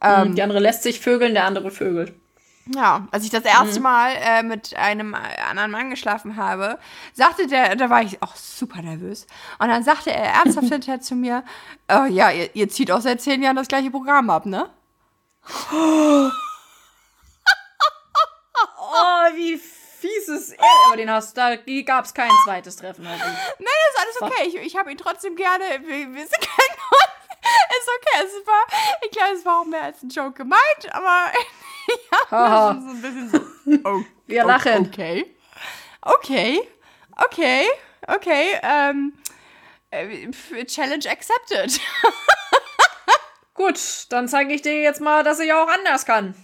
Ähm, 0.02 0.36
die 0.36 0.44
andere 0.44 0.60
lässt 0.60 0.84
sich 0.84 1.00
vögeln, 1.00 1.34
der 1.34 1.46
andere 1.46 1.72
vögelt. 1.72 2.14
Ja, 2.76 3.08
als 3.12 3.24
ich 3.24 3.30
das 3.30 3.46
erste 3.46 3.80
mhm. 3.80 3.84
Mal 3.84 4.12
äh, 4.16 4.44
mit 4.44 4.76
einem 4.76 5.16
anderen 5.16 5.72
Mann 5.72 5.90
geschlafen 5.90 6.36
habe, 6.36 6.80
sagte 7.14 7.48
der, 7.48 7.76
da 7.76 7.90
war 7.90 8.02
ich 8.02 8.22
auch 8.22 8.36
super 8.36 8.82
nervös. 8.82 9.26
Und 9.60 9.70
dann 9.70 9.84
sagte 9.84 10.12
er 10.12 10.34
ernsthaft 10.34 10.68
hinterher 10.72 11.00
zu 11.00 11.16
mir, 11.16 11.44
oh, 11.90 12.06
ja, 12.06 12.32
ihr, 12.32 12.54
ihr, 12.56 12.70
zieht 12.70 12.92
auch 12.92 13.02
seit 13.02 13.22
zehn 13.22 13.42
Jahren 13.42 13.56
das 13.56 13.68
gleiche 13.68 13.92
Programm 13.92 14.30
ab, 14.30 14.46
ne? 14.46 14.70
oh, 15.72 16.30
wie 19.36 19.58
fieses 19.58 20.50
Erd, 20.52 20.62
aber 20.88 20.98
den 20.98 21.10
hast 21.10 21.38
da 21.38 21.56
gab 21.86 22.06
es 22.06 22.14
kein 22.14 22.32
zweites 22.44 22.76
Treffen. 22.76 23.04
Nein, 23.04 23.20
ist 23.20 24.00
alles 24.00 24.22
okay. 24.22 24.48
Ich, 24.48 24.56
ich 24.56 24.76
habe 24.78 24.92
ihn 24.92 24.98
trotzdem 24.98 25.36
gerne. 25.36 25.64
Wir, 25.86 26.14
wir 26.14 26.28
sind 26.28 26.42
kein 26.42 26.78
Ist 27.78 27.90
okay. 27.98 28.26
Es 28.26 28.48
war, 28.48 28.64
ich 29.04 29.12
glaube, 29.12 29.34
es 29.34 29.46
war 29.46 29.62
auch 29.62 29.66
mehr 29.66 29.84
als 29.84 30.04
ein 30.04 30.10
Joke 30.10 30.34
gemeint, 30.34 30.92
aber 30.92 31.32
ja, 32.32 32.78
so 32.80 32.90
ein 32.90 33.02
bisschen 33.02 33.30
so. 33.30 33.80
Oh, 33.84 34.02
wir 34.28 34.44
lachen. 34.44 34.88
Okay. 34.88 35.36
Okay. 36.02 36.62
Okay. 37.26 37.66
Okay. 38.08 38.60
Ähm, 38.62 39.14
äh, 39.92 40.32
Challenge 40.66 41.10
accepted. 41.10 41.80
Gut, 43.54 44.06
dann 44.10 44.28
zeige 44.28 44.54
ich 44.54 44.62
dir 44.62 44.82
jetzt 44.82 45.02
mal, 45.02 45.24
dass 45.24 45.40
ich 45.40 45.52
auch 45.52 45.68
anders 45.68 46.06
kann. 46.06 46.36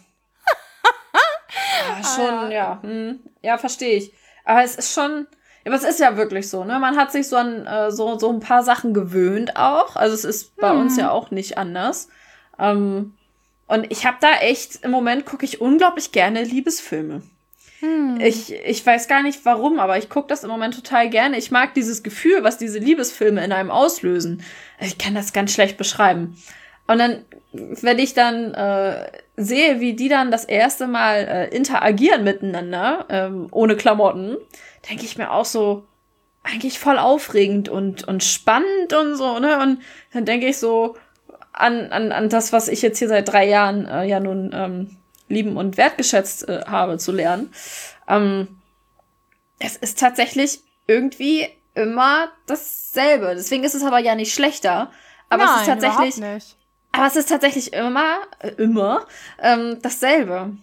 ja, 1.88 2.04
schon, 2.04 2.34
ah, 2.34 2.50
ja. 2.50 2.50
Ja, 2.50 2.80
hm. 2.82 3.20
ja 3.42 3.58
verstehe 3.58 3.98
ich. 3.98 4.14
Aber 4.46 4.64
es 4.64 4.76
ist 4.76 4.94
schon. 4.94 5.28
Aber 5.66 5.76
es 5.76 5.84
ist 5.84 6.00
ja 6.00 6.18
wirklich 6.18 6.50
so, 6.50 6.64
ne? 6.64 6.80
Man 6.80 6.98
hat 6.98 7.12
sich 7.12 7.28
so 7.28 7.38
an 7.38 7.66
äh, 7.66 7.92
so, 7.92 8.20
so 8.20 8.30
ein 8.30 8.40
paar 8.40 8.64
Sachen 8.64 8.94
gewöhnt 8.94 9.56
auch. 9.56 9.96
Also 9.96 10.14
es 10.14 10.26
ist 10.26 10.56
bei 10.58 10.72
hm. 10.72 10.82
uns 10.82 10.98
ja 10.98 11.12
auch 11.12 11.32
nicht 11.32 11.58
anders. 11.58 12.10
Ähm, 12.60 13.14
und 13.68 13.92
ich 13.92 14.06
habe 14.06 14.18
da 14.20 14.34
echt, 14.42 14.84
im 14.84 14.92
Moment 14.92 15.26
gucke 15.26 15.46
ich 15.46 15.62
unglaublich 15.62 16.12
gerne 16.12 16.44
Liebesfilme. 16.44 17.22
Hm. 17.80 18.20
Ich, 18.22 18.54
ich 18.54 18.86
weiß 18.86 19.08
gar 19.08 19.24
nicht 19.24 19.46
warum, 19.46 19.80
aber 19.80 19.98
ich 19.98 20.10
gucke 20.10 20.28
das 20.28 20.44
im 20.44 20.50
Moment 20.50 20.76
total 20.76 21.10
gerne. 21.10 21.38
Ich 21.38 21.52
mag 21.52 21.74
dieses 21.74 22.04
Gefühl, 22.04 22.44
was 22.44 22.58
diese 22.58 22.80
Liebesfilme 22.80 23.44
in 23.44 23.52
einem 23.52 23.72
auslösen. 23.72 24.44
Ich 24.80 24.98
kann 24.98 25.16
das 25.16 25.34
ganz 25.34 25.54
schlecht 25.54 25.78
beschreiben. 25.78 26.38
Und 26.88 27.00
dann, 27.00 27.26
wenn 27.52 28.00
ich 28.00 28.14
dann 28.14 28.54
äh, 28.54 29.10
sehe, 29.38 29.80
wie 29.80 29.94
die 29.94 30.10
dann 30.10 30.32
das 30.32 30.46
erste 30.46 30.88
Mal 30.88 31.16
äh, 31.28 31.56
interagieren 31.56 32.24
miteinander, 32.24 33.06
ähm, 33.10 33.48
ohne 33.52 33.76
Klamotten, 33.76 34.38
denke 34.90 35.06
ich 35.06 35.18
mir 35.18 35.32
auch 35.32 35.46
so, 35.46 35.86
eigentlich 36.44 36.78
voll 36.78 36.98
aufregend 36.98 37.70
und, 37.70 38.06
und 38.06 38.24
spannend 38.24 38.94
und 38.94 39.16
so, 39.16 39.40
ne? 39.40 39.62
Und 39.62 39.82
dann 40.12 40.26
denke 40.26 40.48
ich 40.48 40.58
so 40.58 40.96
an, 41.54 41.92
an, 41.92 42.12
an 42.12 42.30
das, 42.30 42.52
was 42.52 42.68
ich 42.68 42.82
jetzt 42.82 43.00
hier 43.00 43.08
seit 43.08 43.30
drei 43.30 43.48
Jahren 43.48 43.88
äh, 43.88 44.04
ja 44.04 44.20
nun 44.20 44.52
ähm, 44.54 44.98
lieben 45.30 45.56
und 45.56 45.78
wertgeschätzt 45.78 46.50
äh, 46.50 46.62
habe 46.68 46.98
zu 46.98 47.12
lernen. 47.12 47.54
Ähm, 48.08 48.60
es 49.60 49.78
ist 49.78 50.00
tatsächlich 50.00 50.62
irgendwie 50.88 51.48
immer 51.76 52.30
dasselbe. 52.46 53.34
Deswegen 53.36 53.64
ist 53.64 53.76
es 53.76 53.84
aber 53.84 54.00
ja 54.00 54.16
nicht 54.16 54.34
schlechter. 54.34 54.92
Aber 55.30 55.46
Nein, 55.46 55.56
es 55.56 55.62
ist 55.62 55.68
tatsächlich. 55.68 56.56
Aber 56.92 57.08
es 57.08 57.16
ist 57.16 57.30
tatsächlich 57.30 57.74
immer, 57.74 58.18
äh, 58.40 58.50
immer 58.50 59.08
ähm, 59.42 59.80
dasselbe. 59.82 60.58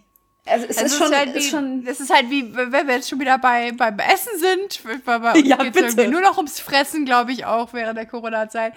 Also 0.45 0.65
es, 0.67 0.77
es 0.77 0.93
ist, 0.93 0.97
schon, 0.97 1.15
halt 1.15 1.35
wie, 1.35 1.37
ist 1.37 1.51
schon. 1.51 1.85
Es 1.85 1.99
ist 1.99 2.11
halt 2.11 2.29
wie, 2.31 2.55
wenn 2.55 2.71
wir 2.71 2.95
jetzt 2.95 3.09
schon 3.09 3.19
wieder 3.19 3.37
bei, 3.37 3.71
beim 3.73 3.99
Essen 3.99 4.39
sind. 4.39 5.03
Bei, 5.05 5.19
bei 5.19 5.33
uns 5.33 5.47
ja, 5.47 5.57
bitte. 5.57 5.79
irgendwie 5.79 6.07
nur 6.07 6.21
noch 6.21 6.37
ums 6.37 6.59
Fressen, 6.59 7.05
glaube 7.05 7.31
ich, 7.31 7.45
auch 7.45 7.73
während 7.73 7.97
der 7.97 8.07
Corona-Zeit. 8.07 8.73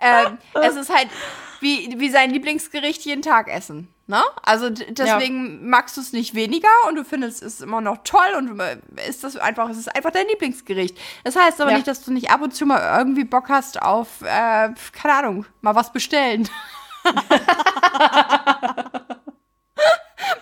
Ähm, 0.00 0.38
es 0.60 0.74
ist 0.74 0.92
halt 0.92 1.08
wie, 1.60 1.94
wie 1.98 2.10
sein 2.10 2.30
Lieblingsgericht 2.30 3.04
jeden 3.04 3.22
Tag 3.22 3.48
essen. 3.48 3.88
Ne? 4.08 4.22
Also 4.42 4.70
deswegen 4.70 5.62
ja. 5.62 5.68
magst 5.68 5.96
du 5.96 6.00
es 6.00 6.12
nicht 6.12 6.34
weniger 6.34 6.68
und 6.88 6.96
du 6.96 7.04
findest 7.04 7.42
es 7.42 7.60
immer 7.60 7.80
noch 7.80 7.98
toll 8.04 8.34
und 8.36 8.60
äh, 8.60 8.76
ist 9.08 9.24
das 9.24 9.36
einfach, 9.36 9.70
es 9.70 9.78
ist 9.78 9.94
einfach 9.94 10.10
dein 10.10 10.26
Lieblingsgericht. 10.26 10.98
Das 11.22 11.36
heißt 11.36 11.60
aber 11.60 11.70
ja. 11.70 11.76
nicht, 11.76 11.86
dass 11.86 12.04
du 12.04 12.12
nicht 12.12 12.30
ab 12.30 12.42
und 12.42 12.54
zu 12.54 12.66
mal 12.66 12.98
irgendwie 12.98 13.24
Bock 13.24 13.48
hast 13.48 13.80
auf, 13.80 14.20
äh, 14.22 14.70
keine 14.92 15.14
Ahnung, 15.14 15.46
mal 15.62 15.74
was 15.74 15.92
bestellen. 15.92 16.48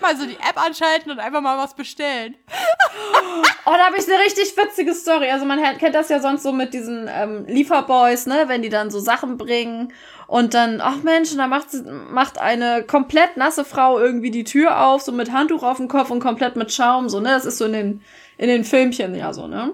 mal 0.03 0.17
so 0.17 0.27
die 0.27 0.35
App 0.35 0.63
anschalten 0.63 1.11
und 1.11 1.19
einfach 1.19 1.41
mal 1.41 1.57
was 1.57 1.75
bestellen. 1.75 2.37
oh, 3.65 3.71
da 3.71 3.87
habe 3.87 3.97
ich 3.97 4.07
eine 4.07 4.23
richtig 4.23 4.55
witzige 4.57 4.93
Story. 4.95 5.31
Also 5.31 5.47
man 5.47 5.61
kennt 5.79 5.95
das 5.95 6.11
ja 6.11 6.21
sonst 6.21 6.43
so 6.43 6.53
mit 6.53 6.75
diesen 6.75 7.09
ähm, 7.11 7.47
Lieferboys, 7.47 8.27
ne, 8.27 8.45
wenn 8.49 8.61
die 8.61 8.69
dann 8.69 8.91
so 8.91 9.01
Sachen 9.01 9.39
bringen 9.39 9.93
und 10.27 10.55
dann, 10.55 10.81
ach 10.81 11.03
Mensch, 11.03 11.35
da 11.37 11.47
macht, 11.47 11.69
macht 12.11 12.39
eine 12.39 12.83
komplett 12.83 13.37
nasse 13.37 13.65
Frau 13.65 13.99
irgendwie 13.99 14.31
die 14.31 14.45
Tür 14.45 14.81
auf, 14.87 15.03
so 15.03 15.13
mit 15.13 15.33
Handtuch 15.33 15.63
auf 15.63 15.77
dem 15.77 15.89
Kopf 15.89 16.11
und 16.11 16.21
komplett 16.21 16.57
mit 16.57 16.73
Schaum, 16.73 17.09
so, 17.09 17.21
ne? 17.21 17.29
Das 17.31 17.45
ist 17.45 17.59
so 17.59 17.67
in 17.67 17.73
den, 17.73 18.03
in 18.39 18.49
den 18.49 18.65
Filmchen 18.65 19.15
ja 19.15 19.33
so, 19.33 19.47
ne? 19.47 19.73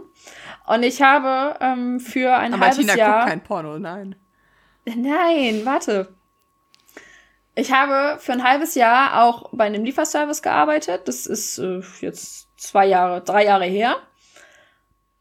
Und 0.66 0.82
ich 0.82 1.00
habe 1.00 1.56
ähm, 1.60 1.98
für 2.00 2.34
ein 2.36 2.52
Aber 2.52 2.66
halbes 2.66 2.78
Tina 2.78 2.96
Jahr. 2.96 3.20
Guckt 3.20 3.30
kein 3.30 3.42
Porno, 3.42 3.78
nein. 3.78 4.16
Nein, 4.84 5.62
warte. 5.64 6.08
Ich 7.58 7.72
habe 7.72 8.20
für 8.20 8.30
ein 8.30 8.44
halbes 8.44 8.76
Jahr 8.76 9.24
auch 9.24 9.50
bei 9.50 9.64
einem 9.64 9.82
Lieferservice 9.84 10.42
gearbeitet. 10.42 11.08
Das 11.08 11.26
ist 11.26 11.58
äh, 11.58 11.82
jetzt 12.00 12.46
zwei 12.56 12.86
Jahre, 12.86 13.20
drei 13.20 13.46
Jahre 13.46 13.64
her. 13.64 13.96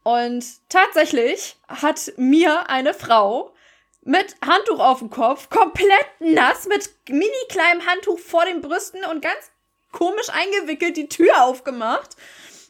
Und 0.04 0.44
tatsächlich 0.68 1.56
hat 1.66 2.12
mir 2.16 2.70
eine 2.70 2.94
Frau 2.94 3.52
mit 4.02 4.36
Handtuch 4.40 4.78
auf 4.78 5.00
dem 5.00 5.10
Kopf, 5.10 5.50
komplett 5.50 6.06
nass, 6.20 6.68
mit 6.68 6.88
mini 7.08 7.26
kleinem 7.48 7.84
Handtuch 7.84 8.20
vor 8.20 8.44
den 8.44 8.60
Brüsten 8.60 9.04
und 9.04 9.20
ganz 9.20 9.50
komisch 9.90 10.28
eingewickelt 10.30 10.96
die 10.96 11.08
Tür 11.08 11.42
aufgemacht 11.42 12.14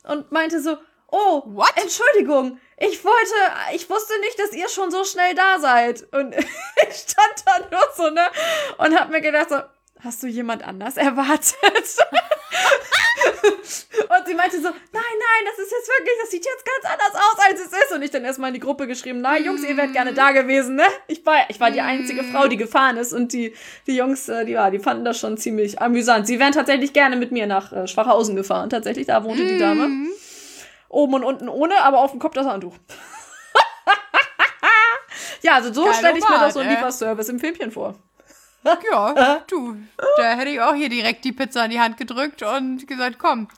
und 0.05 0.33
meinte 0.33 0.63
so, 0.63 0.79
oh, 1.11 1.43
What? 1.47 1.73
Entschuldigung, 1.77 2.59
ich 2.77 3.05
wollte, 3.05 3.35
ich 3.75 3.89
wusste 3.91 4.19
nicht, 4.21 4.39
dass 4.39 4.53
ihr 4.53 4.69
schon 4.69 4.91
so 4.91 5.05
schnell 5.05 5.35
da 5.35 5.59
seid. 5.59 6.07
Und 6.13 6.35
ich 6.37 6.97
stand 6.97 7.45
da 7.45 7.59
nur 7.71 7.83
so, 7.97 8.11
ne, 8.11 8.27
und 8.79 8.99
hab 8.99 9.11
mir 9.11 9.21
gedacht 9.21 9.49
so, 9.51 9.57
hast 10.01 10.23
du 10.23 10.27
jemand 10.27 10.63
anders 10.65 10.97
erwartet? 10.97 11.57
und 13.43 14.27
sie 14.27 14.35
meinte 14.35 14.57
so, 14.57 14.69
nein, 14.69 14.77
nein, 14.93 15.45
das 15.45 15.59
ist 15.59 15.73
jetzt 15.73 15.89
wirklich, 15.89 16.15
das 16.23 16.31
sieht 16.31 16.45
jetzt 16.45 16.65
ganz 16.65 16.85
anders 16.85 17.15
aus, 17.15 17.39
als 17.51 17.61
es 17.61 17.73
ist. 17.73 17.93
Und 17.93 18.03
ich 18.03 18.11
dann 18.11 18.25
erstmal 18.25 18.49
in 18.49 18.55
die 18.55 18.61
Gruppe 18.61 18.87
geschrieben, 18.87 19.21
nein, 19.21 19.45
Jungs, 19.45 19.65
ihr 19.65 19.77
wärt 19.77 19.93
gerne 19.93 20.15
da 20.15 20.31
gewesen, 20.31 20.77
ne? 20.77 20.85
Ich 21.09 21.27
war, 21.27 21.49
ich 21.49 21.59
war 21.59 21.71
die 21.71 21.81
einzige 21.81 22.23
Frau, 22.23 22.47
die 22.47 22.57
gefahren 22.57 22.97
ist 22.97 23.13
und 23.13 23.33
die, 23.33 23.55
die 23.87 23.97
Jungs, 23.97 24.29
äh, 24.29 24.45
die 24.45 24.55
war, 24.55 24.71
die 24.71 24.79
fanden 24.79 25.05
das 25.05 25.19
schon 25.19 25.37
ziemlich 25.37 25.81
amüsant. 25.81 26.29
Sie 26.29 26.39
wären 26.39 26.53
tatsächlich 26.53 26.93
gerne 26.93 27.17
mit 27.17 27.33
mir 27.33 27.47
nach 27.47 27.73
äh, 27.73 27.89
Schwachhausen 27.89 28.37
gefahren. 28.37 28.71
Tatsächlich, 28.71 29.07
da 29.07 29.25
wohnte 29.25 29.45
die 29.45 29.59
Dame. 29.59 30.08
Oben 30.89 31.15
und 31.15 31.25
unten 31.25 31.49
ohne, 31.49 31.81
aber 31.83 31.99
auf 31.99 32.13
dem 32.13 32.21
Kopf 32.21 32.35
das 32.35 32.47
Handtuch. 32.47 32.75
ja, 35.43 35.55
also 35.55 35.73
so 35.73 35.93
stelle 35.93 36.19
ich 36.19 36.29
mir 36.29 36.39
das 36.39 36.55
so 36.55 36.61
ein 36.61 36.69
Lieferservice 36.69 37.29
im 37.29 37.39
Filmchen 37.41 37.71
vor. 37.71 37.95
Ja, 38.65 39.43
du, 39.47 39.77
da 40.17 40.35
hätte 40.35 40.51
ich 40.51 40.61
auch 40.61 40.75
hier 40.75 40.89
direkt 40.89 41.25
die 41.25 41.33
Pizza 41.33 41.65
in 41.65 41.71
die 41.71 41.81
Hand 41.81 41.97
gedrückt 41.97 42.43
und 42.43 42.87
gesagt, 42.87 43.19
komm, 43.19 43.49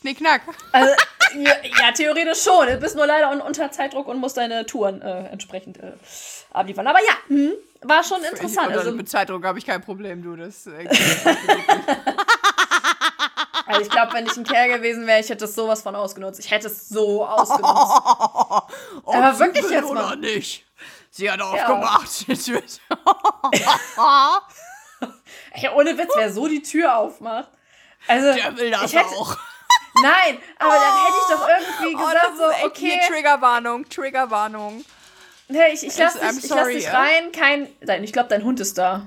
knickknack. 0.00 0.42
Also, 0.72 0.92
ja, 1.36 1.52
ja, 1.62 1.92
theoretisch 1.92 2.42
schon. 2.42 2.66
Du 2.66 2.78
bist 2.78 2.96
nur 2.96 3.06
leider 3.06 3.30
unter 3.44 3.70
Zeitdruck 3.70 4.08
und 4.08 4.18
musst 4.18 4.36
deine 4.36 4.66
Touren 4.66 5.02
äh, 5.02 5.28
entsprechend 5.28 5.78
äh, 5.78 5.92
abliefern. 6.52 6.86
Aber 6.86 6.98
ja, 7.00 7.14
hm, 7.28 7.52
war 7.82 8.02
schon 8.02 8.22
interessant. 8.22 8.70
Ich, 8.70 8.78
also, 8.78 8.92
mit 8.92 9.08
Zeitdruck 9.08 9.44
habe 9.44 9.58
ich 9.58 9.66
kein 9.66 9.82
Problem, 9.82 10.22
du. 10.22 10.36
Das, 10.36 10.66
äh, 10.66 10.88
also 13.74 13.86
ich 13.86 13.90
glaube, 13.90 14.12
wenn 14.12 14.26
ich 14.26 14.36
ein 14.36 14.44
Kerl 14.44 14.68
gewesen 14.68 15.06
wäre, 15.06 15.20
ich 15.20 15.28
hätte 15.28 15.44
es 15.44 15.54
sowas 15.54 15.82
von 15.82 15.94
ausgenutzt. 15.96 16.40
Ich 16.40 16.50
hätte 16.50 16.68
es 16.68 16.88
so 16.88 17.26
ausgenutzt. 17.26 17.64
Aber 19.06 19.38
wirklich 19.38 19.68
jetzt 19.70 19.92
mal. 19.92 20.06
Oder 20.06 20.16
nicht? 20.16 20.64
Sie 21.10 21.30
hat 21.30 21.40
aufgemacht. 21.40 22.26
Ja. 25.56 25.72
ohne 25.74 25.96
Witz, 25.96 26.10
wer 26.16 26.32
so 26.32 26.48
die 26.48 26.62
Tür 26.62 26.96
aufmacht. 26.96 27.48
Also, 28.08 28.32
Der 28.32 28.56
will 28.56 28.70
das 28.70 28.92
hätte, 28.92 29.06
auch. 29.06 29.36
Nein, 30.02 30.38
aber 30.58 30.74
dann 30.74 31.04
hätte 31.04 31.16
ich 31.20 31.26
doch 31.34 31.48
irgendwie 31.48 31.94
oh, 31.94 31.98
gesagt, 32.06 32.32
oh, 32.32 32.38
so, 32.38 32.44
okay. 32.66 33.00
Triggerwarnung, 33.06 33.88
Triggerwarnung. 33.88 34.84
Nee, 35.46 35.68
ich, 35.72 35.86
ich 35.86 35.96
lass 35.96 36.14
dich, 36.14 36.44
ich 36.44 36.50
lass 36.50 36.66
dich 36.68 36.92
rein. 36.92 37.30
Kein, 37.30 37.68
nein, 37.80 38.02
ich 38.02 38.12
glaube, 38.12 38.28
dein 38.28 38.42
Hund 38.42 38.58
ist 38.58 38.76
da. 38.76 39.06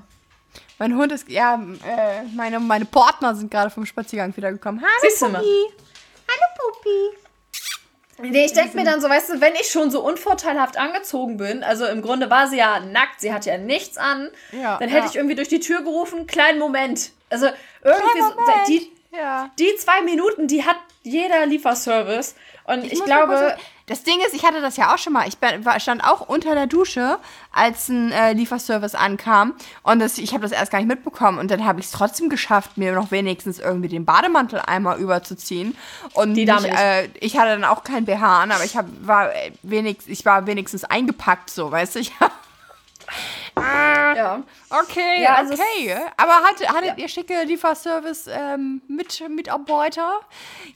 Mein 0.78 0.96
Hund 0.96 1.12
ist, 1.12 1.28
ja, 1.28 1.54
äh, 1.54 2.22
meine, 2.34 2.60
meine 2.60 2.84
Partner 2.84 3.34
sind 3.34 3.50
gerade 3.50 3.70
vom 3.70 3.84
Spaziergang 3.84 4.36
wiedergekommen. 4.36 4.80
Hallo, 4.80 4.92
Siehst 5.02 5.20
Puppi. 5.20 5.34
Hallo, 5.34 6.72
Puppi. 6.72 7.18
Nee, 8.20 8.46
ich 8.46 8.52
denke 8.52 8.76
mir 8.76 8.84
dann 8.84 9.00
so, 9.00 9.08
weißt 9.08 9.30
du, 9.30 9.40
wenn 9.40 9.54
ich 9.54 9.70
schon 9.70 9.90
so 9.90 10.04
unvorteilhaft 10.04 10.76
angezogen 10.76 11.36
bin, 11.36 11.62
also 11.62 11.86
im 11.86 12.02
Grunde 12.02 12.30
war 12.30 12.48
sie 12.48 12.58
ja 12.58 12.80
nackt, 12.80 13.20
sie 13.20 13.32
hatte 13.32 13.50
ja 13.50 13.58
nichts 13.58 13.96
an, 13.96 14.28
ja, 14.50 14.76
dann 14.78 14.88
hätte 14.88 15.04
ja. 15.04 15.10
ich 15.10 15.16
irgendwie 15.16 15.36
durch 15.36 15.48
die 15.48 15.60
Tür 15.60 15.82
gerufen, 15.82 16.26
kleinen 16.26 16.58
Moment. 16.58 17.12
Also 17.30 17.46
irgendwie 17.82 18.20
so, 18.20 18.34
die, 18.66 18.92
ja. 19.16 19.50
die 19.58 19.72
zwei 19.76 20.02
Minuten, 20.02 20.48
die 20.48 20.64
hat 20.64 20.76
jeder 21.02 21.46
Lieferservice. 21.46 22.34
Und 22.64 22.84
ich, 22.84 22.94
ich 22.94 23.04
glaube. 23.04 23.56
Das 23.88 24.02
Ding 24.04 24.18
ist, 24.26 24.34
ich 24.34 24.44
hatte 24.44 24.60
das 24.60 24.76
ja 24.76 24.94
auch 24.94 24.98
schon 24.98 25.14
mal. 25.14 25.26
Ich 25.26 25.38
stand 25.82 26.04
auch 26.04 26.28
unter 26.28 26.54
der 26.54 26.66
Dusche, 26.66 27.18
als 27.50 27.88
ein 27.88 28.12
äh, 28.12 28.34
Lieferservice 28.34 28.94
ankam. 28.94 29.54
Und 29.82 29.98
das, 29.98 30.18
ich 30.18 30.32
habe 30.32 30.42
das 30.42 30.52
erst 30.52 30.70
gar 30.70 30.78
nicht 30.78 30.88
mitbekommen. 30.88 31.38
Und 31.38 31.50
dann 31.50 31.64
habe 31.64 31.80
ich 31.80 31.86
es 31.86 31.92
trotzdem 31.92 32.28
geschafft, 32.28 32.76
mir 32.76 32.92
noch 32.92 33.10
wenigstens 33.10 33.58
irgendwie 33.58 33.88
den 33.88 34.04
Bademantel 34.04 34.60
einmal 34.60 34.98
überzuziehen. 34.98 35.76
Und 36.12 36.34
Die 36.34 36.44
Dame 36.44 36.68
mich, 36.68 36.78
äh, 36.78 37.08
ich 37.20 37.38
hatte 37.38 37.50
dann 37.50 37.64
auch 37.64 37.82
kein 37.82 38.04
BH 38.04 38.42
an, 38.42 38.52
aber 38.52 38.64
ich 38.64 38.76
hab, 38.76 38.86
war, 39.00 39.34
äh, 39.34 39.52
wenigstens, 39.62 40.12
ich 40.12 40.24
war 40.24 40.46
wenigstens 40.46 40.84
eingepackt, 40.84 41.50
so, 41.50 41.70
weißt 41.70 41.96
du? 41.96 42.00
Ich 42.00 42.12
ja. 44.18 44.42
Okay, 44.68 45.22
ja, 45.22 45.36
also 45.36 45.54
okay. 45.54 45.96
Aber 46.16 46.34
hat, 46.42 46.68
hattet 46.68 46.84
ja. 46.84 46.96
ihr 46.96 47.08
schicke 47.08 47.42
Lieferservice 47.44 48.26
ähm, 48.28 48.82
mit 48.88 49.22
Mitarbeiter? 49.28 50.20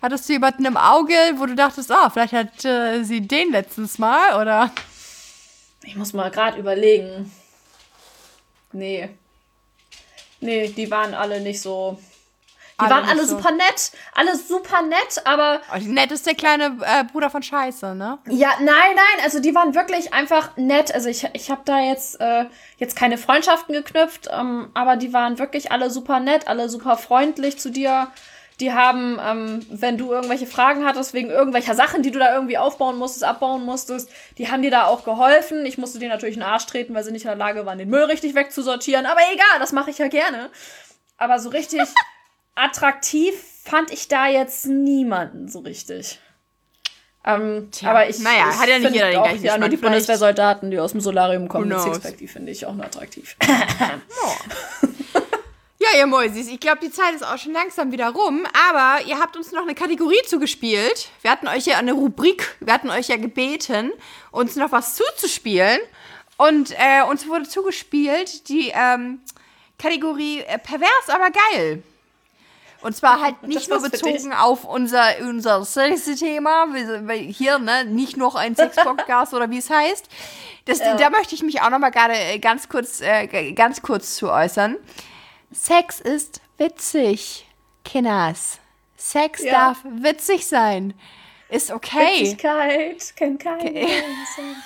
Hattest 0.01 0.29
du 0.29 0.35
jemanden 0.35 0.65
im 0.65 0.77
Auge, 0.77 1.15
wo 1.35 1.47
du 1.47 1.55
dachtest, 1.55 1.91
ah, 1.91 2.09
vielleicht 2.09 2.33
hat 2.33 2.65
äh, 2.65 3.03
sie 3.03 3.21
den 3.21 3.51
letztens 3.51 3.99
mal, 3.99 4.41
oder? 4.41 4.71
Ich 5.83 5.97
muss 5.97 6.13
mal 6.13 6.31
gerade 6.31 6.59
überlegen. 6.59 7.33
Nee. 8.73 9.11
Nee, 10.41 10.69
die 10.69 10.91
waren 10.91 11.15
alle 11.15 11.41
nicht 11.41 11.61
so 11.61 11.99
die 12.81 12.85
alle 12.87 12.91
waren 12.95 13.09
alle 13.09 13.25
so. 13.25 13.37
super 13.37 13.53
nett, 13.53 13.93
alle 14.15 14.37
super 14.37 14.83
nett, 14.83 15.23
aber. 15.25 15.61
Oh, 15.75 15.79
nett 15.79 16.11
ist 16.11 16.27
der 16.27 16.35
kleine 16.35 16.77
äh, 16.81 17.05
Bruder 17.05 17.31
von 17.31 17.43
Scheiße, 17.43 17.95
ne? 17.95 18.19
Ja, 18.29 18.51
nein, 18.59 18.67
nein, 18.67 19.25
also 19.25 19.41
die 19.41 19.55
waren 19.55 19.75
wirklich 19.75 20.15
einfach 20.15 20.57
nett. 20.57 20.95
Also 20.95 21.09
ich, 21.09 21.29
ich 21.35 21.51
habe 21.51 21.63
da 21.65 21.81
jetzt, 21.81 22.21
äh, 22.21 22.47
jetzt 22.79 22.97
keine 22.97 23.19
Freundschaften 23.19 23.75
geknüpft, 23.75 24.29
ähm, 24.33 24.71
aber 24.75 24.97
die 24.97 25.13
waren 25.13 25.39
wirklich 25.39 25.71
alle 25.71 25.91
super 25.91 26.21
nett, 26.21 26.49
alle 26.49 26.69
super 26.69 26.97
freundlich 26.97 27.59
zu 27.59 27.71
dir. 27.71 28.09
Die 28.61 28.73
haben, 28.73 29.19
ähm, 29.21 29.67
wenn 29.71 29.99
du 29.99 30.13
irgendwelche 30.13 30.47
Fragen 30.47 30.85
hattest 30.85 31.15
wegen 31.15 31.31
irgendwelcher 31.31 31.75
Sachen, 31.75 32.03
die 32.03 32.11
du 32.11 32.19
da 32.19 32.35
irgendwie 32.35 32.59
aufbauen 32.59 32.97
musstest, 32.97 33.25
abbauen 33.25 33.65
musstest, 33.65 34.11
die 34.39 34.51
haben 34.51 34.63
dir 34.63 34.71
da 34.71 34.87
auch 34.87 35.05
geholfen. 35.05 35.67
Ich 35.67 35.79
musste 35.79 35.99
dir 35.99 36.09
natürlich 36.09 36.37
in 36.37 36.43
den 36.43 36.49
Arsch 36.49 36.67
treten, 36.67 36.95
weil 36.95 37.03
sie 37.03 37.13
nicht 37.13 37.25
in 37.25 37.31
der 37.31 37.37
Lage 37.37 37.67
waren, 37.67 37.79
den 37.79 37.89
Müll 37.89 38.05
richtig 38.05 38.35
wegzusortieren. 38.35 39.07
Aber 39.07 39.21
egal, 39.33 39.59
das 39.59 39.73
mache 39.73 39.91
ich 39.91 39.99
ja 39.99 40.09
gerne. 40.09 40.51
Aber 41.17 41.39
so 41.39 41.49
richtig 41.49 41.81
attraktiv 42.55 43.35
fand 43.65 43.93
ich 43.93 44.09
da 44.09 44.29
jetzt 44.29 44.67
niemanden 44.67 45.49
so 45.49 45.61
richtig. 45.61 46.19
Ähm, 47.25 47.69
Tja, 47.71 47.91
aber 47.91 48.09
ich, 48.09 48.19
naja, 48.19 48.51
ich 48.51 48.59
hat 48.59 48.69
ja 48.69 48.79
nicht 48.81 48.95
jeder 48.95 49.11
den 49.11 49.23
gleichen 49.23 49.45
Ja, 49.45 49.59
nur 49.59 49.69
die 49.69 49.77
Bundeswehrsoldaten, 49.77 50.71
die 50.73 50.81
aus 50.81 50.91
dem 50.91 51.01
Solarium 51.01 51.49
kommen 51.49 51.69
mit? 51.69 51.81
Sixpack, 51.81 52.17
die 52.19 52.27
finde 52.27 52.51
ich 52.51 52.67
auch 52.67 52.75
nur 52.75 52.85
attraktiv. 52.85 53.37
Ja, 55.83 55.99
ihr 55.99 56.07
Mäusis, 56.07 56.47
ich 56.47 56.61
glaube, 56.61 56.79
die 56.81 56.93
Zeit 56.93 57.13
ist 57.13 57.25
auch 57.25 57.39
schon 57.39 57.55
langsam 57.55 57.91
wieder 57.91 58.11
rum, 58.11 58.47
aber 58.71 59.05
ihr 59.05 59.19
habt 59.19 59.37
uns 59.37 59.51
noch 59.51 59.63
eine 59.63 59.75
Kategorie 59.75 60.23
zugespielt. 60.29 61.09
Wir 61.23 61.31
hatten 61.33 61.49
euch 61.49 61.67
ja 61.67 61.77
eine 61.77 61.93
Rubrik, 61.93 62.55
wir 62.61 62.73
hatten 62.73 62.89
euch 62.89 63.09
ja 63.09 63.17
gebeten, 63.17 63.91
uns 64.31 64.55
noch 64.55 64.71
was 64.71 64.95
zuzuspielen. 64.95 65.81
Und 66.37 66.71
äh, 66.79 67.03
uns 67.11 67.27
wurde 67.27 67.49
zugespielt 67.49 68.49
die 68.49 68.73
ähm, 68.73 69.23
Kategorie 69.77 70.43
äh, 70.43 70.57
pervers, 70.57 71.09
aber 71.09 71.31
geil. 71.31 71.83
Und 72.83 72.97
zwar 72.97 73.21
halt 73.21 73.43
nicht 73.45 73.69
nur 73.71 73.81
bezogen 73.81 74.33
auf 74.33 74.65
unser, 74.65 75.05
unser 75.21 75.65
Sexy-Thema, 75.65 76.67
hier, 77.13 77.59
ne, 77.59 77.85
nicht 77.85 78.17
noch 78.17 78.35
ein 78.35 78.57
Sex-Podcast 78.57 79.35
oder 79.35 79.51
wie 79.51 79.59
es 79.59 79.71
heißt. 79.71 80.09
Das, 80.65 80.79
Da 80.79 81.11
möchte 81.11 81.35
ich 81.35 81.43
mich 81.43 81.61
auch 81.63 81.71
noch 81.71 81.79
mal 81.79 81.91
gerade 81.91 82.15
äh, 82.15 82.39
ganz 82.39 82.69
kurz, 82.69 83.01
äh, 83.01 83.53
ganz 83.53 83.83
kurz 83.83 84.17
zu 84.17 84.31
äußern. 84.31 84.77
Sex 85.53 86.01
ist 86.01 86.41
witzig, 86.59 87.47
Kinders. 87.85 88.59
Sex 88.97 89.43
Ja. 89.43 89.53
darf 89.53 89.79
witzig 89.85 90.47
sein. 90.47 90.95
Ist 91.49 91.71
okay. 91.71 92.21
Witzigkeit 92.23 93.17
kennt 93.17 93.41
keine 93.41 93.71
Grenzen. 93.71 94.63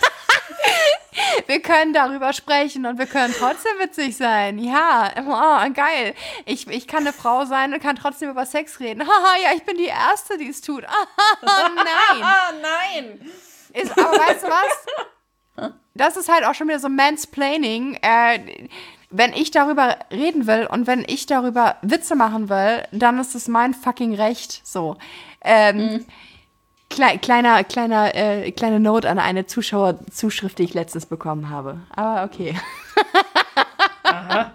Wir 1.47 1.61
können 1.61 1.93
darüber 1.93 2.33
sprechen 2.33 2.87
und 2.87 2.99
wir 2.99 3.07
können 3.07 3.35
trotzdem 3.37 3.73
witzig 3.79 4.17
sein. 4.17 4.59
Ja, 4.59 5.11
oh, 5.27 5.73
geil. 5.73 6.15
Ich, 6.45 6.67
ich 6.69 6.87
kann 6.87 7.01
eine 7.01 7.13
Frau 7.13 7.45
sein 7.45 7.73
und 7.73 7.83
kann 7.83 7.97
trotzdem 7.97 8.31
über 8.31 8.47
Sex 8.47 8.81
reden. 8.81 9.03
Haha, 9.07 9.37
ja, 9.43 9.51
ich 9.57 9.63
bin 9.65 9.77
die 9.77 9.87
Erste, 9.87 10.39
die 10.39 10.49
es 10.49 10.61
tut. 10.61 10.85
Ah, 10.85 11.07
nein. 11.75 12.25
Nein! 12.63 13.31
Ist, 13.73 13.93
aber 13.93 14.13
weißt 14.13 14.43
du 14.43 14.49
was? 14.49 15.73
Das 15.95 16.17
ist 16.17 16.31
halt 16.31 16.45
auch 16.45 16.55
schon 16.55 16.69
wieder 16.69 16.79
so 16.79 16.89
Mansplaining. 16.89 17.99
Äh, 18.03 18.69
wenn 19.11 19.33
ich 19.33 19.51
darüber 19.51 19.99
reden 20.11 20.47
will 20.47 20.67
und 20.71 20.87
wenn 20.87 21.05
ich 21.07 21.27
darüber 21.27 21.77
Witze 21.83 22.17
machen 22.17 22.49
will, 22.49 22.85
dann 22.93 23.19
ist 23.19 23.35
es 23.35 23.49
mein 23.49 23.75
fucking 23.75 24.15
Recht. 24.15 24.67
So. 24.67 24.97
Ähm, 25.43 26.05
klei 26.91 27.18
kleiner, 27.18 27.64
kleiner, 27.64 28.14
äh, 28.14 28.51
kleine 28.53 28.80
Note 28.80 29.09
an 29.09 29.18
eine 29.18 29.47
Zuschauerzuschrift, 29.47 30.59
die 30.59 30.64
ich 30.64 30.74
letztens 30.74 31.07
bekommen 31.07 31.51
habe. 31.51 31.80
Aber 31.95 32.24
okay. 32.24 32.59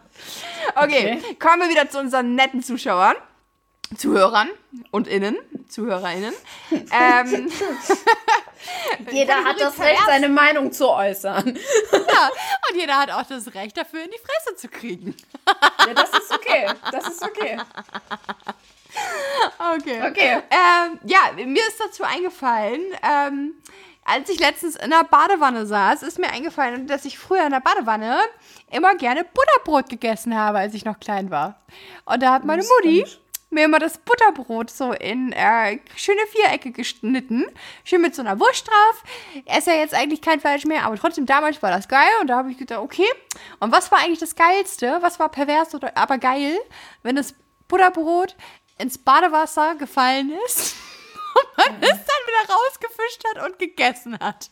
Okay, 0.76 1.18
Okay. 1.20 1.36
kommen 1.40 1.62
wir 1.62 1.70
wieder 1.70 1.90
zu 1.90 2.00
unseren 2.00 2.36
netten 2.36 2.64
Zuschauern. 2.64 3.16
Zuhörern 3.98 4.48
und 4.92 5.08
Innen, 5.10 5.36
ZuhörerInnen. 5.68 6.34
ähm, 6.72 7.52
Jeder 9.12 9.44
hat 9.44 9.60
das 9.60 9.78
Recht, 9.80 10.02
seine 10.06 10.30
Meinung 10.30 10.72
zu 10.72 10.90
äußern. 10.90 11.44
und 11.50 12.76
jeder 12.76 12.98
hat 12.98 13.12
auch 13.12 13.24
das 13.24 13.54
Recht 13.54 13.76
dafür, 13.76 14.02
in 14.06 14.10
die 14.12 14.20
Fresse 14.20 14.56
zu 14.56 14.70
kriegen. 14.70 15.14
Ja, 15.86 15.94
das 15.94 16.10
ist 16.12 16.32
okay. 16.34 16.68
Das 16.92 17.08
ist 17.10 17.22
okay. 17.22 17.58
Okay. 19.78 20.02
Okay. 20.06 20.42
Ähm, 20.50 21.00
ja, 21.06 21.32
mir 21.36 21.68
ist 21.68 21.80
dazu 21.80 22.04
eingefallen, 22.04 22.82
ähm, 23.02 23.54
als 24.04 24.30
ich 24.30 24.40
letztens 24.40 24.76
in 24.76 24.90
der 24.90 25.04
Badewanne 25.04 25.66
saß, 25.66 26.04
ist 26.04 26.20
mir 26.20 26.30
eingefallen, 26.30 26.88
dass 26.88 27.06
ich 27.06 27.18
früher 27.18 27.46
in 27.46 27.52
der 27.52 27.60
Badewanne 27.60 28.20
immer 28.72 28.96
gerne 28.96 29.24
Butterbrot 29.24 29.90
gegessen 29.90 30.38
habe, 30.38 30.58
als 30.58 30.74
ich 30.74 30.86
noch 30.86 31.00
klein 31.00 31.32
war. 31.32 31.62
Und 32.06 32.22
da 32.22 32.34
hat 32.34 32.44
meine 32.44 32.62
ist 32.62 32.72
Mutti 32.78 33.06
mir 33.52 33.66
immer 33.66 33.80
das 33.80 33.98
Butterbrot 33.98 34.70
so 34.72 34.94
in 34.94 35.34
äh, 35.34 35.80
schöne 35.96 36.22
Vierecke 36.32 36.72
geschnitten. 36.72 37.46
Schön 37.84 38.02
mit 38.02 38.16
so 38.16 38.22
einer 38.22 38.40
Wurst 38.40 38.68
drauf. 38.68 39.04
Esse 39.46 39.72
ja 39.72 39.78
jetzt 39.78 39.94
eigentlich 39.94 40.22
kein 40.22 40.40
Fleisch 40.40 40.66
mehr, 40.66 40.86
aber 40.86 40.98
trotzdem 40.98 41.26
damals 41.26 41.62
war 41.62 41.70
das 41.70 41.88
geil. 41.88 42.10
Und 42.22 42.28
da 42.28 42.38
habe 42.38 42.52
ich 42.52 42.58
gedacht, 42.58 42.80
okay. 42.80 43.08
Und 43.60 43.72
was 43.72 43.92
war 43.92 44.00
eigentlich 44.00 44.20
das 44.20 44.36
Geilste? 44.36 45.00
Was 45.02 45.20
war 45.20 45.30
pervers 45.30 45.76
oder 45.76 45.96
aber 45.96 46.18
geil, 46.18 46.58
wenn 47.04 47.16
das 47.16 47.36
Butterbrot 47.68 48.36
ins 48.82 48.98
Badewasser 48.98 49.76
gefallen 49.76 50.32
ist 50.46 50.76
und 51.58 51.58
man 51.58 51.84
es 51.84 51.90
dann 51.90 51.98
wieder 52.00 52.54
rausgefischt 52.54 53.24
hat 53.30 53.46
und 53.46 53.60
gegessen 53.60 54.18
hat. 54.20 54.50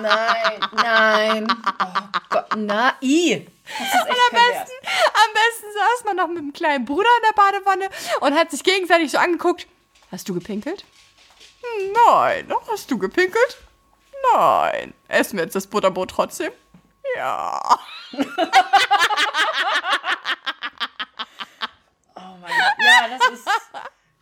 Nein, 0.00 0.60
nein. 0.72 1.46
Oh 1.50 2.18
Gott, 2.30 2.46
na, 2.56 2.94
i. 3.02 3.44
Das 3.66 3.86
ist 3.88 4.06
echt 4.06 4.16
Am 4.30 4.32
besten, 4.32 4.72
am 4.86 5.32
besten 5.34 5.66
saß 5.74 6.04
man 6.04 6.16
noch 6.16 6.28
mit 6.28 6.38
dem 6.38 6.52
kleinen 6.52 6.84
Bruder 6.84 7.08
in 7.18 7.24
der 7.28 7.34
Badewanne 7.42 7.88
und 8.20 8.34
hat 8.38 8.50
sich 8.52 8.62
gegenseitig 8.62 9.10
so 9.10 9.18
angeguckt. 9.18 9.66
Hast 10.12 10.28
du 10.28 10.34
gepinkelt? 10.34 10.84
Nein. 12.06 12.52
Hast 12.70 12.90
du 12.90 12.98
gepinkelt? 12.98 13.58
Nein. 14.32 14.94
Essen 15.08 15.36
wir 15.36 15.44
jetzt 15.44 15.56
das 15.56 15.66
Butterbrot 15.66 16.10
trotzdem? 16.10 16.52
Ja. 17.16 17.78
Oh 22.14 22.36
mein 22.40 22.50
Gott. 22.50 22.74
Ja, 22.84 22.97
das 23.10 23.30
ist, 23.32 23.48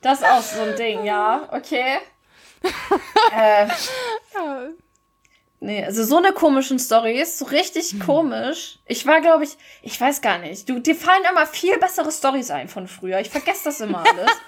das 0.01 0.20
ist 0.20 0.26
auch 0.26 0.43
so 0.43 0.62
ein 0.62 0.76
Ding, 0.76 1.05
ja. 1.05 1.49
Okay. 1.53 1.99
Äh, 3.32 3.68
nee, 5.61 5.84
also 5.84 6.05
so 6.05 6.16
eine 6.16 6.32
komischen 6.32 6.78
Story 6.78 7.20
ist 7.20 7.39
so 7.39 7.45
richtig 7.45 8.01
komisch. 8.01 8.78
Ich 8.87 9.07
war, 9.07 9.20
glaube 9.20 9.45
ich, 9.45 9.57
ich 9.82 10.01
weiß 10.01 10.20
gar 10.20 10.39
nicht. 10.39 10.68
Du, 10.68 10.78
dir 10.78 10.97
fallen 10.97 11.22
immer 11.30 11.47
viel 11.47 11.78
bessere 11.78 12.11
Stories 12.11 12.51
ein 12.51 12.68
von 12.68 12.89
früher. 12.89 13.20
Ich 13.20 13.30
vergesse 13.30 13.64
das 13.64 13.80
immer 13.80 14.05
alles. 14.05 14.30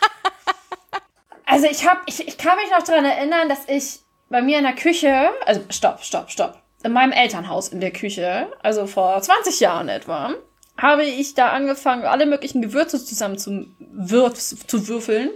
Also 1.50 1.66
ich 1.66 1.88
habe, 1.88 2.00
ich, 2.04 2.28
ich 2.28 2.36
kann 2.36 2.56
mich 2.56 2.70
noch 2.70 2.82
daran 2.82 3.06
erinnern, 3.06 3.48
dass 3.48 3.60
ich 3.68 4.00
bei 4.28 4.42
mir 4.42 4.58
in 4.58 4.64
der 4.64 4.74
Küche, 4.74 5.30
also 5.46 5.62
stopp, 5.70 6.04
stopp, 6.04 6.30
stopp, 6.30 6.60
in 6.82 6.92
meinem 6.92 7.12
Elternhaus 7.12 7.68
in 7.68 7.80
der 7.80 7.90
Küche, 7.90 8.52
also 8.62 8.86
vor 8.86 9.20
20 9.20 9.58
Jahren 9.58 9.88
etwa, 9.88 10.34
habe 10.78 11.04
ich 11.04 11.34
da 11.34 11.50
angefangen, 11.50 12.04
alle 12.04 12.24
möglichen 12.24 12.62
Gewürze 12.62 13.04
zusammen 13.04 13.36
zu, 13.36 13.66
würf, 13.78 14.38
zu 14.66 14.88
würfeln 14.88 15.30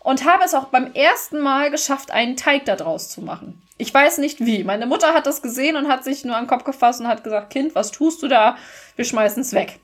und 0.00 0.24
habe 0.24 0.44
es 0.44 0.54
auch 0.54 0.66
beim 0.66 0.92
ersten 0.94 1.40
Mal 1.40 1.70
geschafft, 1.70 2.12
einen 2.12 2.36
Teig 2.36 2.64
daraus 2.64 3.10
zu 3.10 3.20
machen. 3.20 3.60
Ich 3.78 3.92
weiß 3.92 4.18
nicht 4.18 4.40
wie. 4.40 4.64
Meine 4.64 4.86
Mutter 4.86 5.12
hat 5.12 5.26
das 5.26 5.42
gesehen 5.42 5.76
und 5.76 5.88
hat 5.88 6.04
sich 6.04 6.24
nur 6.24 6.36
an 6.36 6.44
den 6.44 6.48
Kopf 6.48 6.64
gefasst 6.64 7.00
und 7.00 7.08
hat 7.08 7.24
gesagt, 7.24 7.50
Kind, 7.50 7.74
was 7.74 7.90
tust 7.90 8.22
du 8.22 8.28
da? 8.28 8.56
Wir 8.94 9.04
schmeißen 9.04 9.42
es 9.42 9.52
weg. 9.52 9.80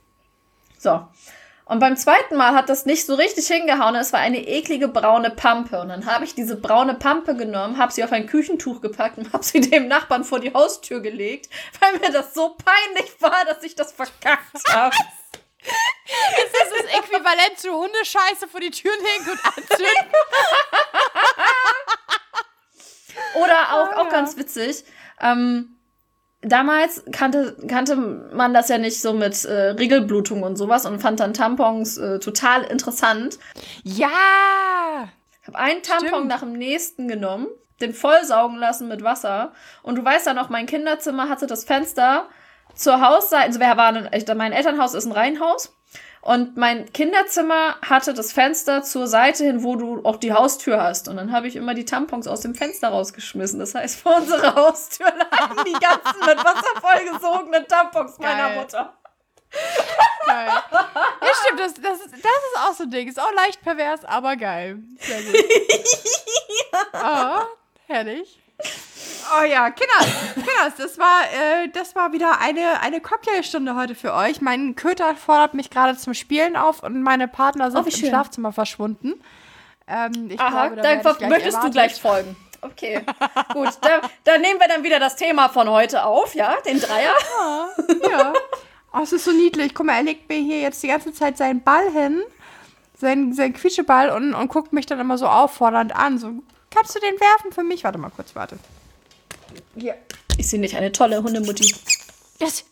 So. 0.78 1.02
Und 1.64 1.78
beim 1.78 1.96
zweiten 1.96 2.36
Mal 2.36 2.54
hat 2.54 2.68
das 2.68 2.86
nicht 2.86 3.06
so 3.06 3.14
richtig 3.14 3.46
hingehauen. 3.46 3.94
Es 3.94 4.12
war 4.12 4.20
eine 4.20 4.46
eklige 4.46 4.88
braune 4.88 5.30
Pampe. 5.30 5.80
Und 5.80 5.88
dann 5.88 6.06
habe 6.06 6.24
ich 6.24 6.34
diese 6.34 6.56
braune 6.56 6.94
Pampe 6.94 7.36
genommen, 7.36 7.78
habe 7.78 7.92
sie 7.92 8.02
auf 8.02 8.12
ein 8.12 8.26
Küchentuch 8.26 8.80
gepackt 8.80 9.18
und 9.18 9.32
habe 9.32 9.44
sie 9.44 9.60
dem 9.60 9.88
Nachbarn 9.88 10.24
vor 10.24 10.40
die 10.40 10.52
Haustür 10.52 11.00
gelegt, 11.00 11.48
weil 11.80 11.98
mir 12.00 12.10
das 12.10 12.34
so 12.34 12.56
peinlich 12.56 13.14
war, 13.20 13.44
dass 13.46 13.62
ich 13.62 13.74
das 13.74 13.92
verkackt 13.92 14.68
habe. 14.70 14.94
Das 15.62 16.62
ist 16.62 16.72
das 16.72 16.98
Äquivalent 16.98 17.58
zu 17.58 17.72
Hundescheiße 17.72 18.48
vor 18.48 18.60
die 18.60 18.70
Tür 18.70 18.92
legen 18.92 19.30
und 19.30 19.44
anzünden. 19.44 20.12
Oder 23.34 23.72
auch, 23.74 23.96
auch 23.98 24.08
ganz 24.08 24.36
witzig. 24.36 24.84
Ähm, 25.20 25.78
damals 26.42 27.04
kannte, 27.12 27.56
kannte 27.68 27.96
man 27.96 28.52
das 28.52 28.68
ja 28.68 28.78
nicht 28.78 29.00
so 29.00 29.12
mit 29.12 29.44
äh, 29.44 29.70
Regelblutung 29.70 30.42
und 30.42 30.56
sowas 30.56 30.86
und 30.86 31.00
fand 31.00 31.20
dann 31.20 31.34
Tampons 31.34 31.96
äh, 31.98 32.18
total 32.18 32.62
interessant. 32.64 33.38
Ja. 33.82 34.08
Ich 35.40 35.48
habe 35.48 35.58
einen 35.58 35.82
Tampon 35.82 36.08
Stimmt. 36.08 36.28
nach 36.28 36.40
dem 36.40 36.52
nächsten 36.52 37.08
genommen, 37.08 37.48
den 37.80 37.94
vollsaugen 37.94 38.56
lassen 38.58 38.88
mit 38.88 39.02
Wasser. 39.02 39.52
Und 39.82 39.96
du 39.96 40.04
weißt 40.04 40.26
ja 40.26 40.34
noch, 40.34 40.50
mein 40.50 40.66
Kinderzimmer 40.66 41.28
hatte 41.28 41.46
das 41.46 41.64
Fenster 41.64 42.28
zur 42.74 43.00
Hausseite. 43.00 43.46
Also 43.46 43.60
wir 43.60 43.76
waren, 43.76 44.06
in- 44.06 44.36
mein 44.36 44.52
Elternhaus 44.52 44.94
ist 44.94 45.04
ein 45.06 45.12
Reihenhaus. 45.12 45.74
Und 46.22 46.56
mein 46.56 46.92
Kinderzimmer 46.92 47.76
hatte 47.82 48.14
das 48.14 48.32
Fenster 48.32 48.84
zur 48.84 49.08
Seite 49.08 49.44
hin, 49.44 49.64
wo 49.64 49.74
du 49.74 50.04
auch 50.04 50.16
die 50.16 50.32
Haustür 50.32 50.80
hast. 50.80 51.08
Und 51.08 51.16
dann 51.16 51.32
habe 51.32 51.48
ich 51.48 51.56
immer 51.56 51.74
die 51.74 51.84
Tampons 51.84 52.28
aus 52.28 52.42
dem 52.42 52.54
Fenster 52.54 52.90
rausgeschmissen. 52.90 53.58
Das 53.58 53.74
heißt, 53.74 54.00
vor 54.00 54.18
unserer 54.18 54.54
Haustür 54.54 55.06
lagen 55.08 55.64
die 55.66 55.72
ganzen 55.72 56.20
mit 56.24 56.38
Wasser 56.38 56.80
vollgesogenen 56.80 57.66
Tampons 57.66 58.20
meiner 58.20 58.50
Geil. 58.50 58.56
Mutter. 58.56 58.96
Geil. 60.26 60.48
Ja, 60.70 61.28
stimmt, 61.44 61.60
das, 61.60 61.74
das, 61.74 62.00
ist, 62.00 62.12
das 62.12 62.20
ist 62.20 62.58
auch 62.58 62.72
so 62.72 62.84
ein 62.84 62.90
Ding. 62.90 63.08
Ist 63.08 63.20
auch 63.20 63.32
leicht 63.34 63.60
pervers, 63.60 64.04
aber 64.04 64.36
geil. 64.36 64.78
Sehr 65.00 65.22
gut. 65.22 65.44
Oh, 66.92 67.40
herrlich. 67.88 68.41
Oh 69.40 69.44
ja, 69.44 69.70
Kinders, 69.70 70.34
Kinders, 70.34 70.74
das 70.76 70.98
war, 70.98 71.22
äh, 71.32 71.68
das 71.72 71.94
war 71.96 72.12
wieder 72.12 72.40
eine, 72.40 72.80
eine 72.82 73.00
Cocktailstunde 73.00 73.76
heute 73.76 73.94
für 73.94 74.12
euch. 74.12 74.40
Mein 74.42 74.74
Köter 74.74 75.14
fordert 75.16 75.54
mich 75.54 75.70
gerade 75.70 75.96
zum 75.96 76.12
Spielen 76.12 76.54
auf 76.56 76.82
und 76.82 77.02
meine 77.02 77.28
Partner 77.28 77.70
sind 77.70 77.80
Oh, 77.80 77.84
im 77.86 77.90
schön. 77.90 78.08
Schlafzimmer 78.10 78.52
verschwunden. 78.52 79.14
Ähm, 79.86 80.28
ich 80.30 80.38
Aha, 80.40 80.68
glaube, 80.68 80.82
da 80.82 80.96
dann 80.96 81.28
möchtest 81.30 81.52
du 81.54 81.56
erwartet. 81.58 81.72
gleich 81.72 82.00
folgen. 82.00 82.36
Okay, 82.60 83.04
gut. 83.54 83.70
Da, 83.80 84.02
dann 84.24 84.40
nehmen 84.40 84.60
wir 84.60 84.68
dann 84.68 84.84
wieder 84.84 85.00
das 85.00 85.16
Thema 85.16 85.48
von 85.48 85.68
heute 85.68 86.04
auf, 86.04 86.34
ja? 86.34 86.54
Den 86.66 86.78
Dreier. 86.80 87.14
Ja. 88.08 88.32
Oh, 88.92 89.00
es 89.02 89.12
ist 89.12 89.24
so 89.24 89.32
niedlich. 89.32 89.74
Guck 89.74 89.86
mal, 89.86 89.96
er 89.96 90.02
legt 90.02 90.28
mir 90.28 90.36
hier 90.38 90.60
jetzt 90.60 90.82
die 90.82 90.88
ganze 90.88 91.12
Zeit 91.12 91.36
seinen 91.38 91.62
Ball 91.62 91.90
hin, 91.90 92.22
seinen, 93.00 93.32
seinen 93.32 93.54
Quietscheball 93.54 94.10
und, 94.10 94.34
und 94.34 94.48
guckt 94.48 94.72
mich 94.72 94.86
dann 94.86 95.00
immer 95.00 95.16
so 95.18 95.26
auffordernd 95.26 95.96
an. 95.96 96.18
So, 96.18 96.34
Kannst 96.74 96.94
du 96.94 97.00
den 97.00 97.20
werfen 97.20 97.52
für 97.52 97.62
mich? 97.62 97.84
Warte 97.84 97.98
mal 97.98 98.10
kurz, 98.10 98.34
warte. 98.34 98.58
Hier. 99.76 99.96
Ist 100.38 100.50
sie 100.50 100.58
nicht 100.58 100.76
eine 100.76 100.92
tolle 100.92 101.22
Hundemutti? 101.22 101.74
Yes. 102.38 102.64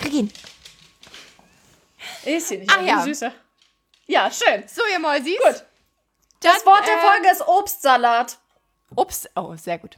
Krieg 0.00 0.12
ihn. 0.12 0.32
Ist 2.24 2.48
sie 2.48 2.58
nicht 2.58 2.70
Ach 2.70 2.78
eine 2.78 2.88
ja. 2.88 3.02
süße? 3.02 3.32
Ja, 4.06 4.30
schön. 4.30 4.64
So, 4.66 4.82
ihr 4.92 4.98
Mäusis. 4.98 5.38
Gut. 5.38 5.64
Das 6.40 6.64
Dann, 6.64 6.66
Wort 6.66 6.86
der 6.86 6.96
äh, 6.96 7.00
Folge 7.00 7.30
ist 7.30 7.46
Obstsalat. 7.46 8.38
Ups. 8.94 9.28
Oh, 9.34 9.54
sehr 9.56 9.78
gut. 9.78 9.96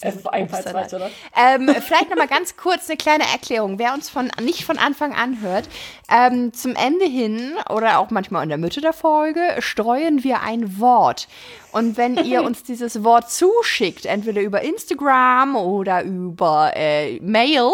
Äh, 0.00 0.12
einfallsreich, 0.28 0.94
oder? 0.94 1.10
Ähm, 1.36 1.68
vielleicht 1.80 2.10
noch 2.10 2.16
mal 2.16 2.28
ganz 2.28 2.56
kurz 2.56 2.88
eine 2.88 2.96
kleine 2.96 3.24
Erklärung. 3.24 3.78
Wer 3.78 3.92
uns 3.92 4.08
von, 4.08 4.30
nicht 4.40 4.64
von 4.64 4.78
Anfang 4.78 5.14
an 5.14 5.40
hört, 5.40 5.68
ähm, 6.08 6.52
zum 6.52 6.76
Ende 6.76 7.04
hin 7.06 7.54
oder 7.68 7.98
auch 7.98 8.10
manchmal 8.10 8.42
in 8.42 8.48
der 8.48 8.58
Mitte 8.58 8.80
der 8.80 8.92
Folge 8.92 9.56
streuen 9.58 10.22
wir 10.22 10.42
ein 10.42 10.78
Wort. 10.78 11.28
Und 11.72 11.96
wenn 11.96 12.16
ihr 12.24 12.42
uns 12.44 12.62
dieses 12.62 13.04
Wort 13.04 13.30
zuschickt, 13.30 14.06
entweder 14.06 14.40
über 14.40 14.62
Instagram 14.62 15.56
oder 15.56 16.02
über 16.02 16.72
äh, 16.74 17.20
Mail, 17.20 17.70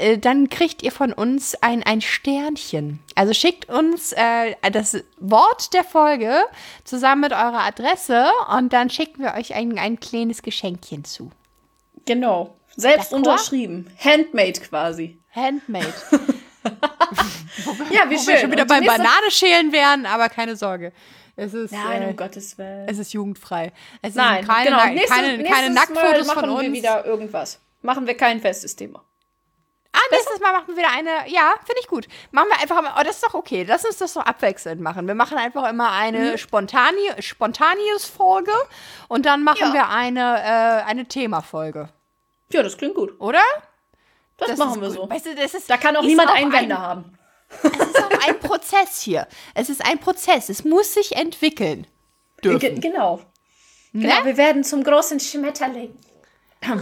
äh, 0.00 0.18
dann 0.18 0.48
kriegt 0.48 0.82
ihr 0.82 0.92
von 0.92 1.12
uns 1.12 1.54
ein, 1.62 1.82
ein 1.82 2.00
Sternchen. 2.00 3.00
Also 3.14 3.32
schickt 3.34 3.68
uns 3.68 4.12
äh, 4.12 4.54
das 4.72 4.96
Wort 5.18 5.72
der 5.74 5.84
Folge 5.84 6.34
zusammen 6.84 7.22
mit 7.22 7.32
eurer 7.32 7.60
Adresse 7.66 8.26
und 8.56 8.72
dann 8.72 8.90
schicken 8.90 9.22
wir 9.22 9.34
euch 9.34 9.54
ein, 9.54 9.78
ein 9.78 10.00
kleines 10.00 10.42
Geschenkchen 10.42 11.04
zu. 11.04 11.30
Genau. 12.06 12.54
Selbst 12.76 13.12
D'accord? 13.12 13.16
unterschrieben. 13.16 13.90
Handmade 13.98 14.60
quasi. 14.60 15.18
Handmade. 15.34 15.92
Ja, 17.90 18.02
schön. 18.02 18.26
wir 18.26 18.38
schon 18.38 18.52
wieder 18.52 18.64
beim 18.66 18.80
nächste- 18.80 18.98
Banane 18.98 19.30
schälen 19.30 19.72
wären, 19.72 20.06
aber 20.06 20.28
keine 20.28 20.56
Sorge. 20.56 20.92
Es 21.40 21.54
ist, 21.54 21.70
Nein, 21.72 22.02
äh, 22.02 22.06
um 22.06 22.16
Gottes 22.16 22.58
Willen. 22.58 22.88
es 22.88 22.98
ist 22.98 23.12
jugendfrei. 23.12 23.72
Es 24.02 24.14
Nein, 24.16 24.38
sind 24.44 24.48
keine, 24.48 24.64
genau. 24.70 24.76
Na- 24.78 24.86
Nächstes- 24.90 25.16
keine, 25.16 25.44
keine 25.44 25.70
Nacktfotos 25.70 26.26
Mal 26.26 26.34
von 26.34 26.48
machen 26.48 26.60
wir 26.62 26.68
uns. 26.68 26.76
wieder 26.76 27.06
irgendwas. 27.06 27.60
Machen 27.80 28.06
wir 28.08 28.16
kein 28.16 28.40
festes 28.40 28.74
Thema. 28.74 29.04
Ah, 29.92 30.00
nächstes 30.10 30.40
Mal 30.40 30.52
machen 30.52 30.64
wir 30.68 30.76
wieder 30.76 30.90
eine. 30.90 31.30
Ja, 31.30 31.54
finde 31.64 31.80
ich 31.80 31.86
gut. 31.86 32.08
Machen 32.32 32.48
wir 32.50 32.60
einfach 32.60 32.82
mal. 32.82 32.92
Oh, 32.98 33.02
das 33.04 33.16
ist 33.16 33.24
doch 33.24 33.34
okay. 33.34 33.64
Lass 33.66 33.84
uns 33.84 33.96
das 33.98 34.12
so 34.12 34.20
abwechselnd 34.20 34.80
machen. 34.80 35.06
Wir 35.06 35.14
machen 35.14 35.38
einfach 35.38 35.68
immer 35.70 35.92
eine 35.92 36.32
Mhm. 36.32 36.38
Spontani 36.38 37.08
Spontaneous-Folge 37.20 38.52
und 39.08 39.24
dann 39.26 39.44
machen 39.44 39.68
Ja. 39.68 39.72
wir 39.74 39.88
eine, 39.88 40.38
äh, 40.42 40.82
eine 40.90 41.06
Themafolge. 41.06 41.88
Ja, 42.52 42.62
das 42.62 42.76
klingt 42.76 42.94
gut. 42.96 43.18
Oder? 43.20 43.40
Das, 44.38 44.50
ist 44.50 44.58
machen 44.58 44.80
wir 44.80 44.88
gut. 44.88 44.96
so. 44.96 45.10
Weißt 45.10 45.26
du, 45.26 45.34
das 45.34 45.54
ist, 45.54 45.68
Da 45.70 45.76
kann 45.76 45.96
auch 45.96 46.02
niemand 46.02 46.30
auch 46.30 46.34
Einwände 46.34 46.76
ein, 46.76 46.82
haben. 46.82 47.17
Es 47.50 47.64
ist 47.64 48.02
auch 48.04 48.28
ein 48.28 48.40
Prozess 48.40 49.00
hier. 49.00 49.26
Es 49.54 49.68
ist 49.70 49.84
ein 49.84 49.98
Prozess. 49.98 50.48
Es 50.48 50.64
muss 50.64 50.94
sich 50.94 51.16
entwickeln. 51.16 51.86
Dürfen. 52.44 52.80
genau. 52.80 53.16
Ne? 53.92 54.08
Genau, 54.08 54.24
wir 54.24 54.36
werden 54.36 54.64
zum 54.64 54.84
großen 54.84 55.18
Schmetterling. 55.20 55.96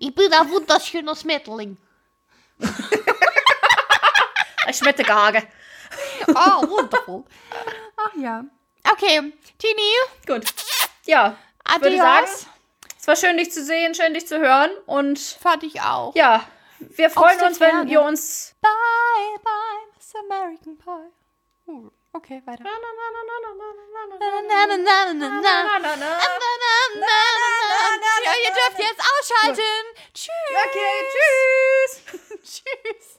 Ich 0.00 0.14
bin 0.14 0.32
ein 0.32 0.50
wunderschöner 0.50 1.14
Schmetterling. 1.14 1.76
Ich 4.70 4.76
schmette 4.76 5.02
Gage. 5.02 5.42
Oh, 6.28 6.68
wundervoll. 6.68 7.24
Ach 7.96 8.14
ja. 8.16 8.44
Okay, 8.90 9.32
Tini, 9.58 9.92
Gut. 10.26 10.44
Ja, 11.04 11.36
ich 11.68 11.82
würde 11.82 12.00
adios. 12.00 12.00
sagen, 12.00 12.48
es 12.98 13.06
war 13.08 13.16
schön, 13.16 13.36
dich 13.36 13.52
zu 13.52 13.62
sehen, 13.64 13.94
schön, 13.94 14.14
dich 14.14 14.26
zu 14.26 14.38
hören. 14.38 14.70
Und 14.86 15.18
Fand 15.18 15.64
ich 15.64 15.80
auch. 15.82 16.14
ja, 16.14 16.44
wir 16.90 17.10
freuen 17.10 17.40
uns, 17.42 17.58
Ferne. 17.58 17.82
wenn 17.82 17.88
ihr 17.88 18.00
uns. 18.02 18.54
Bye, 18.60 19.38
bye, 19.42 19.52
Miss 19.94 20.14
American 20.14 20.78
Pie. 20.78 21.12
Uh, 21.66 21.90
okay, 22.12 22.42
weiter. 22.44 22.64
Ihr 28.42 28.50
dürft 28.50 28.78
jetzt 28.78 29.00
ausschalten. 29.00 29.62
Tschüss. 30.14 30.30
Okay, 30.66 31.04
tschüss. 31.12 32.20
tschüss. 32.42 33.18